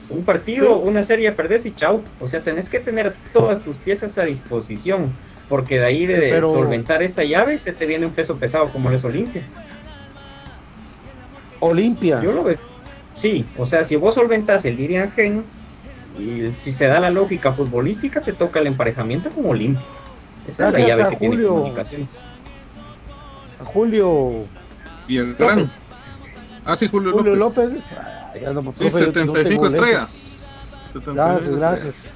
Un 0.08 0.24
partido, 0.24 0.82
Sí. 0.82 0.88
una 0.88 1.02
serie 1.04 1.30
perdés 1.32 1.64
y 1.66 1.72
chau. 1.72 2.02
O 2.18 2.26
sea, 2.26 2.42
tenés 2.42 2.68
que 2.68 2.80
tener 2.80 3.16
todas 3.32 3.62
tus 3.62 3.78
piezas 3.78 4.18
a 4.18 4.24
disposición, 4.24 5.12
porque 5.48 5.78
de 5.78 5.84
ahí 5.84 6.06
de 6.06 6.16
Pero- 6.18 6.50
solventar 6.52 7.02
esta 7.02 7.22
llave 7.22 7.58
se 7.58 7.72
te 7.72 7.86
viene 7.86 8.06
un 8.06 8.12
peso 8.12 8.36
pesado 8.38 8.70
como 8.72 8.90
es 8.90 9.04
Olimpia. 9.04 9.42
Olimpia. 11.60 12.20
Yo 12.22 12.32
lo 12.32 12.44
veo. 12.44 12.58
Sí, 13.14 13.44
o 13.56 13.66
sea, 13.66 13.84
si 13.84 13.96
vos 13.96 14.14
solventas 14.14 14.64
el 14.64 14.76
Dirian 14.76 15.10
Gen, 15.12 15.44
y 16.18 16.52
si 16.52 16.72
se 16.72 16.86
da 16.86 17.00
la 17.00 17.10
lógica 17.10 17.52
futbolística, 17.52 18.20
te 18.20 18.32
toca 18.32 18.60
el 18.60 18.66
emparejamiento 18.66 19.30
con 19.30 19.46
Olimpia. 19.46 19.82
Esa 20.48 20.68
es 20.68 20.72
la 20.72 20.78
Gracias 20.78 20.88
llave 20.88 21.02
a 21.02 21.08
que 21.10 21.16
tiene 21.16 21.34
Julio. 21.36 21.48
comunicaciones. 21.50 22.20
A 23.60 23.64
Julio 23.64 24.32
Y 25.08 25.16
el 25.18 25.34
gran. 25.34 25.60
López. 25.60 25.72
Ah, 26.64 26.76
sí, 26.76 26.88
Julio, 26.88 27.12
Julio 27.12 27.34
López. 27.34 27.56
López. 27.68 27.96
Ah, 27.98 28.32
ya 28.40 28.52
no, 28.52 28.62
Sí, 28.62 28.68
profe, 28.78 28.82
yo 28.90 29.06
no 29.06 29.12
75 29.12 29.42
tengo 29.42 29.64
lentes. 29.64 29.74
estrellas. 29.74 30.76
75 30.92 31.14
Gracias, 31.14 31.44
estrellas. 31.44 31.82
gracias. 31.82 32.14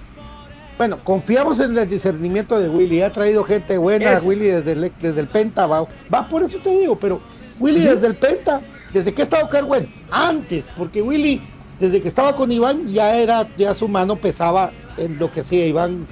Bueno, 0.78 0.98
confiamos 1.02 1.58
en 1.60 1.76
el 1.78 1.88
discernimiento 1.88 2.60
de 2.60 2.68
Willy. 2.68 3.00
Ha 3.02 3.10
traído 3.12 3.44
gente 3.44 3.78
buena, 3.78 4.12
Eso. 4.12 4.26
Willy, 4.26 4.46
desde 4.46 4.72
el, 4.72 4.92
desde 5.00 5.20
el 5.20 5.28
Penta. 5.28 5.66
Va, 5.66 5.86
va, 6.12 6.28
por 6.28 6.42
eso 6.42 6.58
te 6.58 6.68
digo, 6.70 6.98
pero 6.98 7.20
Willy 7.58 7.80
desde 7.80 8.08
el 8.08 8.14
Penta, 8.14 8.60
desde 8.92 9.14
que 9.14 9.22
ha 9.22 9.24
estado 9.24 9.48
Carwen, 9.48 9.88
antes, 10.10 10.70
porque 10.76 11.00
Willy, 11.00 11.42
desde 11.78 12.00
que 12.00 12.08
estaba 12.08 12.34
con 12.36 12.50
Iván, 12.52 12.88
ya 12.88 13.16
era, 13.16 13.46
ya 13.56 13.74
su 13.74 13.88
mano 13.88 14.16
pesaba 14.16 14.70
en 14.96 15.18
lo 15.18 15.30
que 15.30 15.40
hacía 15.40 15.66
Iván 15.66 16.06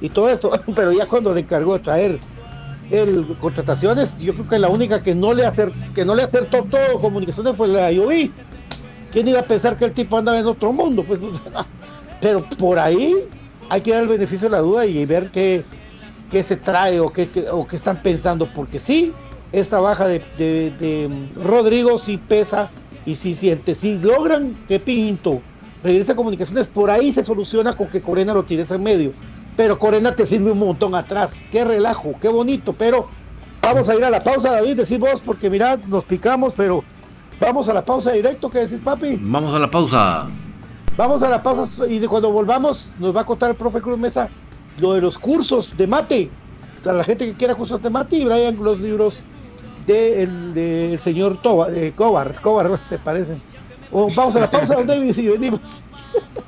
y 0.00 0.08
todo 0.10 0.28
esto. 0.30 0.50
Pero 0.76 0.92
ya 0.92 1.06
cuando 1.06 1.34
le 1.34 1.40
encargó 1.40 1.74
de 1.74 1.80
traer 1.80 2.18
el 2.90 3.36
contrataciones, 3.40 4.18
yo 4.18 4.32
creo 4.34 4.48
que 4.48 4.58
la 4.58 4.68
única 4.68 5.02
que 5.02 5.14
no 5.14 5.34
le 5.34 5.44
acer, 5.44 5.72
que 5.94 6.04
no 6.04 6.14
le 6.14 6.22
acertó 6.22 6.62
todo 6.64 7.00
comunicaciones 7.00 7.54
fue 7.56 7.68
la 7.68 7.90
Yovi. 7.92 8.32
¿Quién 9.12 9.26
iba 9.28 9.40
a 9.40 9.44
pensar 9.44 9.76
que 9.76 9.86
el 9.86 9.92
tipo 9.92 10.16
andaba 10.18 10.38
en 10.38 10.46
otro 10.46 10.72
mundo? 10.72 11.02
Pues 11.06 11.18
pero 12.20 12.42
por 12.58 12.78
ahí 12.78 13.14
hay 13.68 13.80
que 13.80 13.92
dar 13.92 14.02
el 14.04 14.08
beneficio 14.08 14.48
de 14.48 14.52
la 14.56 14.60
duda 14.62 14.86
y 14.86 15.04
ver 15.04 15.30
qué, 15.30 15.64
qué 16.30 16.42
se 16.42 16.56
trae 16.56 17.00
o 17.00 17.10
qué, 17.10 17.28
qué- 17.28 17.48
o 17.50 17.66
qué 17.66 17.76
están 17.76 18.02
pensando, 18.02 18.48
porque 18.54 18.80
sí, 18.80 19.12
esta 19.52 19.80
baja 19.80 20.06
de, 20.06 20.22
de- 20.38 20.70
de 20.78 21.10
Rodrigo 21.42 21.98
sí 21.98 22.18
pesa 22.18 22.70
y 23.08 23.16
sí 23.16 23.34
siente. 23.34 23.74
Si 23.74 23.98
logran 23.98 24.54
que 24.68 24.78
Pinto 24.78 25.40
regrese 25.82 26.12
a 26.12 26.16
comunicaciones, 26.16 26.68
por 26.68 26.90
ahí 26.90 27.10
se 27.10 27.24
soluciona 27.24 27.72
con 27.72 27.88
que 27.88 28.02
Corena 28.02 28.34
lo 28.34 28.44
tires 28.44 28.70
en 28.70 28.82
medio. 28.82 29.14
Pero 29.56 29.78
Corena 29.78 30.14
te 30.14 30.26
sirve 30.26 30.50
un 30.50 30.58
montón 30.58 30.94
atrás. 30.94 31.48
Qué 31.50 31.64
relajo, 31.64 32.14
qué 32.20 32.28
bonito. 32.28 32.74
Pero 32.74 33.08
vamos 33.62 33.88
a 33.88 33.94
ir 33.94 34.04
a 34.04 34.10
la 34.10 34.20
pausa, 34.20 34.50
David, 34.50 34.76
decís 34.76 34.98
vos, 34.98 35.22
porque 35.22 35.48
mirad, 35.48 35.78
nos 35.88 36.04
picamos, 36.04 36.52
pero 36.54 36.84
vamos 37.40 37.66
a 37.70 37.72
la 37.72 37.82
pausa 37.82 38.12
directo. 38.12 38.50
¿Qué 38.50 38.58
decís, 38.58 38.82
papi? 38.82 39.18
Vamos 39.18 39.54
a 39.54 39.58
la 39.58 39.70
pausa. 39.70 40.28
Vamos 40.98 41.22
a 41.22 41.30
la 41.30 41.42
pausa 41.42 41.86
y 41.86 42.00
de 42.00 42.08
cuando 42.08 42.30
volvamos 42.30 42.90
nos 42.98 43.16
va 43.16 43.22
a 43.22 43.24
contar 43.24 43.50
el 43.50 43.56
profe 43.56 43.80
Cruz 43.80 43.96
Mesa 43.96 44.28
lo 44.80 44.92
de 44.92 45.00
los 45.00 45.18
cursos 45.18 45.74
de 45.78 45.86
mate. 45.86 46.30
Para 46.84 46.98
la 46.98 47.04
gente 47.04 47.24
que 47.24 47.34
quiera 47.34 47.54
cursos 47.54 47.80
de 47.80 47.88
mate 47.88 48.16
y 48.16 48.26
Brian 48.26 48.62
los 48.62 48.78
libros 48.80 49.22
del 49.88 50.54
de 50.54 50.92
el 50.94 51.00
señor 51.00 51.40
Toba, 51.42 51.68
de 51.68 51.92
Cobar, 51.92 52.40
Cobar 52.40 52.78
se 52.78 52.98
parecen. 52.98 53.42
O 53.90 54.10
vamos 54.14 54.36
a 54.36 54.40
la 54.40 54.50
pausa, 54.50 54.82
David, 54.84 55.16
y 55.16 55.28
venimos. 55.28 55.60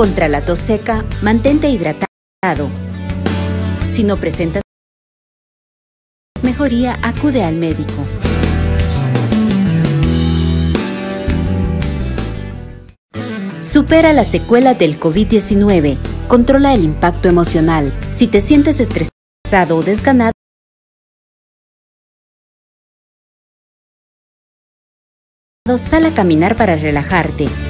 Contra 0.00 0.28
la 0.28 0.40
tos 0.40 0.60
seca, 0.60 1.04
mantente 1.20 1.68
hidratado. 1.68 2.70
Si 3.90 4.02
no 4.02 4.16
presentas 4.16 4.62
mejoría, 6.42 6.98
acude 7.02 7.44
al 7.44 7.56
médico. 7.56 7.92
Supera 13.60 14.14
las 14.14 14.28
secuelas 14.28 14.78
del 14.78 14.98
COVID-19. 14.98 15.98
Controla 16.28 16.72
el 16.72 16.84
impacto 16.84 17.28
emocional. 17.28 17.92
Si 18.10 18.26
te 18.26 18.40
sientes 18.40 18.80
estresado 18.80 19.76
o 19.76 19.82
desganado, 19.82 20.32
sal 25.76 26.06
a 26.06 26.14
caminar 26.14 26.56
para 26.56 26.74
relajarte. 26.76 27.69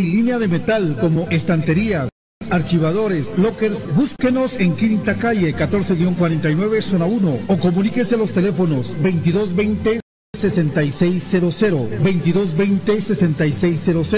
y 0.00 0.12
línea 0.12 0.38
de 0.38 0.48
metal 0.48 0.96
como 0.98 1.28
estanterías, 1.30 2.08
archivadores, 2.50 3.38
lockers. 3.38 3.94
Búsquenos 3.94 4.54
en 4.54 4.74
Quinta 4.74 5.16
Calle 5.16 5.54
14-49 5.54 6.80
Zona 6.80 7.04
1 7.06 7.38
o 7.46 7.58
comuníquese 7.58 8.14
a 8.14 8.18
los 8.18 8.32
teléfonos 8.32 8.96
2220 9.02 10.00
6600, 10.36 11.50
2220 11.90 13.00
6600 13.00 14.14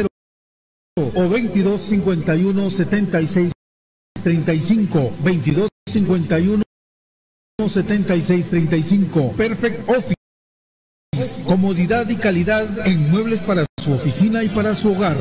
o 0.96 1.22
2251 1.22 2.70
76 2.70 3.52
35, 4.22 4.98
2251 5.24 6.62
76 7.68 8.50
35. 8.50 9.32
Perfect 9.36 9.88
Office. 9.88 10.14
Comodidad 11.46 12.08
y 12.08 12.16
calidad 12.16 12.86
en 12.86 13.10
muebles 13.10 13.42
para 13.42 13.64
su 13.82 13.92
oficina 13.92 14.42
y 14.44 14.48
para 14.48 14.74
su 14.74 14.92
hogar. 14.92 15.16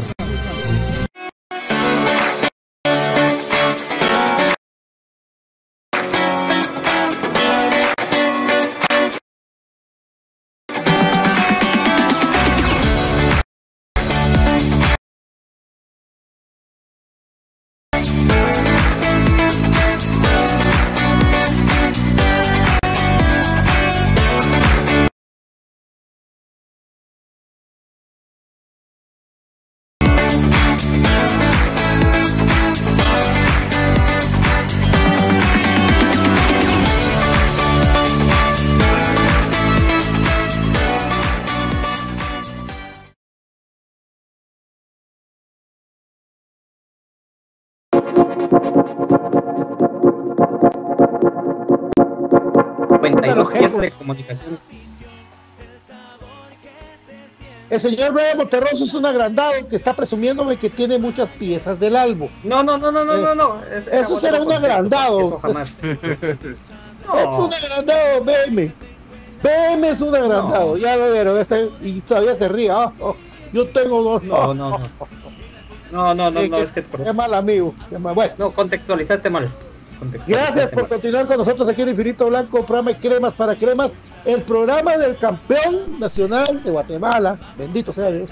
Piezas 53.01 53.77
de 53.81 53.91
comunicaciones. 53.91 54.59
El 57.69 57.79
señor 57.79 58.11
Brian 58.11 58.37
Monterroso 58.37 58.83
es 58.83 58.93
un 58.93 59.05
agrandado 59.05 59.65
que 59.69 59.77
está 59.77 59.95
presumiéndome 59.95 60.57
que 60.57 60.69
tiene 60.69 60.97
muchas 60.99 61.29
piezas 61.29 61.79
del 61.79 61.95
álbum. 61.95 62.27
No, 62.43 62.63
no, 62.63 62.77
no, 62.77 62.91
no, 62.91 63.05
no, 63.05 63.15
no, 63.17 63.33
no. 63.33 63.61
Es- 63.63 63.87
Eso 63.87 64.17
será 64.17 64.41
un 64.41 64.51
agrandado. 64.51 65.21
Eso 65.21 65.39
jamás. 65.39 65.77
Es 65.83 67.33
un 67.39 67.51
agrandado, 67.53 68.23
BM. 68.23 68.73
BM 69.41 69.87
es 69.89 70.01
un 70.01 70.13
agrandado, 70.15 70.77
ya 70.77 70.95
lo 70.97 71.11
vieron. 71.11 71.37
ese- 71.39 71.69
y 71.81 71.99
todavía 72.01 72.35
se 72.35 72.47
ríe. 72.47 72.69
ah, 72.71 72.93
oh, 72.99 73.15
yo 73.53 73.67
tengo 73.69 74.03
dos. 74.03 74.23
No, 74.23 74.53
no, 74.53 74.69
no. 74.71 74.79
No, 75.91 76.13
no, 76.13 76.31
no, 76.31 76.39
Eh, 76.39 76.47
no, 76.47 76.57
es 76.59 76.71
que 76.71 76.83
Qué 76.83 77.11
mal 77.11 77.33
amigo. 77.33 77.73
qué 77.89 77.97
mal- 77.99 78.15
Bueno, 78.15 78.33
no 78.37 78.51
contextualizaste 78.51 79.29
mal. 79.29 79.49
Gracias 80.25 80.71
por 80.71 80.87
continuar 80.87 81.27
con 81.27 81.37
nosotros 81.37 81.69
aquí 81.69 81.83
en 81.83 81.89
Infinito 81.89 82.27
Blanco, 82.27 82.65
programa 82.65 82.91
de 82.91 82.97
Cremas 82.97 83.33
para 83.35 83.55
Cremas, 83.55 83.91
el 84.25 84.41
programa 84.41 84.97
del 84.97 85.15
campeón 85.17 85.99
nacional 85.99 86.63
de 86.63 86.71
Guatemala, 86.71 87.53
bendito 87.55 87.93
sea 87.93 88.09
Dios, 88.09 88.31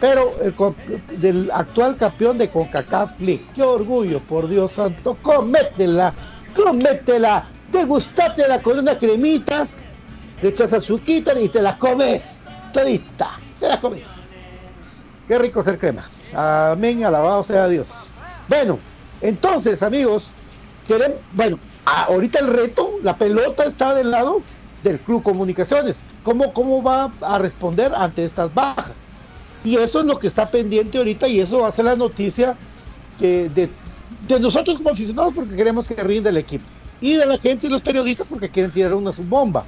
pero 0.00 0.34
el 0.42 0.54
del 1.20 1.50
actual 1.52 1.96
campeón 1.96 2.36
de 2.38 2.48
CONCACAF 2.48 3.20
League. 3.20 3.46
Qué 3.54 3.62
orgullo, 3.62 4.20
por 4.20 4.48
Dios 4.48 4.72
santo, 4.72 5.16
cométela, 5.22 6.12
cométela, 6.54 7.48
degustátela 7.70 8.60
con 8.60 8.80
una 8.80 8.98
cremita, 8.98 9.68
le 10.42 10.48
echas 10.48 10.72
azuquita 10.72 11.38
y 11.38 11.48
te 11.48 11.62
la 11.62 11.78
comes, 11.78 12.42
todita, 12.72 13.38
te 13.60 13.68
la 13.68 13.80
comes. 13.80 14.02
Qué 15.28 15.38
rico 15.38 15.62
ser 15.62 15.78
crema. 15.78 16.02
Amén, 16.34 17.04
alabado 17.04 17.44
sea 17.44 17.68
Dios. 17.68 17.88
Bueno, 18.48 18.78
entonces, 19.20 19.82
amigos, 19.82 20.34
queremos, 20.88 21.18
bueno, 21.34 21.58
ahorita 21.84 22.40
el 22.40 22.48
reto, 22.48 22.98
la 23.02 23.16
pelota 23.16 23.64
está 23.64 23.94
del 23.94 24.10
lado 24.10 24.42
del 24.82 24.98
Club 24.98 25.22
Comunicaciones. 25.22 26.02
¿Cómo, 26.24 26.52
cómo 26.52 26.82
va 26.82 27.12
a 27.20 27.38
responder 27.38 27.92
ante 27.94 28.24
estas 28.24 28.52
bajas? 28.52 28.92
Y 29.64 29.76
eso 29.76 30.00
es 30.00 30.06
lo 30.06 30.18
que 30.18 30.26
está 30.26 30.50
pendiente 30.50 30.98
ahorita 30.98 31.28
y 31.28 31.40
eso 31.40 31.60
va 31.60 31.68
a 31.68 31.72
ser 31.72 31.84
la 31.84 31.96
noticia 31.96 32.56
de, 33.20 33.68
nosotros 34.40 34.76
como 34.76 34.90
aficionados 34.90 35.34
porque 35.34 35.56
queremos 35.56 35.86
que 35.86 36.02
rinde 36.02 36.30
el 36.30 36.36
equipo. 36.36 36.64
Y 37.00 37.14
de 37.14 37.26
la 37.26 37.38
gente 37.38 37.66
y 37.66 37.70
los 37.70 37.82
periodistas 37.82 38.26
porque 38.28 38.48
quieren 38.48 38.72
tirar 38.72 38.94
una 38.94 39.12
bomba. 39.28 39.64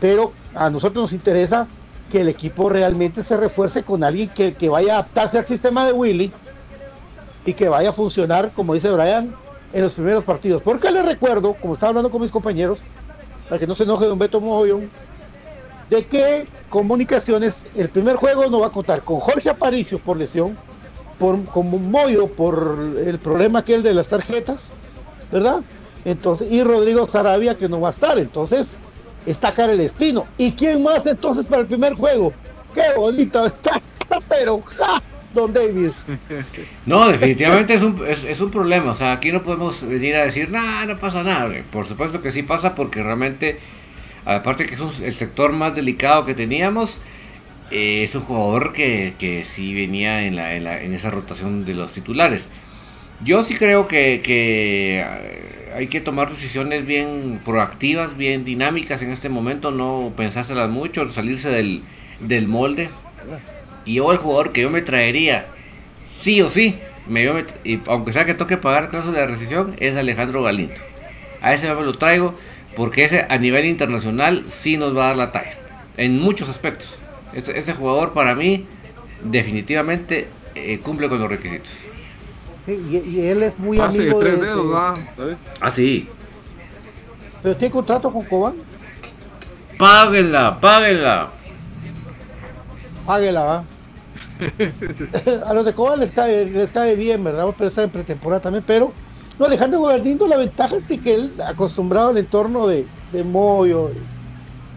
Pero 0.00 0.32
a 0.54 0.70
nosotros 0.70 1.02
nos 1.02 1.12
interesa 1.12 1.66
que 2.10 2.22
el 2.22 2.28
equipo 2.28 2.68
realmente 2.68 3.22
se 3.22 3.36
refuerce 3.36 3.82
con 3.82 4.02
alguien 4.02 4.28
que, 4.30 4.54
que 4.54 4.68
vaya 4.68 4.92
a 4.92 4.98
adaptarse 5.00 5.38
al 5.38 5.44
sistema 5.44 5.84
de 5.84 5.92
Willy 5.92 6.32
y 7.44 7.52
que 7.52 7.68
vaya 7.68 7.90
a 7.90 7.92
funcionar, 7.92 8.50
como 8.54 8.74
dice 8.74 8.90
Brian, 8.90 9.34
en 9.72 9.82
los 9.82 9.94
primeros 9.94 10.24
partidos. 10.24 10.62
Porque 10.62 10.90
les 10.90 11.04
recuerdo, 11.04 11.54
como 11.54 11.74
estaba 11.74 11.90
hablando 11.90 12.10
con 12.10 12.22
mis 12.22 12.30
compañeros, 12.30 12.80
para 13.48 13.58
que 13.58 13.66
no 13.66 13.74
se 13.74 13.84
enoje 13.84 14.06
Don 14.06 14.18
Beto 14.18 14.40
Mogollón, 14.40 14.90
de 15.90 16.06
que 16.06 16.46
Comunicaciones, 16.68 17.64
el 17.76 17.88
primer 17.88 18.16
juego 18.16 18.46
no 18.50 18.60
va 18.60 18.66
a 18.66 18.70
contar 18.70 19.02
con 19.02 19.20
Jorge 19.20 19.48
Aparicio 19.48 19.98
por 19.98 20.18
lesión, 20.18 20.58
por, 21.18 21.42
como 21.46 21.78
Moyo 21.78 22.26
por 22.26 22.94
el 23.06 23.18
problema 23.18 23.60
aquel 23.60 23.82
de 23.82 23.94
las 23.94 24.08
tarjetas, 24.08 24.72
¿verdad? 25.32 25.62
Entonces, 26.04 26.52
y 26.52 26.62
Rodrigo 26.62 27.06
Sarabia 27.06 27.56
que 27.56 27.70
no 27.70 27.80
va 27.80 27.88
a 27.88 27.92
estar, 27.92 28.18
entonces 28.18 28.76
está 29.24 29.54
Karel 29.54 29.80
Espino. 29.80 30.26
¿Y 30.36 30.52
quién 30.52 30.82
más 30.82 31.06
entonces 31.06 31.46
para 31.46 31.62
el 31.62 31.68
primer 31.68 31.94
juego? 31.94 32.34
Qué 32.74 32.82
bonito 32.96 33.46
está, 33.46 33.80
está 33.88 34.18
pero 34.28 34.60
ja, 34.62 35.02
Don 35.34 35.52
David. 35.52 35.90
No, 36.86 37.08
definitivamente 37.08 37.74
es 37.74 37.82
un, 37.82 38.02
es, 38.06 38.40
un 38.40 38.50
problema. 38.50 38.92
O 38.92 38.94
sea, 38.94 39.12
aquí 39.12 39.30
no 39.30 39.42
podemos 39.42 39.86
venir 39.86 40.16
a 40.16 40.24
decir, 40.24 40.50
no, 40.50 40.86
no 40.86 40.96
pasa 40.96 41.22
nada. 41.22 41.46
güey". 41.46 41.62
Por 41.62 41.86
supuesto 41.86 42.22
que 42.22 42.32
sí 42.32 42.42
pasa 42.42 42.74
porque 42.74 43.02
realmente, 43.02 43.58
aparte 44.24 44.66
que 44.66 44.74
es 44.74 44.80
un- 44.80 44.92
el 45.02 45.12
sector 45.14 45.52
más 45.52 45.74
delicado 45.74 46.24
que 46.24 46.34
teníamos, 46.34 46.98
eh, 47.70 48.02
es 48.04 48.14
un 48.14 48.22
jugador 48.22 48.72
que, 48.72 49.14
que 49.18 49.44
sí 49.44 49.74
venía 49.74 50.24
en, 50.24 50.36
la, 50.36 50.54
en, 50.56 50.64
la- 50.64 50.82
en 50.82 50.94
esa 50.94 51.10
rotación 51.10 51.64
de 51.66 51.74
los 51.74 51.92
titulares. 51.92 52.46
Yo 53.20 53.44
sí 53.44 53.54
creo 53.56 53.88
que, 53.88 54.20
que, 54.24 55.00
eh, 55.00 55.72
hay 55.76 55.88
que 55.88 56.00
tomar 56.00 56.30
decisiones 56.30 56.86
bien 56.86 57.40
proactivas, 57.44 58.16
bien 58.16 58.44
dinámicas 58.44 59.02
en 59.02 59.10
este 59.12 59.28
momento, 59.28 59.70
no 59.72 60.12
pensárselas 60.16 60.70
mucho, 60.70 61.12
salirse 61.12 61.50
del, 61.50 61.82
del 62.20 62.48
molde. 62.48 62.88
Y 63.88 63.94
yo 63.94 64.12
el 64.12 64.18
jugador 64.18 64.52
que 64.52 64.60
yo 64.60 64.68
me 64.68 64.82
traería, 64.82 65.46
sí 66.20 66.42
o 66.42 66.50
sí, 66.50 66.78
me, 67.06 67.24
yo 67.24 67.32
me- 67.32 67.46
y 67.64 67.80
aunque 67.86 68.12
sea 68.12 68.26
que 68.26 68.34
toque 68.34 68.58
pagar 68.58 68.90
cláusula 68.90 69.20
de 69.20 69.26
rescisión, 69.28 69.74
es 69.80 69.96
Alejandro 69.96 70.42
Galindo. 70.42 70.74
A 71.40 71.54
ese 71.54 71.74
me 71.74 71.80
lo 71.82 71.94
traigo 71.94 72.34
porque 72.76 73.04
ese 73.06 73.24
a 73.30 73.38
nivel 73.38 73.64
internacional 73.64 74.44
sí 74.48 74.76
nos 74.76 74.94
va 74.94 75.04
a 75.04 75.08
dar 75.08 75.16
la 75.16 75.32
talla, 75.32 75.54
en 75.96 76.18
muchos 76.18 76.50
aspectos. 76.50 76.96
Ese, 77.32 77.58
ese 77.58 77.72
jugador 77.72 78.12
para 78.12 78.34
mí 78.34 78.66
definitivamente 79.22 80.28
eh, 80.54 80.80
cumple 80.80 81.08
con 81.08 81.18
los 81.20 81.30
requisitos. 81.30 81.70
Sí, 82.66 82.78
y, 82.90 82.96
y 83.08 83.26
él 83.26 83.42
es 83.42 83.58
muy 83.58 83.78
Pase 83.78 83.98
de 84.00 84.02
amigo 84.04 84.18
tres 84.18 84.38
de- 84.38 84.46
dedos, 84.48 84.98
de-. 85.16 85.36
Ah, 85.62 85.70
sí. 85.70 86.06
Pero 87.42 87.56
tiene 87.56 87.72
contrato 87.72 88.12
con 88.12 88.22
Cobán. 88.26 88.54
Páguenla, 89.78 90.60
páguenla. 90.60 91.28
Páguela, 93.06 93.40
va. 93.42 93.64
a 95.46 95.54
los 95.54 95.64
de 95.64 95.72
Coba 95.72 95.96
les 95.96 96.12
cae, 96.12 96.46
les 96.46 96.70
cae 96.70 96.94
bien, 96.96 97.24
¿verdad? 97.24 97.46
Pero 97.56 97.68
está 97.68 97.82
en 97.82 97.90
pretemporada 97.90 98.42
también, 98.42 98.64
pero 98.66 98.92
no, 99.38 99.46
Alejandro 99.46 99.80
Guardindo, 99.80 100.26
la 100.26 100.36
ventaja 100.36 100.76
es 100.76 100.88
de 100.88 100.98
que 100.98 101.14
él, 101.14 101.32
acostumbrado 101.46 102.10
al 102.10 102.18
entorno 102.18 102.66
de, 102.66 102.86
de 103.12 103.24
Moyo, 103.24 103.90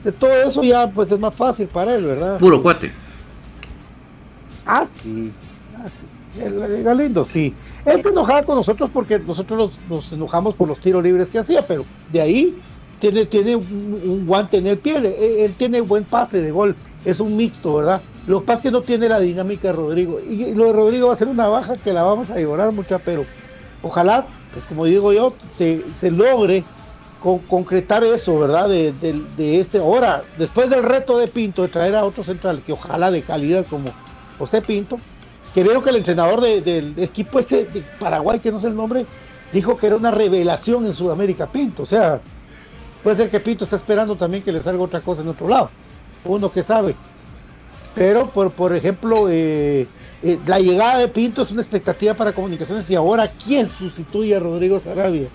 de 0.03 0.12
todo 0.12 0.32
eso, 0.32 0.64
ya 0.64 0.89
pues 0.91 1.12
es 1.12 1.20
más 1.20 1.34
fácil 1.34 1.68
para 1.68 1.95
él, 1.95 2.05
¿verdad? 2.05 2.38
Puro 2.38 2.62
cuate. 2.62 2.91
Ah, 4.66 4.86
sí. 4.86 5.32
Ah, 5.78 5.88
sí. 5.88 6.41
El, 6.41 6.62
el 6.62 6.84
Galindo, 6.84 7.24
sí. 7.24 7.53
Él 7.86 8.01
se 8.03 8.09
enojaba 8.09 8.43
con 8.43 8.55
nosotros 8.55 8.89
porque 8.93 9.20
nosotros 9.20 9.72
nos, 9.89 9.89
nos 9.89 10.14
enojamos 10.14 10.55
por 10.55 10.68
los 10.68 10.80
tiros 10.80 11.03
libres 11.03 11.30
que 11.30 11.39
hacía, 11.39 11.66
pero 11.66 11.84
de 12.12 12.22
ahí 12.22 12.57
tiene, 12.99 13.26
tiene 13.26 13.55
un, 13.55 14.01
un 14.05 14.26
guante 14.26 14.57
en 14.57 14.68
el 14.68 14.78
pie. 14.78 14.97
Él, 14.97 15.05
él 15.05 15.53
tiene 15.55 15.82
buen 15.82 16.03
pase 16.03 16.41
de 16.41 16.51
gol. 16.51 16.76
Es 17.06 17.20
un 17.20 17.36
mixto, 17.36 17.76
¿verdad? 17.76 18.02
Lo 18.28 18.41
que 18.41 18.45
pasa 18.45 18.58
es 18.60 18.64
que 18.64 18.72
no 18.72 18.82
tiene 18.82 19.10
la 19.10 19.20
dinámica 19.20 19.70
de 19.70 19.74
Rodrigo. 19.74 20.20
Y 20.20 20.54
lo 20.54 20.66
de 20.66 20.74
Rodrigo 20.74 21.08
va 21.08 21.14
a 21.14 21.18
ser 21.18 21.28
una 21.28 21.47
baja 21.47 21.78
que 21.78 21.93
la 21.93 22.04
vamos 22.04 22.30
a 22.30 22.39
llorar 22.39 22.72
mucha, 22.72 22.99
pero 22.99 23.26
ojalá, 23.82 24.28
pues 24.54 24.66
como 24.66 24.86
digo 24.86 25.12
yo, 25.12 25.34
se, 25.58 25.84
logre 26.12 26.64
con, 27.24 27.39
concretar 27.39 28.04
eso, 28.04 28.38
¿verdad? 28.38 28.70
De, 28.70 28.93
este. 29.60 29.80
Ahora, 29.80 30.24
después 30.38 30.70
del 30.70 30.84
reto 30.84 31.18
de 31.18 31.28
Pinto 31.28 31.64
de 31.64 31.70
traer 31.70 31.95
a 31.95 32.06
otro 32.06 32.24
central, 32.24 32.62
que 32.64 32.74
ojalá 32.74 33.10
de 33.10 33.24
calidad 33.24 33.66
como 33.68 33.89
José 34.38 34.62
Pinto, 34.62 34.99
que 35.56 35.64
vieron 35.64 35.84
que 35.84 35.89
el 35.89 35.97
entrenador 35.97 36.39
de- 36.41 36.62
del 36.62 36.93
equipo 36.97 37.39
este 37.39 37.66
de 37.66 37.84
Paraguay, 37.99 38.39
que 38.39 38.52
no 38.52 38.60
sé 38.60 38.68
el 38.68 38.76
nombre, 38.76 39.06
dijo 39.52 39.76
que 39.76 39.88
era 39.88 39.95
una 39.95 40.12
revelación 40.12 40.86
en 40.86 40.93
Sudamérica 40.93 41.47
Pinto. 41.52 41.84
O 41.84 41.86
sea, 41.88 42.22
puede 43.04 43.16
ser 43.18 43.32
que 43.32 43.39
Pinto 43.39 43.64
está 43.64 43.76
esperando 43.76 44.16
también 44.16 44.43
que 44.43 44.52
le 44.52 44.62
salga 44.62 44.84
otra 44.84 45.02
cosa 45.02 45.24
en 45.24 45.28
otro 45.30 45.47
lado. 45.49 45.72
Uno 46.26 46.51
que 46.51 46.63
sabe. 46.63 46.95
Pero, 47.95 48.30
por, 48.30 48.51
por 48.51 48.76
ejemplo, 48.76 49.28
eh, 49.30 49.88
eh, 50.24 50.39
la 50.45 50.59
llegada 50.59 50.97
de 50.99 51.07
Pinto 51.07 51.41
es 51.41 51.51
una 51.51 51.61
expectativa 51.61 52.13
para 52.13 52.34
comunicaciones 52.34 52.89
y 52.89 52.95
ahora, 52.95 53.30
¿quién 53.43 53.69
sustituye 53.69 54.36
a 54.36 54.39
Rodrigo 54.39 54.80
Sarabia 54.80 55.28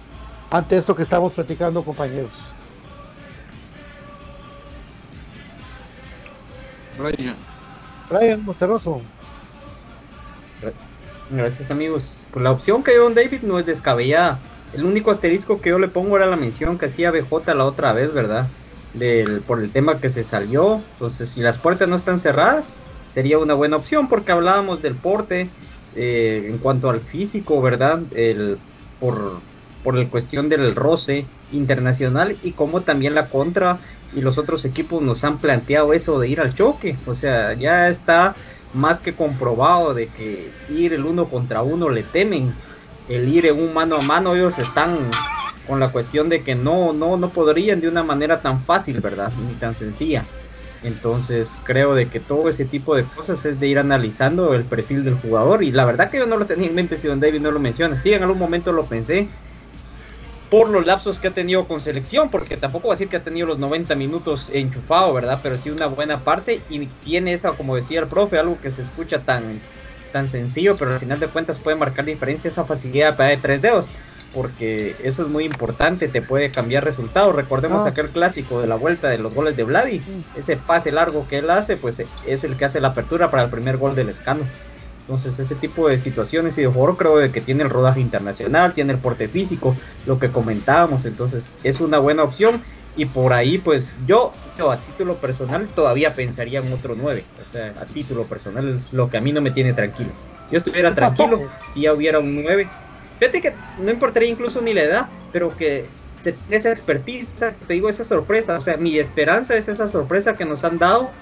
ante 0.50 0.76
esto 0.76 0.94
que 0.94 1.02
estamos 1.02 1.32
platicando, 1.32 1.82
compañeros? 1.82 2.30
Brian. 6.98 7.36
Brian 8.08 8.44
Monterroso. 8.44 9.02
Gracias 11.30 11.70
amigos. 11.70 12.18
Pues 12.30 12.42
la 12.42 12.52
opción 12.52 12.82
que 12.82 12.92
dio 12.92 13.02
Don 13.02 13.14
David 13.14 13.42
no 13.42 13.58
es 13.58 13.66
descabellada. 13.66 14.38
El 14.72 14.84
único 14.84 15.10
asterisco 15.10 15.60
que 15.60 15.70
yo 15.70 15.78
le 15.78 15.88
pongo 15.88 16.16
era 16.16 16.26
la 16.26 16.36
mención 16.36 16.78
que 16.78 16.86
hacía 16.86 17.10
BJ 17.10 17.54
la 17.54 17.64
otra 17.64 17.92
vez, 17.92 18.14
¿verdad? 18.14 18.46
Del, 18.96 19.42
por 19.42 19.60
el 19.60 19.70
tema 19.70 20.00
que 20.00 20.10
se 20.10 20.24
salió. 20.24 20.80
Entonces, 20.94 21.28
si 21.28 21.40
las 21.40 21.58
puertas 21.58 21.88
no 21.88 21.96
están 21.96 22.18
cerradas, 22.18 22.76
sería 23.06 23.38
una 23.38 23.54
buena 23.54 23.76
opción 23.76 24.08
porque 24.08 24.32
hablábamos 24.32 24.82
del 24.82 24.94
porte 24.94 25.48
eh, 25.94 26.46
en 26.48 26.58
cuanto 26.58 26.88
al 26.90 27.00
físico, 27.00 27.60
¿verdad? 27.60 28.00
El, 28.14 28.58
por, 28.98 29.40
por 29.84 29.94
la 29.96 30.08
cuestión 30.08 30.48
del 30.48 30.74
roce 30.74 31.26
internacional 31.52 32.36
y 32.42 32.52
como 32.52 32.80
también 32.80 33.14
la 33.14 33.28
contra 33.28 33.78
y 34.14 34.20
los 34.20 34.38
otros 34.38 34.64
equipos 34.64 35.02
nos 35.02 35.24
han 35.24 35.38
planteado 35.38 35.92
eso 35.92 36.18
de 36.18 36.28
ir 36.28 36.40
al 36.40 36.54
choque. 36.54 36.96
O 37.06 37.14
sea, 37.14 37.54
ya 37.54 37.88
está 37.88 38.34
más 38.74 39.00
que 39.00 39.14
comprobado 39.14 39.94
de 39.94 40.08
que 40.08 40.50
ir 40.68 40.92
el 40.92 41.04
uno 41.04 41.28
contra 41.28 41.62
uno 41.62 41.88
le 41.88 42.02
temen. 42.02 42.54
El 43.08 43.28
ir 43.28 43.46
en 43.46 43.60
un 43.60 43.72
mano 43.72 43.96
a 43.96 44.02
mano 44.02 44.34
ellos 44.34 44.58
están 44.58 45.10
con 45.66 45.80
la 45.80 45.90
cuestión 45.90 46.28
de 46.28 46.42
que 46.42 46.54
no, 46.54 46.92
no, 46.92 47.16
no 47.16 47.30
podrían 47.30 47.80
de 47.80 47.88
una 47.88 48.02
manera 48.02 48.40
tan 48.40 48.60
fácil, 48.60 49.00
¿verdad? 49.00 49.32
Ni 49.48 49.54
tan 49.54 49.74
sencilla. 49.74 50.24
Entonces 50.82 51.58
creo 51.64 51.94
de 51.94 52.06
que 52.08 52.20
todo 52.20 52.48
ese 52.48 52.64
tipo 52.64 52.94
de 52.94 53.04
cosas 53.04 53.44
es 53.44 53.58
de 53.58 53.66
ir 53.66 53.78
analizando 53.78 54.54
el 54.54 54.64
perfil 54.64 55.04
del 55.04 55.14
jugador. 55.14 55.64
Y 55.64 55.72
la 55.72 55.84
verdad 55.84 56.10
que 56.10 56.18
yo 56.18 56.26
no 56.26 56.36
lo 56.36 56.46
tenía 56.46 56.68
en 56.68 56.74
mente 56.74 56.96
si 56.96 57.08
Don 57.08 57.20
David 57.20 57.40
no 57.40 57.50
lo 57.50 57.58
menciona. 57.58 58.00
Sí, 58.00 58.12
en 58.12 58.22
algún 58.22 58.38
momento 58.38 58.72
lo 58.72 58.84
pensé 58.84 59.28
por 60.50 60.68
los 60.68 60.86
lapsos 60.86 61.18
que 61.18 61.28
ha 61.28 61.32
tenido 61.32 61.66
con 61.66 61.80
selección, 61.80 62.30
porque 62.30 62.56
tampoco 62.56 62.88
va 62.88 62.94
a 62.94 62.96
decir 62.96 63.08
que 63.08 63.16
ha 63.16 63.24
tenido 63.24 63.48
los 63.48 63.58
90 63.58 63.94
minutos 63.96 64.48
enchufado, 64.52 65.12
¿verdad? 65.12 65.40
Pero 65.42 65.58
sí 65.58 65.70
una 65.70 65.86
buena 65.86 66.18
parte 66.18 66.60
y 66.70 66.86
tiene 66.86 67.32
esa, 67.32 67.52
como 67.52 67.74
decía 67.74 68.00
el 68.00 68.06
profe, 68.06 68.38
algo 68.38 68.58
que 68.60 68.70
se 68.70 68.82
escucha 68.82 69.20
tan, 69.20 69.60
tan 70.12 70.28
sencillo, 70.28 70.76
pero 70.76 70.92
al 70.92 71.00
final 71.00 71.18
de 71.18 71.26
cuentas 71.26 71.58
puede 71.58 71.76
marcar 71.76 72.04
diferencia 72.04 72.48
esa 72.48 72.64
facilidad 72.64 73.16
de 73.18 73.36
tres 73.38 73.60
dedos, 73.60 73.90
porque 74.34 74.96
eso 75.02 75.22
es 75.22 75.28
muy 75.28 75.44
importante, 75.44 76.08
te 76.08 76.22
puede 76.22 76.50
cambiar 76.50 76.84
resultados. 76.84 77.34
Recordemos 77.34 77.86
aquel 77.86 78.08
clásico 78.08 78.60
de 78.60 78.66
la 78.66 78.76
vuelta 78.76 79.08
de 79.08 79.18
los 79.18 79.34
goles 79.34 79.56
de 79.56 79.64
Vladi, 79.64 80.02
ese 80.36 80.56
pase 80.56 80.92
largo 80.92 81.26
que 81.28 81.38
él 81.38 81.50
hace, 81.50 81.76
pues 81.76 82.02
es 82.26 82.44
el 82.44 82.56
que 82.56 82.64
hace 82.64 82.80
la 82.80 82.88
apertura 82.88 83.30
para 83.30 83.44
el 83.44 83.50
primer 83.50 83.76
gol 83.76 83.94
del 83.94 84.08
escano. 84.08 84.44
Entonces 85.00 85.38
ese 85.38 85.54
tipo 85.54 85.88
de 85.88 85.98
situaciones 85.98 86.58
y 86.58 86.62
de 86.62 86.66
jugador 86.66 86.96
creo 86.96 87.18
de 87.18 87.30
que 87.30 87.40
tiene 87.40 87.62
el 87.62 87.70
rodaje 87.70 88.00
internacional, 88.00 88.74
tiene 88.74 88.92
el 88.92 88.98
porte 88.98 89.28
físico, 89.28 89.76
lo 90.04 90.18
que 90.18 90.30
comentábamos, 90.30 91.04
entonces 91.04 91.54
es 91.62 91.80
una 91.80 91.98
buena 91.98 92.24
opción 92.24 92.60
y 92.96 93.04
por 93.04 93.32
ahí 93.32 93.58
pues 93.58 93.98
yo, 94.06 94.32
yo 94.58 94.72
a 94.72 94.76
título 94.76 95.14
personal 95.14 95.68
todavía 95.68 96.12
pensaría 96.12 96.58
en 96.58 96.72
otro 96.72 96.96
9, 96.96 97.22
o 97.40 97.48
sea, 97.48 97.72
a 97.80 97.84
título 97.84 98.24
personal 98.24 98.74
es 98.74 98.92
lo 98.92 99.08
que 99.08 99.16
a 99.16 99.20
mí 99.20 99.32
no 99.32 99.40
me 99.40 99.52
tiene 99.52 99.74
tranquilo. 99.74 100.10
Yo 100.50 100.58
estuviera 100.58 100.94
tranquilo 100.94 101.50
si 101.68 101.82
ya 101.82 101.92
hubiera 101.92 102.18
un 102.18 102.42
9. 102.42 102.68
Fíjate 103.18 103.40
que 103.40 103.60
no 103.76 103.90
importaría 103.90 104.28
incluso 104.28 104.60
ni 104.60 104.74
la 104.74 104.82
edad, 104.82 105.10
pero 105.30 105.56
que 105.56 105.94
se 106.18 106.32
tenga 106.34 106.56
esa 106.58 106.70
expertise, 106.72 107.32
esa- 107.34 107.56
te 107.58 107.74
digo, 107.74 107.88
esa 107.88 108.04
sorpresa, 108.04 108.58
o 108.58 108.60
sea, 108.60 108.76
mi 108.76 108.98
esperanza 108.98 109.56
es 109.56 109.68
esa 109.68 109.88
sorpresa 109.88 110.36
que 110.36 110.44
nos 110.44 110.64
han 110.64 110.78
dado 110.78 111.12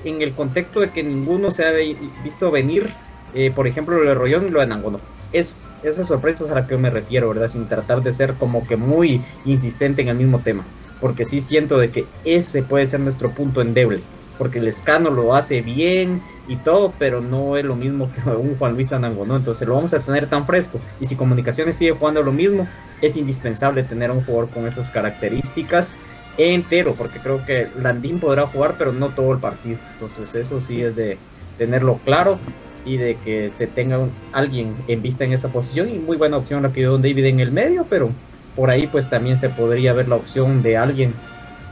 en 0.00 0.22
el 0.22 0.34
contexto 0.34 0.80
de 0.80 0.92
que 0.92 1.02
ninguno 1.02 1.50
se 1.50 1.64
ha 1.64 1.72
visto 1.72 2.50
venir, 2.50 2.96
eh, 3.32 3.50
por 3.52 3.66
ejemplo, 3.66 3.98
lo 3.98 4.08
de 4.08 4.14
Rollón 4.14 4.46
y 4.46 4.50
lo 4.50 4.60
de 4.60 4.66
Nangono. 4.66 5.04
Es, 5.30 5.60
esas 5.82 6.06
sorpresas 6.06 6.50
a 6.50 6.54
las 6.54 6.66
que 6.66 6.78
me 6.78 6.90
refiero, 6.90 7.28
¿verdad? 7.28 7.48
Sin 7.48 7.68
tratar 7.68 8.02
de 8.02 8.12
ser 8.12 8.36
como 8.36 8.66
que 8.66 8.76
muy 8.76 9.24
insistente 9.44 10.02
en 10.02 10.08
el 10.08 10.16
mismo 10.16 10.42
tema. 10.42 10.72
Porque 10.98 11.24
sí 11.24 11.40
siento 11.40 11.78
de 11.78 11.90
que 11.92 12.14
ese 12.24 12.62
puede 12.62 12.86
ser 12.86 13.00
nuestro 13.00 13.34
punto 13.34 13.60
endeble. 13.60 14.08
Porque 14.38 14.58
el 14.58 14.68
escano 14.68 15.10
lo 15.10 15.34
hace 15.34 15.62
bien 15.62 16.22
y 16.48 16.56
todo, 16.56 16.92
pero 16.98 17.20
no 17.20 17.56
es 17.56 17.64
lo 17.64 17.76
mismo 17.76 18.10
que 18.12 18.30
un 18.36 18.56
Juan 18.56 18.74
Luis 18.74 18.92
Anangonó. 18.92 19.36
Entonces 19.36 19.66
lo 19.66 19.74
vamos 19.74 19.94
a 19.94 20.00
tener 20.00 20.28
tan 20.28 20.46
fresco. 20.46 20.80
Y 21.00 21.06
si 21.06 21.16
Comunicaciones 21.16 21.76
sigue 21.76 21.92
jugando 21.92 22.22
lo 22.22 22.32
mismo, 22.32 22.68
es 23.00 23.16
indispensable 23.16 23.82
tener 23.82 24.10
un 24.10 24.24
jugador 24.24 24.50
con 24.50 24.66
esas 24.66 24.90
características 24.90 25.94
entero. 26.36 26.94
Porque 26.96 27.18
creo 27.18 27.44
que 27.44 27.68
Landín 27.76 28.20
podrá 28.20 28.46
jugar, 28.46 28.74
pero 28.78 28.92
no 28.92 29.10
todo 29.10 29.32
el 29.32 29.38
partido. 29.38 29.78
Entonces 29.92 30.34
eso 30.34 30.60
sí 30.60 30.82
es 30.82 30.94
de 30.96 31.18
tenerlo 31.58 31.98
claro 32.04 32.38
y 32.84 32.96
de 32.98 33.16
que 33.16 33.50
se 33.50 33.66
tenga 33.66 34.08
alguien 34.32 34.76
en 34.86 35.02
vista 35.02 35.24
en 35.24 35.32
esa 35.32 35.48
posición. 35.48 35.88
Y 35.88 35.98
muy 35.98 36.16
buena 36.16 36.36
opción 36.36 36.62
la 36.62 36.72
que 36.72 36.80
dio 36.80 36.96
David 36.98 37.26
en 37.26 37.40
el 37.40 37.50
medio, 37.50 37.86
pero 37.90 38.10
por 38.54 38.70
ahí 38.70 38.86
pues 38.86 39.08
también 39.08 39.36
se 39.36 39.50
podría 39.50 39.92
ver 39.92 40.08
la 40.08 40.16
opción 40.16 40.62
de 40.62 40.76
alguien. 40.76 41.12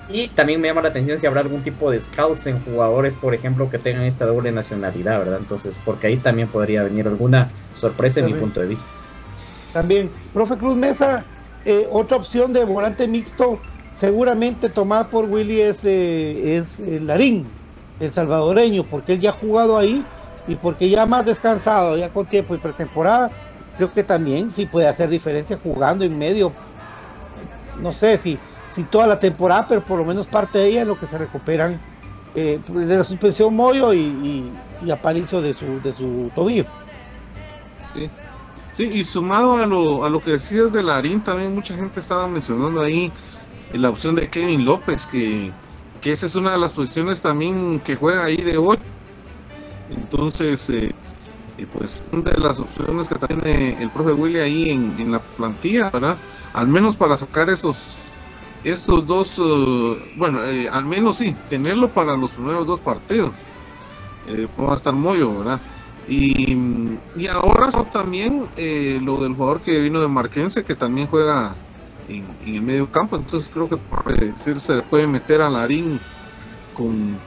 Y 0.09 0.29
también 0.29 0.61
me 0.61 0.69
llama 0.69 0.83
la 0.83 0.89
atención 0.89 1.19
si 1.19 1.27
habrá 1.27 1.41
algún 1.41 1.63
tipo 1.63 1.91
de 1.91 2.01
scouts 2.01 2.47
en 2.47 2.63
jugadores, 2.63 3.17
por 3.17 3.35
ejemplo, 3.35 3.71
que 3.71 3.79
tengan 3.79 4.05
esta 4.05 4.27
doble 4.27 4.53
nacionalidad, 4.53 5.19
¿verdad? 5.19 5.39
Entonces, 5.41 5.81
porque 5.85 6.09
ahí 6.09 6.19
también 6.19 6.49
podría 6.49 6.83
venir 6.83 7.07
alguna 7.07 7.51
sorpresa 7.75 8.21
en 8.21 8.27
mi 8.27 8.35
punto 8.35 8.61
de 8.61 8.67
vista. 8.67 8.85
También, 9.73 10.11
profe 10.33 10.57
Cruz 10.57 10.77
Mesa, 10.77 11.27
eh, 11.65 11.87
otra 11.91 12.19
opción 12.19 12.53
de 12.53 12.65
volante 12.65 13.09
mixto, 13.09 13.61
seguramente 13.95 14.69
tomada 14.69 15.09
por 15.09 15.25
Willy 15.25 15.63
es, 15.63 15.83
eh, 15.85 16.57
es 16.57 16.79
eh, 16.81 17.01
Larín, 17.01 17.51
el 17.99 18.13
salvadoreño, 18.13 18.85
porque 18.85 19.15
él 19.15 19.21
ya 19.21 19.31
ha 19.31 19.33
jugado 19.33 19.79
ahí 19.79 20.05
y 20.47 20.55
porque 20.57 20.91
ya 20.91 21.07
más 21.07 21.25
descansado, 21.25 21.97
ya 21.97 22.11
con 22.11 22.27
tiempo 22.27 22.55
y 22.55 22.59
pretemporada, 22.59 23.31
creo 23.77 23.91
que 23.91 24.03
también 24.05 24.51
sí 24.51 24.67
puede 24.67 24.87
hacer 24.87 25.09
diferencia 25.09 25.59
jugando 25.63 26.05
en 26.05 26.19
medio. 26.19 26.53
No 27.81 27.93
sé 27.93 28.19
si, 28.19 28.39
si 28.75 28.83
toda 28.85 29.07
la 29.07 29.19
temporada, 29.19 29.67
pero 29.69 29.83
por 29.83 29.99
lo 29.99 30.05
menos 30.05 30.27
parte 30.27 30.59
de 30.59 30.69
ella 30.69 30.83
en 30.83 30.89
lo 30.89 30.99
que 30.99 31.07
se 31.07 31.17
recuperan 31.17 31.81
eh, 32.35 32.59
de 32.67 32.97
la 32.97 33.05
suspensión 33.05 33.55
Moyo 33.55 33.93
y, 33.93 34.01
y, 34.01 34.53
y 34.85 34.91
Aparicio 34.91 35.41
de 35.41 35.55
su, 35.55 35.81
de 35.81 35.93
su 35.93 36.31
tobillo. 36.35 36.65
Sí. 37.77 38.11
Sí, 38.73 38.91
y 38.93 39.05
sumado 39.05 39.57
a 39.59 39.67
lo, 39.67 40.05
a 40.05 40.11
lo 40.11 40.21
que 40.21 40.33
decías 40.33 40.73
de 40.73 40.83
Larín, 40.83 41.23
también 41.23 41.55
mucha 41.55 41.77
gente 41.77 42.01
estaba 42.01 42.27
mencionando 42.27 42.81
ahí 42.81 43.13
la 43.73 43.89
opción 43.89 44.17
de 44.17 44.29
Kevin 44.29 44.65
López, 44.65 45.07
que, 45.07 45.53
que 46.01 46.11
esa 46.11 46.27
es 46.27 46.35
una 46.35 46.51
de 46.51 46.59
las 46.59 46.73
posiciones 46.73 47.23
también 47.23 47.79
que 47.85 47.95
juega 47.95 48.25
ahí 48.25 48.37
de 48.37 48.57
hoy. 48.57 48.79
Entonces, 49.91 50.69
eh, 50.71 50.91
eh, 51.59 51.67
pues 51.73 52.03
una 52.11 52.33
de 52.33 52.41
las 52.41 52.59
opciones 52.59 53.07
que 53.07 53.15
tiene 53.15 53.81
el 53.81 53.91
profe 53.91 54.13
Willy 54.13 54.41
ahí 54.41 54.71
en, 54.71 54.97
en 54.99 55.13
la 55.13 55.21
plantilla, 55.21 55.91
¿verdad? 55.91 56.17
Al 56.53 56.67
menos 56.67 56.97
para 56.97 57.17
sacar 57.17 57.49
esos 57.51 58.04
estos 58.65 59.07
dos, 59.07 59.39
eh, 59.39 60.13
bueno, 60.17 60.43
eh, 60.45 60.69
al 60.69 60.85
menos 60.85 61.19
sí, 61.19 61.37
tenerlo 61.49 61.91
para 61.91 62.17
los 62.17 62.33
primeros 62.33 62.67
dos 62.67 62.81
partidos. 62.81 63.33
Eh, 64.27 64.49
va 64.59 64.73
a 64.73 64.75
estar 64.75 64.95
Moyo, 64.95 65.39
¿verdad? 65.39 65.61
Y, 66.09 66.57
y 67.17 67.27
ahora 67.29 67.71
también 67.91 68.45
eh, 68.57 68.99
lo 69.03 69.19
del 69.19 69.35
jugador 69.35 69.61
que 69.61 69.81
vino 69.81 70.01
de 70.01 70.09
Marquense, 70.09 70.65
que 70.65 70.75
también 70.75 71.07
juega 71.07 71.55
en, 72.09 72.25
el 72.47 72.63
medio 72.63 72.91
campo. 72.91 73.17
Entonces 73.17 73.51
creo 73.53 73.69
que 73.69 73.77
por 73.77 74.05
decir 74.19 74.61
se 74.61 74.83
puede 74.83 75.07
meter 75.07 75.41
a 75.41 75.51
Larín 75.51 75.99
con, 76.75 77.19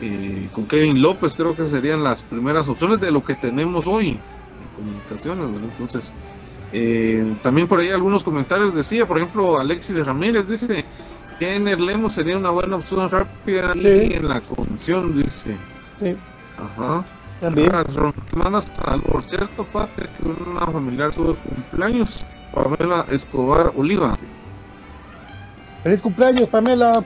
eh, 0.00 0.48
con 0.52 0.66
Kevin 0.66 1.02
López, 1.02 1.34
creo 1.36 1.56
que 1.56 1.66
serían 1.66 2.04
las 2.04 2.22
primeras 2.24 2.68
opciones 2.68 3.00
de 3.00 3.10
lo 3.10 3.22
que 3.24 3.34
tenemos 3.34 3.86
hoy 3.86 4.10
en 4.10 4.68
comunicaciones, 4.76 5.46
¿verdad? 5.50 5.70
Entonces, 5.70 6.14
eh, 6.76 7.36
también 7.42 7.68
por 7.68 7.78
ahí 7.78 7.90
algunos 7.90 8.24
comentarios 8.24 8.74
decía, 8.74 9.06
por 9.06 9.16
ejemplo, 9.18 9.60
Alexis 9.60 10.04
Ramírez 10.04 10.48
dice 10.48 10.84
que 11.38 11.54
Ener 11.54 11.80
Lemos 11.80 12.14
sería 12.14 12.36
una 12.36 12.50
buena 12.50 12.76
opción 12.76 13.08
rápida 13.08 13.72
Sí. 13.74 13.80
y 13.80 14.12
en 14.14 14.26
la 14.28 14.40
condición, 14.40 15.14
dice. 15.16 15.56
Sí, 15.98 16.16
Ajá. 16.58 17.04
también. 17.40 17.70
Por 19.10 19.22
cierto, 19.22 19.64
parte 19.66 20.02
que 20.16 20.28
una 20.50 20.66
familiar 20.66 21.10
tuvo 21.14 21.36
cumpleaños, 21.36 22.26
Pamela 22.52 23.06
Escobar 23.10 23.72
Oliva. 23.76 24.16
Feliz 25.84 26.02
cumpleaños, 26.02 26.48
Pamela. 26.48 27.04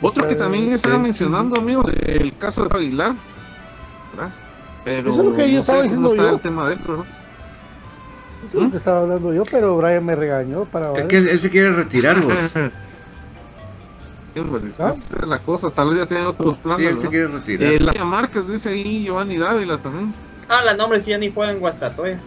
Otro 0.00 0.26
que 0.28 0.36
también 0.36 0.68
Sí. 0.68 0.74
estaba 0.74 0.98
mencionando, 0.98 1.56
amigos, 1.60 1.90
el 2.06 2.36
caso 2.38 2.64
de 2.64 2.78
Aguilar. 2.78 3.14
¿verdad? 4.14 4.32
Pero 4.84 5.10
Eso 5.10 5.20
es 5.20 5.28
lo 5.28 5.34
que 5.34 5.48
yo 5.48 5.54
no 5.54 5.60
estaba 5.60 5.82
diciendo 5.82 6.10
está 6.10 6.22
yo. 6.22 6.34
el 6.34 6.40
tema 6.40 6.68
de 6.68 6.74
él, 6.74 6.80
¿no? 6.88 7.06
Eso 8.44 8.58
es 8.58 8.64
lo 8.64 8.70
que 8.70 8.76
estaba 8.76 8.98
hablando 9.00 9.32
yo, 9.32 9.44
pero 9.44 9.76
Brian 9.76 10.04
me 10.04 10.16
regañó 10.16 10.64
para 10.64 10.92
Es 10.98 11.06
que 11.06 11.18
él, 11.18 11.40
se 11.40 11.48
quiere 11.48 11.72
retirar, 11.72 12.16
esa 14.66 14.88
¿Ah? 14.88 14.94
la 15.26 15.38
cosa, 15.38 15.70
tal 15.70 15.90
vez 15.90 15.98
ya 15.98 16.06
tiene 16.06 16.24
otros 16.24 16.54
Sí, 16.54 16.60
planes. 16.62 16.88
él 16.90 16.96
se 16.96 17.04
¿no? 17.04 17.10
quiere 17.10 17.26
retirar. 17.28 17.72
Eh, 17.72 17.80
Laia 17.80 18.04
Márquez 18.04 18.48
dice 18.48 18.70
ahí 18.70 19.04
Giovanni 19.04 19.36
Dávila 19.36 19.78
también. 19.78 20.12
Ah, 20.48 20.62
la 20.64 20.74
nombre 20.74 21.00
sí 21.00 21.10
ya 21.10 21.18
ni 21.18 21.30
juega 21.32 21.52
en 21.52 21.60
Guastatoya. 21.60 22.20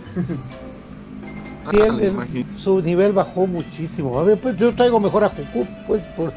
Sí, 1.72 1.78
Ah, 1.82 1.88
él- 1.88 2.00
él- 2.00 2.46
su 2.56 2.80
nivel 2.82 3.12
bajó 3.14 3.48
muchísimo. 3.48 4.20
A 4.20 4.24
ver, 4.24 4.38
pues 4.38 4.56
yo 4.56 4.74
traigo 4.76 5.00
mejor 5.00 5.24
a 5.24 5.30
Jucu, 5.30 5.68
pues 5.88 6.08
por. 6.08 6.32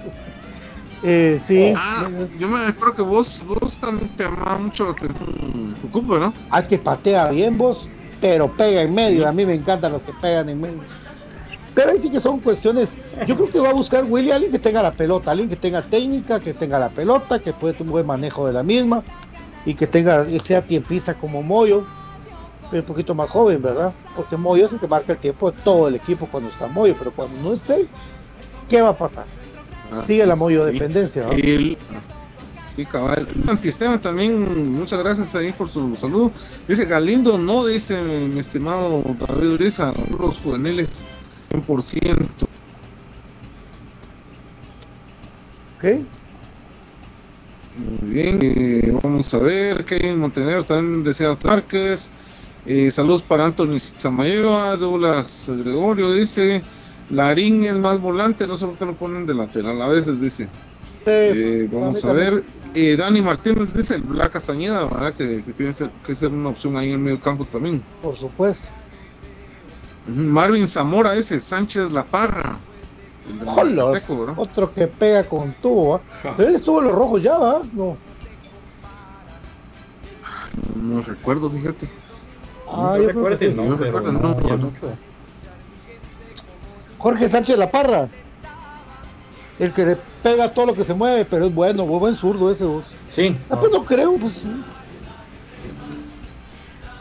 Eh, 1.02 1.38
sí. 1.40 1.72
Ah, 1.76 2.08
yo 2.38 2.48
me 2.48 2.68
espero 2.68 2.94
que 2.94 3.02
vos, 3.02 3.42
vos 3.44 3.78
también 3.78 4.14
te 4.16 4.24
amaba 4.24 4.58
mucho 4.58 4.84
la 4.84 4.90
atención 4.92 5.76
Jucupo, 5.80 6.18
¿no? 6.18 6.34
Haz 6.50 6.66
que 6.66 6.78
patea 6.78 7.30
bien 7.30 7.56
vos, 7.56 7.90
pero 8.20 8.50
pega 8.52 8.82
en 8.82 8.94
medio. 8.94 9.26
A 9.26 9.32
mí 9.32 9.46
me 9.46 9.54
encantan 9.54 9.92
los 9.92 10.02
que 10.02 10.12
pegan 10.12 10.48
en 10.48 10.60
medio. 10.60 10.82
Pero 11.74 11.92
ahí 11.92 11.98
sí 11.98 12.10
que 12.10 12.18
son 12.18 12.40
cuestiones. 12.40 12.96
Yo 13.26 13.36
creo 13.36 13.50
que 13.50 13.60
va 13.60 13.70
a 13.70 13.72
buscar 13.72 14.04
Willy 14.04 14.32
alguien 14.32 14.50
que 14.50 14.58
tenga 14.58 14.82
la 14.82 14.92
pelota, 14.92 15.30
alguien 15.30 15.48
que 15.48 15.56
tenga 15.56 15.82
técnica, 15.82 16.40
que 16.40 16.52
tenga 16.52 16.78
la 16.78 16.88
pelota, 16.88 17.38
que 17.38 17.52
puede 17.52 17.74
tener 17.74 17.86
un 17.86 17.92
buen 17.92 18.06
manejo 18.06 18.46
de 18.46 18.52
la 18.52 18.64
misma 18.64 19.04
y 19.64 19.74
que 19.74 19.86
tenga 19.86 20.26
sea 20.40 20.62
tiempista 20.62 21.14
como 21.14 21.42
Moyo, 21.42 21.84
pero 22.70 22.82
un 22.82 22.86
poquito 22.86 23.14
más 23.14 23.30
joven, 23.30 23.62
¿verdad? 23.62 23.92
Porque 24.16 24.36
Moyo 24.36 24.66
es 24.66 24.72
el 24.72 24.80
que 24.80 24.88
marca 24.88 25.12
el 25.12 25.18
tiempo 25.18 25.52
de 25.52 25.58
todo 25.62 25.86
el 25.86 25.94
equipo 25.94 26.26
cuando 26.26 26.48
está 26.48 26.66
Moyo, 26.66 26.96
pero 26.98 27.12
cuando 27.12 27.40
no 27.40 27.52
esté, 27.52 27.86
¿qué 28.68 28.82
va 28.82 28.88
a 28.88 28.96
pasar? 28.96 29.26
Sigue 30.06 30.26
la 30.26 30.36
Moyo 30.36 30.64
Sí. 30.66 30.72
dependencia. 30.72 31.24
¿no? 31.24 31.32
El- 31.32 31.76
sí, 32.74 32.84
cabal. 32.86 33.28
Antisteban 33.48 34.00
también, 34.00 34.72
muchas 34.74 34.98
gracias 35.00 35.34
ahí 35.34 35.52
por 35.52 35.68
su 35.68 35.94
saludo. 35.96 36.32
Dice 36.66 36.84
Galindo, 36.84 37.38
no, 37.38 37.66
dice 37.66 38.00
mi 38.00 38.38
estimado 38.38 39.02
David 39.26 39.50
Uriza, 39.50 39.92
los 40.18 40.38
juveniles 40.40 41.02
100%. 41.50 42.46
¿Ok? 45.76 45.84
Muy 48.02 48.12
bien, 48.12 48.38
eh, 48.42 48.98
vamos 49.02 49.32
a 49.34 49.38
ver, 49.38 49.84
Kevin 49.84 50.18
Montenegro 50.18 50.64
también 50.64 51.04
desea 51.04 51.38
Márquez. 51.44 52.10
Eh, 52.66 52.90
saludos 52.90 53.22
para 53.22 53.46
Anthony 53.46 53.78
Samayoa, 53.78 54.76
Douglas 54.76 55.46
Gregorio 55.48 56.12
dice, 56.12 56.60
Larín 57.10 57.62
es 57.64 57.78
más 57.78 58.00
volante, 58.00 58.46
no 58.46 58.56
sé 58.56 58.66
por 58.66 58.76
qué 58.76 58.84
lo 58.84 58.94
ponen 58.94 59.26
de 59.26 59.34
lateral 59.34 59.80
a 59.80 59.88
veces, 59.88 60.20
dice. 60.20 60.48
Eh, 61.06 61.68
vamos 61.72 62.04
a 62.04 62.12
ver, 62.12 62.44
eh, 62.74 62.96
Dani 62.96 63.22
Martínez 63.22 63.72
dice, 63.74 63.98
la 64.12 64.28
Castañeda, 64.28 64.84
¿verdad? 64.84 65.14
Que, 65.14 65.42
que 65.42 65.52
tiene 65.52 65.72
ser- 65.72 65.90
que 66.06 66.14
ser 66.14 66.30
una 66.30 66.50
opción 66.50 66.76
ahí 66.76 66.88
en 66.88 66.94
el 66.94 66.98
medio 66.98 67.20
campo 67.20 67.46
también. 67.46 67.82
Por 68.02 68.14
supuesto. 68.16 68.68
Marvin 70.06 70.68
Zamora 70.68 71.12
dice, 71.12 71.40
Sánchez 71.40 71.90
La 71.92 72.04
Parra. 72.04 72.56
Hola, 73.46 73.84
¿verdad? 73.86 74.34
Otro 74.36 74.72
que 74.72 74.86
pega 74.86 75.24
con 75.24 75.54
tubo. 75.62 75.96
¿ah? 75.96 76.34
Pero 76.36 76.48
él 76.48 76.56
estuvo 76.56 76.80
en 76.80 76.86
los 76.86 76.94
rojos 76.94 77.22
ya, 77.22 77.36
¿va? 77.38 77.62
No. 77.74 77.96
No 80.82 81.02
recuerdo, 81.02 81.50
fíjate. 81.50 81.88
Ah, 82.70 82.96
no 82.98 83.76
recuerdo 83.76 84.12
no, 84.12 84.40
ya 84.46 84.56
mucho. 84.56 84.70
Jorge 86.98 87.28
Sánchez 87.28 87.56
La 87.58 87.70
Parra. 87.70 88.08
El 89.58 89.72
que 89.72 89.84
le 89.86 89.96
pega 90.22 90.52
todo 90.52 90.66
lo 90.66 90.74
que 90.74 90.84
se 90.84 90.94
mueve, 90.94 91.24
pero 91.24 91.46
es 91.46 91.54
bueno, 91.54 91.84
buen 91.84 92.14
zurdo 92.14 92.50
ese 92.50 92.64
vos. 92.64 92.86
Sí. 93.08 93.36
Ah, 93.50 93.58
pues 93.58 93.72
no 93.72 93.84
creo, 93.84 94.12
pues. 94.16 94.44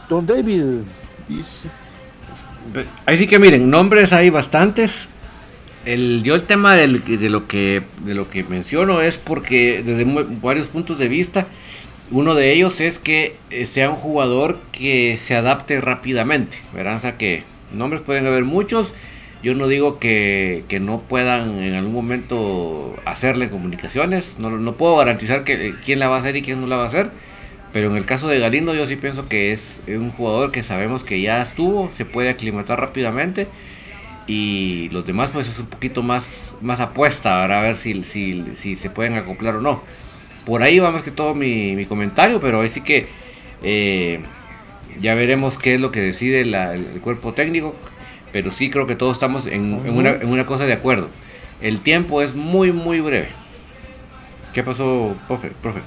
Don 0.08 0.26
David. 0.26 0.64
Dice, 1.28 1.68
Ahí 3.06 3.16
sí 3.16 3.26
que 3.26 3.38
miren, 3.38 3.70
nombres 3.70 4.12
hay 4.12 4.30
bastantes. 4.30 5.08
El, 5.84 6.22
yo 6.22 6.34
el 6.34 6.42
tema 6.42 6.74
del- 6.74 7.02
de, 7.04 7.30
lo 7.30 7.46
que, 7.46 7.84
de 8.04 8.14
lo 8.14 8.28
que 8.28 8.42
menciono 8.44 9.00
es 9.00 9.16
porque 9.18 9.82
desde 9.84 10.04
varios 10.42 10.66
puntos 10.66 10.98
de 10.98 11.08
vista, 11.08 11.46
uno 12.10 12.34
de 12.34 12.52
ellos 12.52 12.80
es 12.80 12.98
que 12.98 13.36
eh, 13.50 13.64
sea 13.66 13.88
un 13.90 13.96
jugador 13.96 14.58
que 14.72 15.18
se 15.22 15.34
adapte 15.34 15.80
rápidamente, 15.80 16.58
¿verdad? 16.74 16.96
O 16.96 17.00
sea 17.00 17.16
que 17.16 17.44
nombres 17.72 18.02
pueden 18.02 18.26
haber 18.26 18.44
muchos. 18.44 18.88
Yo 19.42 19.54
no 19.54 19.68
digo 19.68 19.98
que, 19.98 20.64
que 20.68 20.80
no 20.80 21.00
puedan 21.00 21.62
en 21.62 21.74
algún 21.74 21.94
momento 21.94 22.96
hacerle 23.04 23.50
comunicaciones. 23.50 24.34
No, 24.38 24.50
no 24.50 24.72
puedo 24.72 24.96
garantizar 24.96 25.44
que, 25.44 25.68
eh, 25.68 25.74
quién 25.84 26.00
la 26.00 26.08
va 26.08 26.16
a 26.16 26.20
hacer 26.20 26.36
y 26.36 26.42
quién 26.42 26.60
no 26.60 26.66
la 26.66 26.76
va 26.76 26.84
a 26.84 26.88
hacer. 26.88 27.10
Pero 27.72 27.90
en 27.90 27.96
el 27.96 28.04
caso 28.04 28.28
de 28.28 28.40
Galindo 28.40 28.74
yo 28.74 28.86
sí 28.86 28.96
pienso 28.96 29.28
que 29.28 29.52
es 29.52 29.80
un 29.86 30.10
jugador 30.10 30.50
que 30.50 30.62
sabemos 30.62 31.04
que 31.04 31.20
ya 31.20 31.42
estuvo, 31.42 31.90
se 31.96 32.04
puede 32.04 32.30
aclimatar 32.30 32.80
rápidamente 32.80 33.46
y 34.26 34.88
los 34.90 35.06
demás 35.06 35.30
pues 35.32 35.48
es 35.48 35.58
un 35.58 35.66
poquito 35.66 36.02
más, 36.02 36.54
más 36.60 36.80
apuesta 36.80 37.30
para 37.30 37.60
ver 37.60 37.76
si, 37.76 38.02
si, 38.04 38.44
si 38.56 38.76
se 38.76 38.90
pueden 38.90 39.14
acoplar 39.14 39.56
o 39.56 39.60
no. 39.60 39.82
Por 40.46 40.62
ahí 40.62 40.78
va 40.78 40.90
más 40.90 41.02
que 41.02 41.10
todo 41.10 41.34
mi, 41.34 41.76
mi 41.76 41.84
comentario, 41.84 42.40
pero 42.40 42.60
ahí 42.60 42.68
sí 42.70 42.80
que 42.80 43.06
eh, 43.62 44.20
ya 45.00 45.14
veremos 45.14 45.58
qué 45.58 45.74
es 45.74 45.80
lo 45.80 45.90
que 45.90 46.00
decide 46.00 46.40
el 46.40 47.00
cuerpo 47.02 47.34
técnico, 47.34 47.74
pero 48.32 48.50
sí 48.50 48.70
creo 48.70 48.86
que 48.86 48.96
todos 48.96 49.14
estamos 49.14 49.46
en, 49.46 49.64
en 49.86 49.96
una, 49.96 50.10
en 50.10 50.28
una 50.28 50.46
cosa 50.46 50.64
de 50.64 50.72
acuerdo. 50.72 51.08
El 51.60 51.80
tiempo 51.80 52.22
es 52.22 52.34
muy 52.34 52.72
muy 52.72 53.00
breve. 53.00 53.28
¿Qué 54.52 54.62
pasó, 54.62 55.14
profe? 55.26 55.50
profe? 55.62 55.82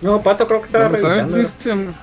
No, 0.00 0.22
Pato 0.22 0.46
creo 0.46 0.60
que 0.60 0.66
estaba 0.66 0.84
Vamos 0.84 1.02
a 1.04 1.08
ver, 1.08 1.26
revisando. 1.30 1.88
dice- 1.88 1.94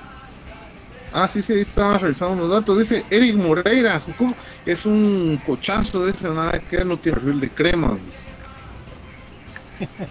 Ah, 1.14 1.28
sí, 1.28 1.42
sí, 1.42 1.52
ahí 1.52 1.60
estaba 1.60 1.98
revisando 1.98 2.36
los 2.36 2.50
datos. 2.50 2.78
Dice 2.78 3.04
Eric 3.10 3.36
Moreira, 3.36 4.00
Jucum, 4.00 4.32
es 4.64 4.86
un 4.86 5.38
cochazo, 5.44 6.06
dice 6.06 6.26
nada 6.30 6.58
que 6.58 6.84
no 6.86 6.96
tiene 6.96 7.20
perfil 7.20 7.40
de 7.40 7.50
cremas. 7.50 8.04
dice. 8.04 8.24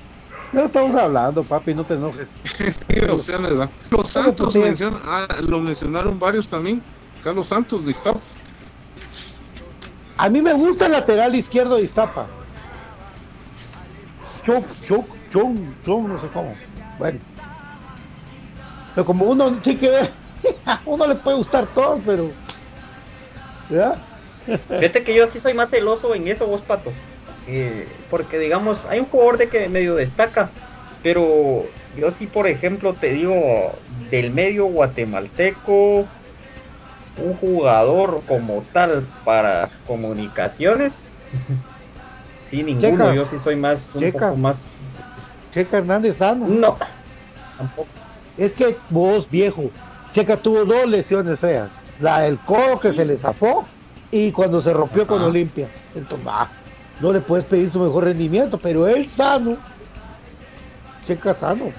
No 0.54 0.66
estamos 0.66 0.94
hablando, 0.96 1.46
papi, 1.46 1.74
no 1.74 1.86
te 1.86 1.94
enojes. 1.94 2.28
Sí, 2.44 3.00
opciones, 3.10 3.52
¿verdad? 3.52 3.70
Los 3.90 4.10
Santos 4.10 4.54
mencion- 4.54 5.00
ah, 5.06 5.26
lo 5.48 5.60
mencionaron 5.62 6.20
varios 6.20 6.50
también. 6.50 6.82
Carlos 7.24 7.48
Santos 7.48 7.86
de 7.86 7.92
Iztapa. 7.92 8.20
A 10.18 10.30
mí 10.30 10.42
me 10.42 10.54
gusta 10.54 10.86
el 10.86 10.92
lateral 10.92 11.34
izquierdo 11.36 11.78
de 11.78 11.84
Iztapa. 11.84 12.28
Choc, 14.46 14.66
choc, 14.84 15.06
chon, 15.32 15.76
chon, 15.86 16.08
no 16.08 16.20
sé 16.20 16.28
cómo. 16.28 16.56
Bueno. 16.98 17.20
Pero 18.94 19.06
como 19.06 19.26
uno 19.26 19.60
sí 19.64 19.76
que 19.78 19.90
ver, 19.90 20.12
a 20.66 20.82
uno 20.86 21.08
le 21.08 21.16
puede 21.16 21.38
gustar 21.38 21.68
todo, 21.68 22.00
pero. 22.06 22.32
¿verdad? 23.70 23.98
Fíjate 24.46 25.04
que 25.04 25.14
yo 25.14 25.28
sí 25.28 25.40
soy 25.40 25.54
más 25.54 25.70
celoso 25.70 26.14
en 26.16 26.28
eso, 26.28 26.48
vos, 26.48 26.62
Pato. 26.62 26.92
Eh, 27.48 27.88
porque, 28.10 28.38
digamos, 28.38 28.86
hay 28.86 29.00
un 29.00 29.06
jugador 29.06 29.38
de 29.38 29.50
que 29.50 29.70
medio 29.70 29.96
destaca, 29.96 30.50
pero 31.04 31.66
yo 31.98 32.12
sí, 32.12 32.28
por 32.28 32.48
ejemplo, 32.48 32.94
te 32.94 33.12
digo, 33.12 33.74
del 34.10 34.32
medio 34.32 34.66
guatemalteco, 34.66 36.06
un 37.22 37.34
jugador 37.36 38.22
como 38.28 38.64
tal 38.74 39.08
para 39.24 39.70
comunicaciones, 39.88 41.10
sí, 42.42 42.64
ninguno. 42.64 43.06
Checa. 43.06 43.16
Yo 43.16 43.26
sí 43.26 43.40
soy 43.40 43.56
más, 43.56 43.90
un 43.94 44.02
Checa. 44.02 44.30
poco 44.30 44.38
más. 44.42 44.80
Checa 45.52 45.78
Hernández 45.80 46.18
sano. 46.18 46.48
No, 46.48 46.78
tampoco. 47.58 47.88
Es 48.38 48.54
que 48.54 48.78
vos, 48.90 49.30
viejo, 49.30 49.70
Checa 50.12 50.38
tuvo 50.38 50.66
dos 50.66 50.88
lesiones 50.90 51.40
feas. 51.40 51.86
La 52.00 52.22
del 52.22 52.40
codo 52.40 52.80
que 52.80 52.94
se 52.94 53.06
le 53.06 53.18
zafó 53.18 53.66
y 54.12 54.32
cuando 54.32 54.60
se 54.62 54.74
rompió 54.74 55.06
con. 55.08 55.22
Olimpia. 55.22 55.68
Entonces, 55.96 56.26
bah, 56.26 56.50
no 57.00 57.12
le 57.14 57.20
puedes 57.22 57.46
pedir 57.46 57.70
su 57.70 57.80
mejor 57.80 58.06
rendimiento, 58.06 58.58
pero 58.58 58.88
él 58.88 59.06
sano. 59.08 59.58
Checa 61.06 61.34
sano. 61.34 61.72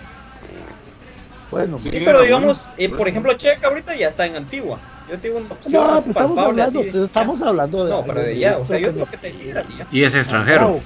Bueno, 1.50 1.78
Sí, 1.78 1.90
pero 2.04 2.22
digamos, 2.22 2.70
eh, 2.78 2.88
por 2.88 3.06
ejemplo, 3.08 3.34
Checa 3.34 3.68
ahorita 3.68 3.94
ya 3.94 4.08
está 4.08 4.26
en 4.26 4.36
Antigua. 4.36 4.78
Yo 5.08 5.18
tengo 5.18 5.38
una 5.38 5.48
opción 5.48 5.72
No, 5.84 5.90
más 5.90 6.04
pues 6.04 6.08
estamos 6.08 6.38
hablando, 6.38 6.80
así 6.80 6.90
de- 6.90 7.04
estamos 7.04 7.42
hablando 7.42 7.84
de. 7.84 7.90
No, 7.90 8.04
pero 8.06 8.22
de 8.22 8.38
ya, 8.38 8.58
o 8.58 8.64
sea, 8.66 8.78
yo 8.78 8.92
lo 8.92 9.06
que 9.06 9.16
te 9.16 9.32
ya. 9.32 9.86
Y 9.90 10.04
es 10.04 10.14
extranjero. 10.14 10.80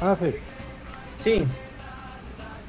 Ah, 0.00 0.16
sí. 0.20 0.34
Sí. 1.16 1.44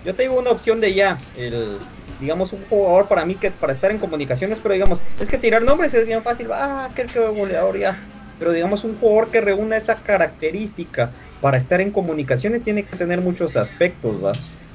Yo 0.05 0.13
tengo 0.13 0.39
una 0.39 0.51
opción 0.51 0.79
de 0.79 0.93
ya. 0.93 1.17
El, 1.35 1.77
digamos, 2.21 2.53
un 2.53 2.63
jugador 2.69 3.07
para 3.07 3.25
mí 3.25 3.35
que 3.35 3.51
para 3.51 3.73
estar 3.73 3.91
en 3.91 3.97
comunicaciones, 3.97 4.59
pero 4.59 4.73
digamos, 4.73 5.01
es 5.19 5.29
que 5.29 5.37
tirar 5.37 5.63
nombres 5.63 5.93
es 5.93 6.05
bien 6.05 6.23
fácil. 6.23 6.47
Ah, 6.51 6.87
aquel 6.91 7.07
que 7.07 7.19
goleador 7.19 7.77
ya. 7.77 7.97
Pero 8.39 8.51
digamos, 8.51 8.83
un 8.83 8.95
jugador 8.97 9.29
que 9.31 9.41
reúna 9.41 9.77
esa 9.77 9.95
característica 9.95 11.11
para 11.41 11.57
estar 11.57 11.81
en 11.81 11.91
comunicaciones 11.91 12.63
tiene 12.63 12.83
que 12.83 12.97
tener 12.97 13.21
muchos 13.21 13.55
aspectos, 13.55 14.23
¿va? 14.23 14.31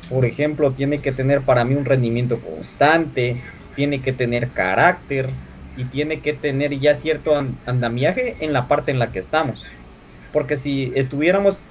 Por 0.08 0.24
ejemplo, 0.24 0.72
tiene 0.72 1.00
que 1.00 1.12
tener 1.12 1.42
para 1.42 1.64
mí 1.64 1.74
un 1.74 1.84
rendimiento 1.84 2.40
constante, 2.40 3.42
tiene 3.74 4.02
que 4.02 4.12
tener 4.12 4.52
carácter 4.52 5.38
y 5.74 5.90
tiene 5.90 6.22
que 6.22 6.32
tener 6.34 6.78
ya 6.78 6.94
cierto 6.94 7.36
an- 7.36 7.60
andamiaje 7.64 8.44
en 8.44 8.52
la 8.52 8.68
parte 8.68 8.90
en 8.92 8.98
la 8.98 9.12
que 9.12 9.18
estamos. 9.20 9.76
Porque 10.30 10.56
si 10.56 10.92
estuviéramos 10.96 11.66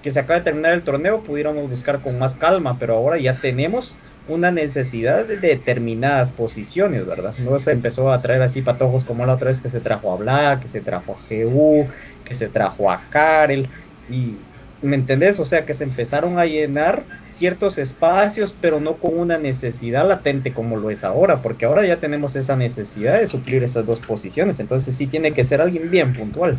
que 0.00 0.10
se 0.12 0.20
acaba 0.20 0.38
de 0.40 0.44
terminar 0.44 0.72
el 0.72 0.84
torneo, 0.84 1.22
pudiéramos 1.22 1.68
buscar 1.68 2.00
con 2.02 2.18
más 2.18 2.36
calma, 2.36 2.78
pero 2.78 2.94
ahora 2.96 3.18
ya 3.18 3.40
tenemos 3.40 4.00
una 4.26 4.50
necesidad 4.50 5.26
de 5.26 5.38
determinadas 5.38 6.32
posiciones, 6.32 7.04
¿verdad? 7.06 7.36
No 7.38 7.58
se 7.58 7.72
empezó 7.72 8.10
a 8.12 8.20
traer 8.22 8.42
así 8.42 8.62
patojos 8.62 9.04
como 9.04 9.26
la 9.26 9.34
otra 9.34 9.48
vez 9.48 9.60
que 9.60 9.68
se 9.70 9.80
trajo 9.80 10.12
a 10.12 10.16
Black, 10.16 10.62
que 10.62 10.68
se 10.68 10.82
trajo 10.82 11.18
a 11.18 11.22
GU, 11.28 11.88
que 12.22 12.34
se 12.34 12.48
trajo 12.50 12.90
a 12.90 13.08
Karel, 13.10 13.70
y 14.06 14.53
¿me 14.84 14.96
entendés? 14.96 15.40
O 15.40 15.44
sea, 15.44 15.66
que 15.66 15.74
se 15.74 15.84
empezaron 15.84 16.38
a 16.38 16.46
llenar 16.46 17.06
ciertos 17.30 17.78
espacios, 17.78 18.52
pero 18.60 18.80
no 18.80 18.98
con 18.98 19.18
una 19.18 19.38
necesidad 19.38 20.06
latente 20.06 20.52
como 20.52 20.76
lo 20.76 20.90
es 20.90 21.04
ahora, 21.04 21.42
porque 21.42 21.64
ahora 21.66 21.86
ya 21.86 21.98
tenemos 21.98 22.36
esa 22.36 22.56
necesidad 22.56 23.18
de 23.18 23.26
suplir 23.26 23.62
esas 23.64 23.86
dos 23.86 24.00
posiciones, 24.00 24.60
entonces 24.60 24.94
sí 24.96 25.06
tiene 25.06 25.32
que 25.32 25.44
ser 25.44 25.60
alguien 25.60 25.90
bien 25.90 26.14
puntual, 26.14 26.58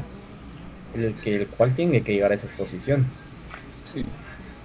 el, 0.93 1.15
que, 1.21 1.35
el 1.35 1.47
cual 1.47 1.73
tiene 1.73 2.03
que 2.03 2.13
llegar 2.13 2.31
a 2.31 2.35
esas 2.35 2.51
posiciones. 2.51 3.27
Sí. 3.85 4.03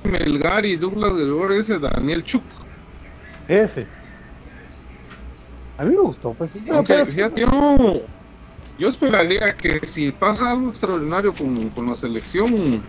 Melgar 0.03 0.67
y 0.67 0.77
Douglas 0.77 1.17
Gregorio 1.17 1.61
ese 1.61 1.79
Daniel 1.79 2.25
Chuk. 2.25 2.43
Ese. 3.47 3.87
A 5.77 5.85
mí 5.85 5.91
me 5.95 6.01
gustó, 6.03 6.35
pues. 6.35 6.53
pero- 6.87 7.07
fíjate, 7.07 7.41
yo, 7.43 7.49
yo 8.79 8.89
esperaría 8.89 9.53
que 9.57 9.79
si 9.87 10.11
pasa 10.13 10.51
algo 10.51 10.69
extraordinario 10.69 11.33
con, 11.35 11.71
con 11.71 11.87
la 11.87 11.95
selección, 11.95 12.83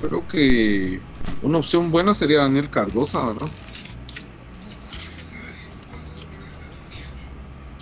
creo 0.00 0.26
que 0.28 1.00
una 1.42 1.58
opción 1.58 1.90
buena 1.90 2.14
sería 2.14 2.38
Daniel 2.38 2.70
Cardosa, 2.70 3.26
¿verdad? 3.26 3.48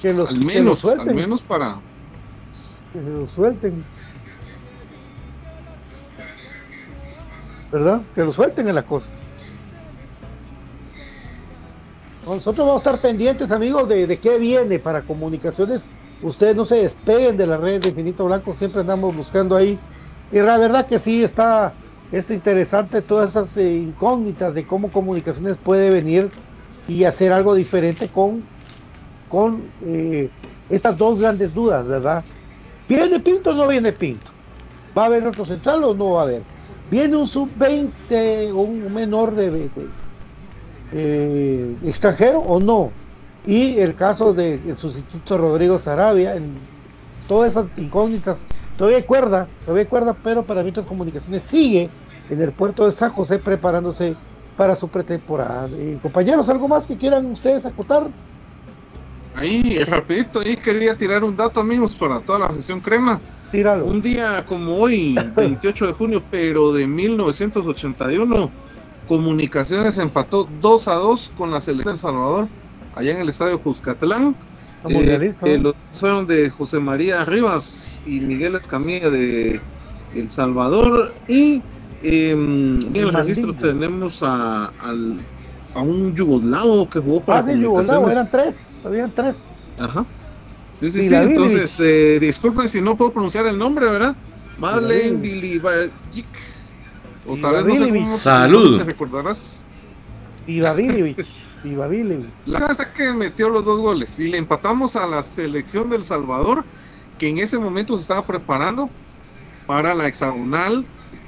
que 0.00 0.12
los, 0.12 0.28
Al 0.28 0.44
menos, 0.44 0.84
al 0.84 1.14
menos 1.14 1.42
para... 1.42 1.80
Que 2.92 3.00
se 3.00 3.10
lo 3.10 3.26
suelten. 3.26 3.84
¿Verdad? 7.72 8.02
Que 8.14 8.24
lo 8.24 8.32
suelten 8.32 8.68
en 8.68 8.74
la 8.74 8.82
cosa. 8.82 9.08
Nosotros 12.24 12.66
vamos 12.66 12.86
a 12.86 12.90
estar 12.90 13.00
pendientes, 13.00 13.50
amigos, 13.50 13.88
de, 13.88 14.06
de 14.06 14.18
qué 14.18 14.38
viene 14.38 14.78
para 14.78 15.02
comunicaciones. 15.02 15.86
Ustedes 16.22 16.56
no 16.56 16.64
se 16.64 16.76
despeguen 16.76 17.36
de 17.36 17.46
la 17.46 17.56
red 17.56 17.80
de 17.80 17.88
Infinito 17.88 18.24
Blanco, 18.26 18.54
siempre 18.54 18.82
andamos 18.82 19.16
buscando 19.16 19.56
ahí. 19.56 19.78
Y 20.30 20.38
la 20.40 20.58
verdad 20.58 20.86
que 20.86 20.98
sí 20.98 21.22
está, 21.22 21.72
es 22.10 22.30
interesante 22.30 23.02
todas 23.02 23.30
esas 23.30 23.56
eh, 23.56 23.74
incógnitas 23.76 24.54
de 24.54 24.66
cómo 24.66 24.90
comunicaciones 24.90 25.58
puede 25.58 25.90
venir 25.90 26.30
y 26.86 27.04
hacer 27.04 27.32
algo 27.32 27.54
diferente 27.54 28.10
con, 28.10 28.50
con 29.28 29.74
eh, 29.82 30.30
estas 30.68 30.96
dos 30.96 31.20
grandes 31.20 31.52
dudas, 31.52 31.86
¿verdad? 31.86 32.24
¿Viene 32.88 33.20
Pinto 33.20 33.50
o 33.50 33.54
no 33.54 33.66
viene 33.68 33.92
Pinto? 33.92 34.32
¿Va 34.96 35.02
a 35.04 35.06
haber 35.06 35.26
otro 35.26 35.44
central 35.44 35.84
o 35.84 35.94
no 35.94 36.12
va 36.12 36.20
a 36.22 36.24
haber? 36.24 36.42
¿Viene 36.90 37.16
un 37.16 37.26
sub-20 37.26 38.52
o 38.52 38.60
un 38.62 38.92
menor 38.92 39.34
de, 39.34 39.50
de- 39.50 39.70
eh, 40.90 41.76
extranjero 41.84 42.40
o 42.40 42.60
no? 42.60 42.96
Y 43.44 43.78
el 43.78 43.94
caso 43.94 44.34
del 44.34 44.76
sustituto 44.76 45.38
Rodrigo 45.38 45.78
Sarabia, 45.78 46.34
todas 47.26 47.52
esas 47.52 47.66
incógnitas, 47.76 48.46
todavía 48.78 48.98
hay 48.98 49.02
cuerda, 49.02 49.46
todavía 49.66 49.82
hay 49.82 49.88
cuerda, 49.88 50.16
pero 50.22 50.44
para 50.44 50.62
Mientras 50.62 50.86
Comunicaciones 50.86 51.42
sigue 51.42 51.90
en 52.30 52.40
el 52.40 52.52
puerto 52.52 52.86
de 52.86 52.92
San 52.92 53.10
José 53.10 53.38
preparándose 53.38 54.16
para 54.56 54.74
su 54.74 54.88
pretemporada. 54.88 55.68
Eh, 55.72 55.98
compañeros, 56.00 56.48
¿algo 56.48 56.68
más 56.68 56.86
que 56.86 56.96
quieran 56.96 57.26
ustedes 57.26 57.66
acotar? 57.66 58.08
Ahí, 59.34 59.78
rapidito, 59.84 60.40
ahí 60.40 60.56
quería 60.56 60.96
tirar 60.96 61.22
un 61.22 61.36
dato, 61.36 61.60
amigos, 61.60 61.94
para 61.94 62.20
toda 62.20 62.40
la 62.40 62.46
afición 62.46 62.80
crema. 62.80 63.20
Tíralo. 63.52 63.84
Un 63.86 64.00
día 64.00 64.44
como 64.46 64.76
hoy, 64.76 65.16
28 65.36 65.86
de 65.88 65.92
junio, 65.92 66.22
pero 66.30 66.72
de 66.72 66.86
1981, 66.86 68.50
Comunicaciones 69.06 69.96
empató 69.96 70.46
2 70.60 70.88
a 70.88 70.94
2 70.94 71.32
con 71.36 71.50
la 71.50 71.60
selección 71.62 71.94
de 71.94 71.96
El 71.96 71.98
Salvador, 71.98 72.48
allá 72.94 73.12
en 73.12 73.20
el 73.22 73.28
estadio 73.30 73.60
Cuscatlán. 73.62 74.36
Eh, 74.86 75.18
eh, 75.44 75.58
los 75.58 75.74
fueron 75.92 76.26
de 76.26 76.50
José 76.50 76.80
María 76.80 77.24
Rivas 77.24 78.00
y 78.04 78.20
Miguel 78.20 78.54
Escamilla 78.54 79.10
de 79.10 79.60
El 80.14 80.30
Salvador. 80.30 81.14
Y 81.26 81.62
eh, 82.02 82.30
en 82.30 82.80
el 82.94 83.12
registro 83.12 83.54
tenemos 83.54 84.22
a, 84.22 84.66
al- 84.66 85.26
a 85.74 85.82
un 85.82 86.14
yugoslavo 86.14 86.88
que 86.88 87.00
jugó 87.00 87.24
para 87.24 87.40
Ah, 87.40 87.42
sí, 87.42 87.52
Yugoslavo, 87.60 88.10
eran 88.10 88.30
tres, 88.30 88.54
habían 88.82 89.12
tres. 89.14 89.36
Ajá. 89.78 90.06
Sí, 90.72 90.90
sí, 90.90 91.02
sí. 91.02 91.14
Entonces, 91.14 91.78
eh, 91.80 92.18
disculpen 92.20 92.68
si 92.68 92.80
no 92.80 92.96
puedo 92.96 93.12
pronunciar 93.12 93.46
el 93.46 93.58
nombre, 93.58 93.90
¿verdad? 93.90 94.14
Madeleine 94.58 95.16
David. 95.16 95.22
Bilibagic. 95.22 96.26
O 97.26 97.36
tal 97.36 97.56
vez 97.56 97.64
no 97.66 97.76
sé 97.76 97.88
cómo 97.88 98.18
Salud. 98.18 98.78
te 98.78 98.84
recordarás. 98.84 99.68
Ivabilevich, 101.64 101.72
Ivabilevich. 101.72 102.30
La 102.46 102.66
está 102.66 102.92
que 102.92 103.12
metió 103.12 103.48
los 103.48 103.64
dos 103.64 103.80
goles 103.80 104.18
y 104.18 104.28
le 104.28 104.38
empatamos 104.38 104.96
a 104.96 105.06
la 105.06 105.22
selección 105.22 105.90
del 105.90 106.04
Salvador, 106.04 106.64
que 107.18 107.28
en 107.28 107.38
ese 107.38 107.58
momento 107.58 107.96
se 107.96 108.02
estaba 108.02 108.26
preparando 108.26 108.90
para 109.66 109.94
la 109.94 110.08
hexagonal 110.08 110.84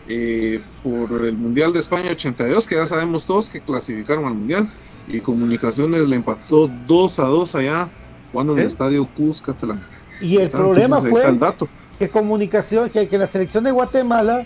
eh, 0.09 0.61
por 0.83 1.25
el 1.25 1.37
Mundial 1.37 1.73
de 1.73 1.81
España 1.81 2.11
82, 2.11 2.67
que 2.67 2.75
ya 2.75 2.87
sabemos 2.87 3.27
todos 3.27 3.49
que 3.49 3.61
clasificaron 3.61 4.25
al 4.25 4.35
Mundial. 4.35 4.71
Y 5.07 5.21
Comunicaciones 5.21 6.09
le 6.09 6.17
empató 6.17 6.69
2 6.87 7.19
a 7.19 7.25
2 7.25 7.55
allá, 7.57 7.91
jugando 8.33 8.55
en 8.55 8.61
el 8.61 8.65
¿Eh? 8.65 8.69
estadio 8.69 9.09
Cuscatlán. 9.15 9.83
Y 10.21 10.37
el 10.37 10.51
problema 10.51 10.99
entonces, 10.99 11.11
fue 11.11 11.29
el 11.29 11.39
dato. 11.39 11.69
que 11.99 12.09
comunicación, 12.09 12.91
que, 12.91 13.09
que 13.09 13.19
la 13.19 13.27
selección 13.27 13.65
de 13.65 13.71
Guatemala, 13.71 14.45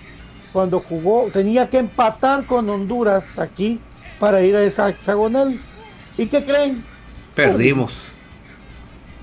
cuando 0.53 0.81
jugó, 0.81 1.31
tenía 1.33 1.69
que 1.69 1.79
empatar 1.79 2.47
con 2.47 2.69
Honduras 2.69 3.39
aquí 3.39 3.81
para 4.21 4.43
ir 4.43 4.57
a 4.57 4.63
esa 4.63 4.89
hexagonal. 4.89 5.59
¿Y 6.17 6.27
qué 6.27 6.45
creen? 6.45 6.83
Perdimos. 7.35 7.93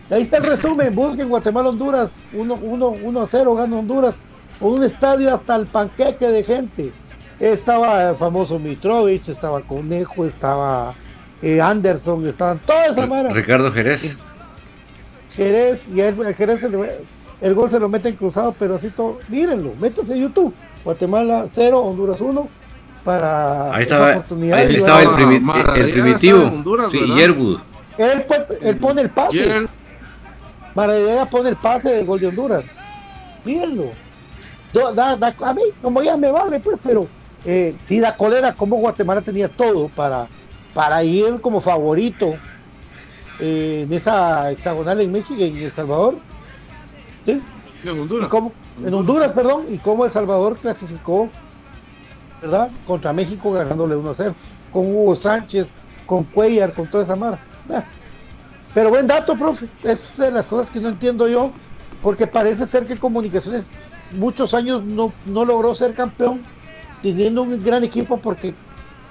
Ahí 0.10 0.24
está 0.24 0.38
el 0.38 0.44
resumen, 0.44 0.94
busquen 0.94 1.30
Guatemala-Honduras, 1.30 2.12
1 2.34 3.22
a 3.22 3.28
0 3.28 3.56
gana 3.56 3.78
Honduras, 3.78 4.16
un 4.60 4.84
estadio 4.84 5.34
hasta 5.34 5.56
el 5.56 5.68
panqueque 5.68 6.28
de 6.28 6.44
gente. 6.44 6.92
Estaba 7.40 8.10
el 8.10 8.16
famoso 8.18 8.60
Mitrovich, 8.60 9.30
estaba 9.30 9.62
Conejo, 9.62 10.26
estaba 10.26 10.94
eh, 11.42 11.62
Anderson, 11.62 12.28
estaban 12.28 12.60
toda 12.60 12.88
esa 12.88 13.08
mara. 13.08 13.32
Ricardo 13.32 13.72
Jerez. 13.72 14.18
Jerez, 15.32 15.88
y 15.88 16.02
a 16.02 16.34
Jerez 16.34 16.62
el 17.42 17.56
gol 17.56 17.72
se 17.72 17.80
lo 17.80 17.90
meten 17.90 18.16
cruzado, 18.16 18.54
pero 18.58 18.76
así 18.76 18.90
todo. 18.90 19.18
Mírenlo, 19.30 19.74
métanse 19.80 20.14
en 20.14 20.24
YouTube. 20.24 20.54
Guatemala 20.84 21.48
0, 21.50 21.80
Honduras 21.80 22.22
1. 22.22 22.48
Para 23.04 23.74
Ahí 23.74 23.84
esa 23.84 23.96
estaba, 23.96 24.12
oportunidad. 24.12 24.58
ahí 24.60 24.76
estaba 24.76 25.02
el, 25.02 25.42
Maradona 25.42 25.76
el 25.76 25.90
estaba 25.90 26.04
primitivo. 26.04 26.40
Honduras, 26.44 26.92
sí, 26.92 27.00
él, 27.98 28.24
pon- 28.24 28.58
él 28.62 28.78
pone 28.78 29.02
el 29.02 29.10
pase. 29.10 29.68
Maradona 30.76 31.26
pone 31.26 31.50
el 31.50 31.56
pase 31.56 31.90
del 31.90 32.06
gol 32.06 32.20
de 32.20 32.28
Honduras. 32.28 32.64
Mírenlo. 33.44 33.86
Da- 34.74 35.16
da- 35.18 35.36
a 35.46 35.54
mí, 35.54 35.62
como 35.82 36.02
ya 36.02 36.16
me 36.16 36.32
vale, 36.32 36.60
pues, 36.60 36.78
pero 36.84 37.08
eh, 37.46 37.76
sí 37.84 38.00
da 38.00 38.16
cólera 38.16 38.54
como 38.54 38.78
Guatemala 38.78 39.22
tenía 39.22 39.50
todo 39.50 39.90
para, 39.90 40.28
para 40.74 41.04
ir 41.04 41.42
como 41.42 41.60
favorito 41.60 42.36
eh, 43.40 43.82
en 43.86 43.94
esa 43.94 44.52
hexagonal 44.52 45.02
en 45.02 45.12
México 45.12 45.36
y 45.40 45.44
en 45.46 45.58
El 45.58 45.74
Salvador. 45.74 46.16
¿Sí? 47.26 47.32
en 47.84 47.96
Y 47.96 48.00
Honduras. 48.00 48.30
cómo- 48.30 48.54
en 48.86 48.94
Honduras, 48.94 49.34
perdón, 49.34 49.66
y 49.72 49.78
cómo 49.80 50.06
El 50.06 50.12
Salvador 50.12 50.56
clasificó, 50.56 51.30
¿verdad? 52.42 52.70
Contra 52.88 53.14
México 53.14 53.52
ganándole 53.52 53.96
1-0, 53.96 54.34
con 54.72 54.86
Hugo 54.88 55.16
Sánchez, 55.16 55.68
con 56.06 56.24
Cuellar, 56.24 56.74
con 56.74 56.88
toda 56.88 57.04
esa 57.04 57.16
mara. 57.16 57.40
Ah. 57.74 57.84
Pero 58.74 58.90
buen 58.90 59.06
dato, 59.06 59.38
profe, 59.38 59.68
es 59.84 60.18
de 60.18 60.32
las 60.32 60.48
cosas 60.48 60.72
que 60.72 60.80
no 60.80 60.90
entiendo 60.90 61.28
yo, 61.28 61.52
porque 62.02 62.26
parece 62.26 62.66
ser 62.66 62.86
que 62.86 62.98
Comunicaciones 62.98 63.70
muchos 64.14 64.54
años 64.54 64.84
no, 64.84 65.14
no 65.26 65.46
logró 65.46 65.76
ser 65.76 65.94
campeón, 65.94 66.42
teniendo 67.02 67.44
un 67.44 67.64
gran 67.64 67.84
equipo 67.84 68.18
porque 68.18 68.54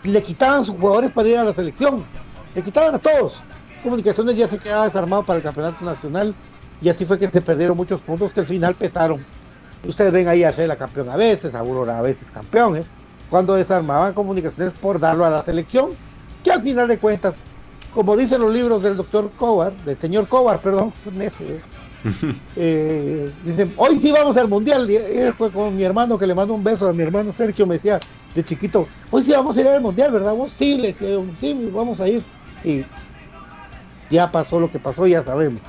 le 0.05 0.22
quitaban 0.22 0.64
sus 0.64 0.76
jugadores 0.76 1.11
para 1.11 1.28
ir 1.28 1.39
a 1.39 1.45
la 1.45 1.55
selección, 1.55 2.05
le 2.55 2.62
quitaban 2.62 2.95
a 2.95 2.99
todos, 2.99 3.43
Comunicaciones 3.83 4.37
ya 4.37 4.47
se 4.47 4.59
quedaba 4.59 4.85
desarmado 4.85 5.22
para 5.22 5.39
el 5.39 5.43
campeonato 5.43 5.85
nacional 5.85 6.35
y 6.83 6.89
así 6.91 7.07
fue 7.07 7.18
que 7.18 7.31
se 7.31 7.41
perdieron 7.41 7.76
muchos 7.76 8.01
puntos 8.03 8.33
que 8.33 8.41
al 8.41 8.47
final 8.47 8.74
pesaron. 8.74 9.24
Ustedes 9.87 10.12
ven 10.12 10.28
ahí 10.28 10.45
a 10.45 10.51
Shela 10.51 10.76
campeón 10.76 11.09
a 11.09 11.16
veces, 11.16 11.55
a 11.55 11.61
Aurora 11.61 11.99
a 11.99 12.03
veces 12.03 12.31
campeón, 12.31 12.76
¿eh? 12.76 12.85
Cuando 13.31 13.55
desarmaban 13.55 14.12
comunicaciones 14.12 14.74
por 14.74 14.99
darlo 14.99 15.24
a 15.24 15.31
la 15.31 15.43
selección, 15.43 15.91
que 16.45 16.51
al 16.51 16.61
final 16.62 16.89
de 16.89 16.99
cuentas, 16.99 17.39
como 17.95 18.16
dicen 18.16 18.41
los 18.41 18.53
libros 18.53 18.83
del 18.83 18.97
doctor 18.97 19.31
Cobar, 19.39 19.72
del 19.85 19.97
señor 19.97 20.26
Cobar, 20.26 20.59
perdón, 20.59 20.93
ese, 21.20 21.55
¿eh? 21.55 21.61
Eh, 22.57 23.31
dicen, 23.45 23.72
hoy 23.76 23.99
sí 23.99 24.11
vamos 24.12 24.37
al 24.37 24.49
mundial. 24.49 24.91
Y 24.91 25.33
fue 25.33 25.51
con 25.51 25.76
mi 25.76 25.83
hermano 25.83 26.18
que 26.18 26.26
le 26.26 26.35
mando 26.35 26.55
un 26.55 26.64
beso 26.64 26.89
a 26.89 26.93
mi 26.93 27.03
hermano 27.03 27.33
Sergio, 27.33 27.66
me 27.66 27.74
decía 27.74 28.01
de 28.35 28.45
chiquito, 28.45 28.87
hoy 29.11 29.22
sí 29.22 29.33
vamos 29.33 29.57
a 29.57 29.61
ir 29.61 29.68
al 29.68 29.81
mundial, 29.81 30.12
¿verdad? 30.12 30.33
Vos 30.33 30.53
sí, 30.53 30.76
le 30.76 30.89
decía 30.89 31.11
yo, 31.11 31.24
sí, 31.39 31.70
vamos 31.72 32.01
a 32.01 32.09
ir. 32.09 32.22
Y 32.64 32.85
ya 34.11 34.31
pasó 34.31 34.61
lo 34.61 34.70
que 34.70 34.78
pasó, 34.78 35.07
ya 35.07 35.22
sabemos. 35.22 35.62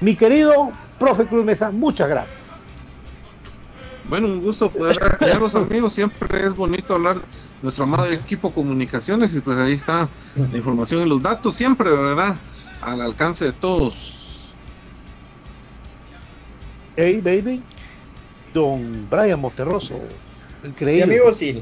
Mi 0.00 0.16
querido 0.16 0.70
profe 0.98 1.26
Cruz 1.26 1.44
Mesa, 1.44 1.70
muchas 1.70 2.08
gracias. 2.08 2.43
Bueno, 4.14 4.28
un 4.28 4.40
gusto 4.40 4.70
poder 4.70 5.02
acompañarlos 5.02 5.56
amigos. 5.56 5.92
Siempre 5.92 6.46
es 6.46 6.54
bonito 6.54 6.94
hablar 6.94 7.16
de 7.16 7.22
nuestro 7.62 7.82
amado 7.82 8.08
equipo 8.12 8.52
comunicaciones 8.52 9.34
y 9.34 9.40
pues 9.40 9.58
ahí 9.58 9.72
está 9.72 10.08
la 10.36 10.56
información 10.56 11.04
y 11.04 11.08
los 11.08 11.20
datos, 11.20 11.56
siempre, 11.56 11.90
¿verdad? 11.90 12.36
Al 12.80 13.00
alcance 13.00 13.46
de 13.46 13.52
todos. 13.52 14.52
Hey, 16.94 17.20
baby. 17.24 17.60
Don 18.52 19.10
Brian 19.10 19.40
Monterroso. 19.40 20.00
Increíble. 20.64 21.02
amigos, 21.02 21.36
sí. 21.36 21.60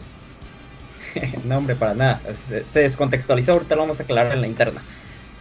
no, 1.47 1.57
hombre, 1.57 1.75
para 1.75 1.95
nada. 1.95 2.21
Se, 2.35 2.69
se 2.69 2.81
descontextualizó, 2.81 3.53
ahorita 3.53 3.77
lo 3.77 3.81
vamos 3.81 3.99
a 3.99 4.03
aclarar 4.03 4.33
en 4.35 4.43
la 4.43 4.47
interna. 4.47 4.83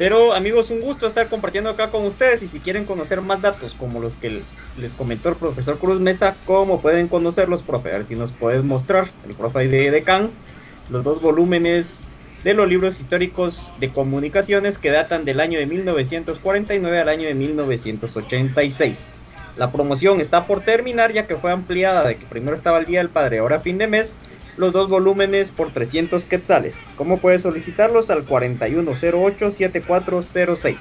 Pero 0.01 0.33
amigos, 0.33 0.71
un 0.71 0.81
gusto 0.81 1.05
estar 1.05 1.27
compartiendo 1.27 1.69
acá 1.69 1.91
con 1.91 2.03
ustedes 2.07 2.41
y 2.41 2.47
si 2.47 2.59
quieren 2.59 2.85
conocer 2.85 3.21
más 3.21 3.39
datos 3.39 3.75
como 3.75 3.99
los 3.99 4.15
que 4.15 4.41
les 4.79 4.95
comentó 4.95 5.29
el 5.29 5.35
profesor 5.35 5.77
Cruz 5.77 5.99
Mesa, 5.99 6.35
¿cómo 6.47 6.81
pueden 6.81 7.07
conocerlos, 7.07 7.61
profe? 7.61 7.89
A 7.89 7.97
ver 7.99 8.07
si 8.07 8.15
nos 8.15 8.31
puedes 8.31 8.63
mostrar, 8.63 9.11
el 9.29 9.35
profe 9.35 9.67
de 9.67 9.91
Decan, 9.91 10.31
los 10.89 11.03
dos 11.03 11.21
volúmenes 11.21 12.03
de 12.43 12.55
los 12.55 12.67
libros 12.67 12.99
históricos 12.99 13.75
de 13.79 13.93
comunicaciones 13.93 14.79
que 14.79 14.89
datan 14.89 15.23
del 15.23 15.39
año 15.39 15.59
de 15.59 15.67
1949 15.67 16.99
al 16.99 17.07
año 17.07 17.27
de 17.27 17.35
1986. 17.35 19.21
La 19.55 19.71
promoción 19.71 20.19
está 20.19 20.47
por 20.47 20.61
terminar 20.61 21.13
ya 21.13 21.27
que 21.27 21.35
fue 21.35 21.51
ampliada 21.51 22.07
de 22.07 22.15
que 22.15 22.25
primero 22.25 22.55
estaba 22.55 22.79
el 22.79 22.85
Día 22.85 23.01
del 23.01 23.09
Padre, 23.09 23.37
ahora 23.37 23.59
fin 23.59 23.77
de 23.77 23.85
mes, 23.85 24.17
los 24.57 24.73
dos 24.73 24.89
volúmenes 24.89 25.51
por 25.51 25.71
300 25.71 26.25
quetzales. 26.25 26.75
¿Cómo 26.95 27.17
puedes 27.17 27.43
solicitarlos? 27.43 28.09
Al 28.09 28.25
4108-7406. 28.25 30.77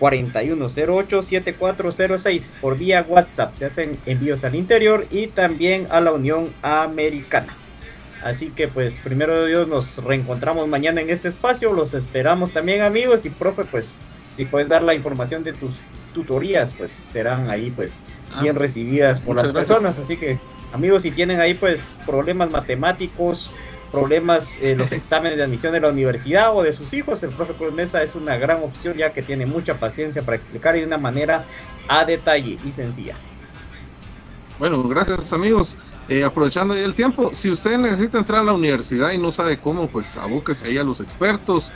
4108-7406 0.00 2.50
por 2.60 2.76
vía 2.76 3.06
WhatsApp. 3.08 3.54
Se 3.54 3.66
hacen 3.66 3.96
envíos 4.06 4.42
al 4.44 4.56
interior 4.56 5.06
y 5.10 5.28
también 5.28 5.86
a 5.90 6.00
la 6.00 6.12
Unión 6.12 6.50
Americana. 6.62 7.54
Así 8.24 8.50
que 8.50 8.68
pues 8.68 9.00
primero 9.00 9.40
de 9.40 9.48
Dios 9.48 9.68
nos 9.68 10.02
reencontramos 10.02 10.68
mañana 10.68 11.00
en 11.00 11.10
este 11.10 11.28
espacio. 11.28 11.72
Los 11.72 11.94
esperamos 11.94 12.50
también 12.50 12.82
amigos 12.82 13.24
y 13.26 13.30
profe 13.30 13.64
pues 13.64 13.98
si 14.36 14.44
puedes 14.44 14.68
dar 14.68 14.82
la 14.82 14.94
información 14.94 15.44
de 15.44 15.52
tus 15.52 15.72
tutorías 16.14 16.74
pues 16.76 16.90
serán 16.90 17.50
ahí 17.50 17.70
pues 17.70 18.00
bien 18.40 18.56
recibidas 18.56 19.20
por 19.20 19.36
las 19.36 19.52
gracias. 19.52 19.68
personas. 19.68 19.98
Así 19.98 20.16
que 20.16 20.38
amigos 20.72 21.02
si 21.02 21.10
tienen 21.10 21.40
ahí 21.40 21.54
pues 21.54 21.98
problemas 22.06 22.50
matemáticos, 22.50 23.52
problemas 23.90 24.56
en 24.60 24.78
los 24.78 24.92
exámenes 24.92 25.36
de 25.36 25.44
admisión 25.44 25.72
de 25.72 25.80
la 25.80 25.90
universidad 25.90 26.56
o 26.56 26.62
de 26.62 26.72
sus 26.72 26.92
hijos, 26.92 27.22
el 27.22 27.30
profe 27.30 27.52
Cruz 27.52 27.72
Mesa 27.72 28.02
es 28.02 28.14
una 28.14 28.36
gran 28.36 28.62
opción 28.62 28.96
ya 28.96 29.12
que 29.12 29.22
tiene 29.22 29.46
mucha 29.46 29.74
paciencia 29.74 30.22
para 30.22 30.36
explicar 30.36 30.76
y 30.76 30.80
de 30.80 30.86
una 30.86 30.98
manera 30.98 31.44
a 31.88 32.04
detalle 32.04 32.58
y 32.64 32.72
sencilla. 32.72 33.14
Bueno, 34.58 34.82
gracias 34.84 35.32
amigos. 35.32 35.76
Eh, 36.08 36.24
aprovechando 36.24 36.74
el 36.74 36.94
tiempo, 36.94 37.30
si 37.32 37.50
usted 37.50 37.78
necesita 37.78 38.18
entrar 38.18 38.40
a 38.40 38.44
la 38.44 38.52
universidad 38.52 39.12
y 39.12 39.18
no 39.18 39.30
sabe 39.30 39.56
cómo, 39.56 39.88
pues 39.88 40.16
abúquese 40.16 40.68
ahí 40.68 40.78
a 40.78 40.84
los 40.84 41.00
expertos. 41.00 41.72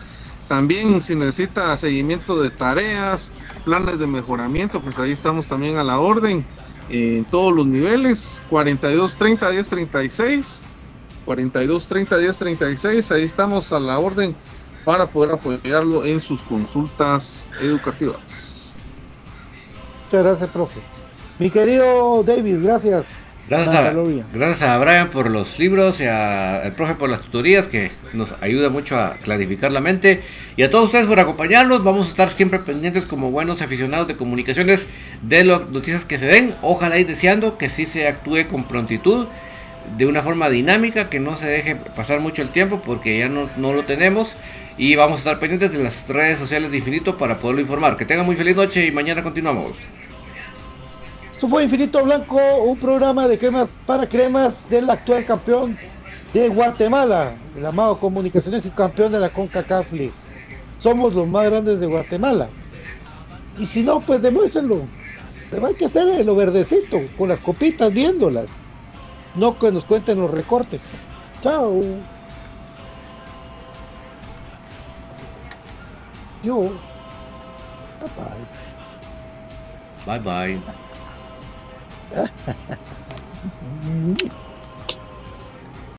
También 0.49 1.01
si 1.01 1.17
necesita 1.17 1.77
seguimiento 1.77 2.41
de 2.41 2.51
tareas, 2.51 3.33
planes 3.65 3.99
de 3.99 4.07
mejoramiento, 4.07 4.81
pues 4.81 4.99
ahí 4.99 5.11
estamos 5.11 5.49
también 5.49 5.77
a 5.77 5.85
la 5.85 5.99
orden 5.99 6.41
eh, 6.41 6.45
en 6.89 7.25
todos 7.25 7.55
los 7.55 7.67
niveles. 7.67 8.43
42 8.51 9.17
30 9.17 9.51
10 9.51 9.69
36, 9.69 10.65
42 11.25 11.89
30 11.89 12.19
10 12.19 12.39
36, 12.39 13.13
ahí 13.13 13.23
estamos 13.23 13.73
a 13.73 13.81
la 13.81 13.99
orden 13.99 14.37
para 14.85 15.07
poder 15.07 15.33
apoyarlo 15.33 16.05
en 16.05 16.21
sus 16.21 16.43
consultas 16.43 17.49
educativas. 17.61 18.71
Muchas 20.05 20.25
gracias, 20.25 20.51
profe. 20.51 20.81
Mi 21.39 21.51
querido 21.51 22.23
David, 22.23 22.63
gracias. 22.63 23.26
Gracias 23.49 23.75
a, 23.77 23.93
gracias 24.33 24.63
a 24.63 24.79
Brian 24.79 25.09
por 25.11 25.31
los 25.31 25.59
libros 25.59 26.01
y 26.01 26.05
a- 26.05 26.63
al 26.63 26.73
profe 26.73 26.95
por 26.95 27.09
las 27.09 27.21
tutorías 27.23 27.69
que 27.69 27.93
nos 28.13 28.35
ayuda 28.41 28.71
mucho 28.71 28.99
a 28.99 29.15
clarificar 29.23 29.71
la 29.71 29.81
mente 29.81 30.23
y 30.57 30.63
a 30.65 30.71
todos 30.71 30.87
ustedes 30.87 31.07
por 31.07 31.21
acompañarnos. 31.21 31.85
Vamos 31.85 32.09
a 32.09 32.11
estar 32.11 32.31
siempre 32.31 32.59
pendientes 32.59 33.07
como 33.07 33.31
buenos 33.31 33.63
aficionados 33.63 34.09
de 34.09 34.17
comunicaciones 34.17 34.87
de 35.23 35.45
las 35.45 35.69
noticias 35.71 36.05
que 36.05 36.19
se 36.19 36.27
den. 36.27 36.55
Ojalá 36.63 36.99
y 36.99 37.05
deseando 37.05 37.57
que 37.57 37.69
sí 37.69 37.87
se 37.87 38.09
actúe 38.09 38.47
con 38.49 38.65
prontitud, 38.65 39.27
de 39.97 40.07
una 40.07 40.23
forma 40.23 40.49
dinámica, 40.51 41.09
que 41.09 41.21
no 41.21 41.37
se 41.37 41.47
deje 41.47 41.77
pasar 41.77 42.19
mucho 42.19 42.43
el 42.43 42.49
tiempo 42.49 42.83
porque 42.85 43.19
ya 43.19 43.29
no, 43.29 43.49
no 43.57 43.73
lo 43.73 43.85
tenemos. 43.85 44.35
Y 44.79 44.97
vamos 44.97 45.19
a 45.19 45.19
estar 45.21 45.39
pendientes 45.39 45.71
de 45.73 45.83
las 45.85 46.07
redes 46.09 46.39
sociales 46.41 46.71
de 46.73 46.79
Infinito 46.79 47.17
para 47.17 47.39
poderlo 47.39 47.61
informar. 47.63 47.97
Que 47.97 48.05
tengan 48.05 48.27
muy 48.27 48.35
feliz 48.37 48.57
noche 48.57 48.85
y 48.85 48.91
mañana 48.91 49.23
continuamos. 49.23 49.73
Esto 51.37 51.49
fue 51.49 51.65
Infinito 51.65 52.03
Blanco, 52.03 52.41
un 52.65 52.79
programa 52.79 53.29
de 53.29 53.39
cremas 53.39 53.69
para 53.85 54.07
cremas 54.07 54.67
del 54.71 54.89
actual 54.89 55.27
campeón 55.27 55.77
de 56.33 56.49
Guatemala, 56.49 57.35
el 57.55 57.67
amado 57.67 58.01
Comunicaciones 58.01 58.65
y 58.65 58.71
campeón 58.71 59.13
de 59.13 59.21
la 59.21 59.29
CONCACAF 59.29 59.93
League. 59.93 60.15
Somos 60.79 61.13
los 61.13 61.29
más 61.29 61.45
grandes 61.51 61.79
de 61.79 61.89
Guatemala. 61.89 62.49
Y 63.59 63.67
si 63.67 63.83
no, 63.83 64.01
pues 64.01 64.23
demuéstrenlo. 64.23 64.81
Pero 65.51 65.67
hay 65.67 65.75
que 65.75 65.85
hacer 65.85 66.25
lo 66.25 66.35
verdecito, 66.35 67.03
con 67.19 67.29
las 67.29 67.41
copitas 67.41 67.93
viéndolas. 67.93 68.53
No 69.35 69.59
que 69.59 69.71
nos 69.71 69.85
cuenten 69.85 70.19
los 70.19 70.31
recortes. 70.31 71.03
Chao. 71.43 71.83
Yo. 76.43 76.71
Bye 78.01 78.09
bye. 80.07 80.19
Bye 80.19 80.57
bye. 80.57 80.86
Mm. 83.63 84.33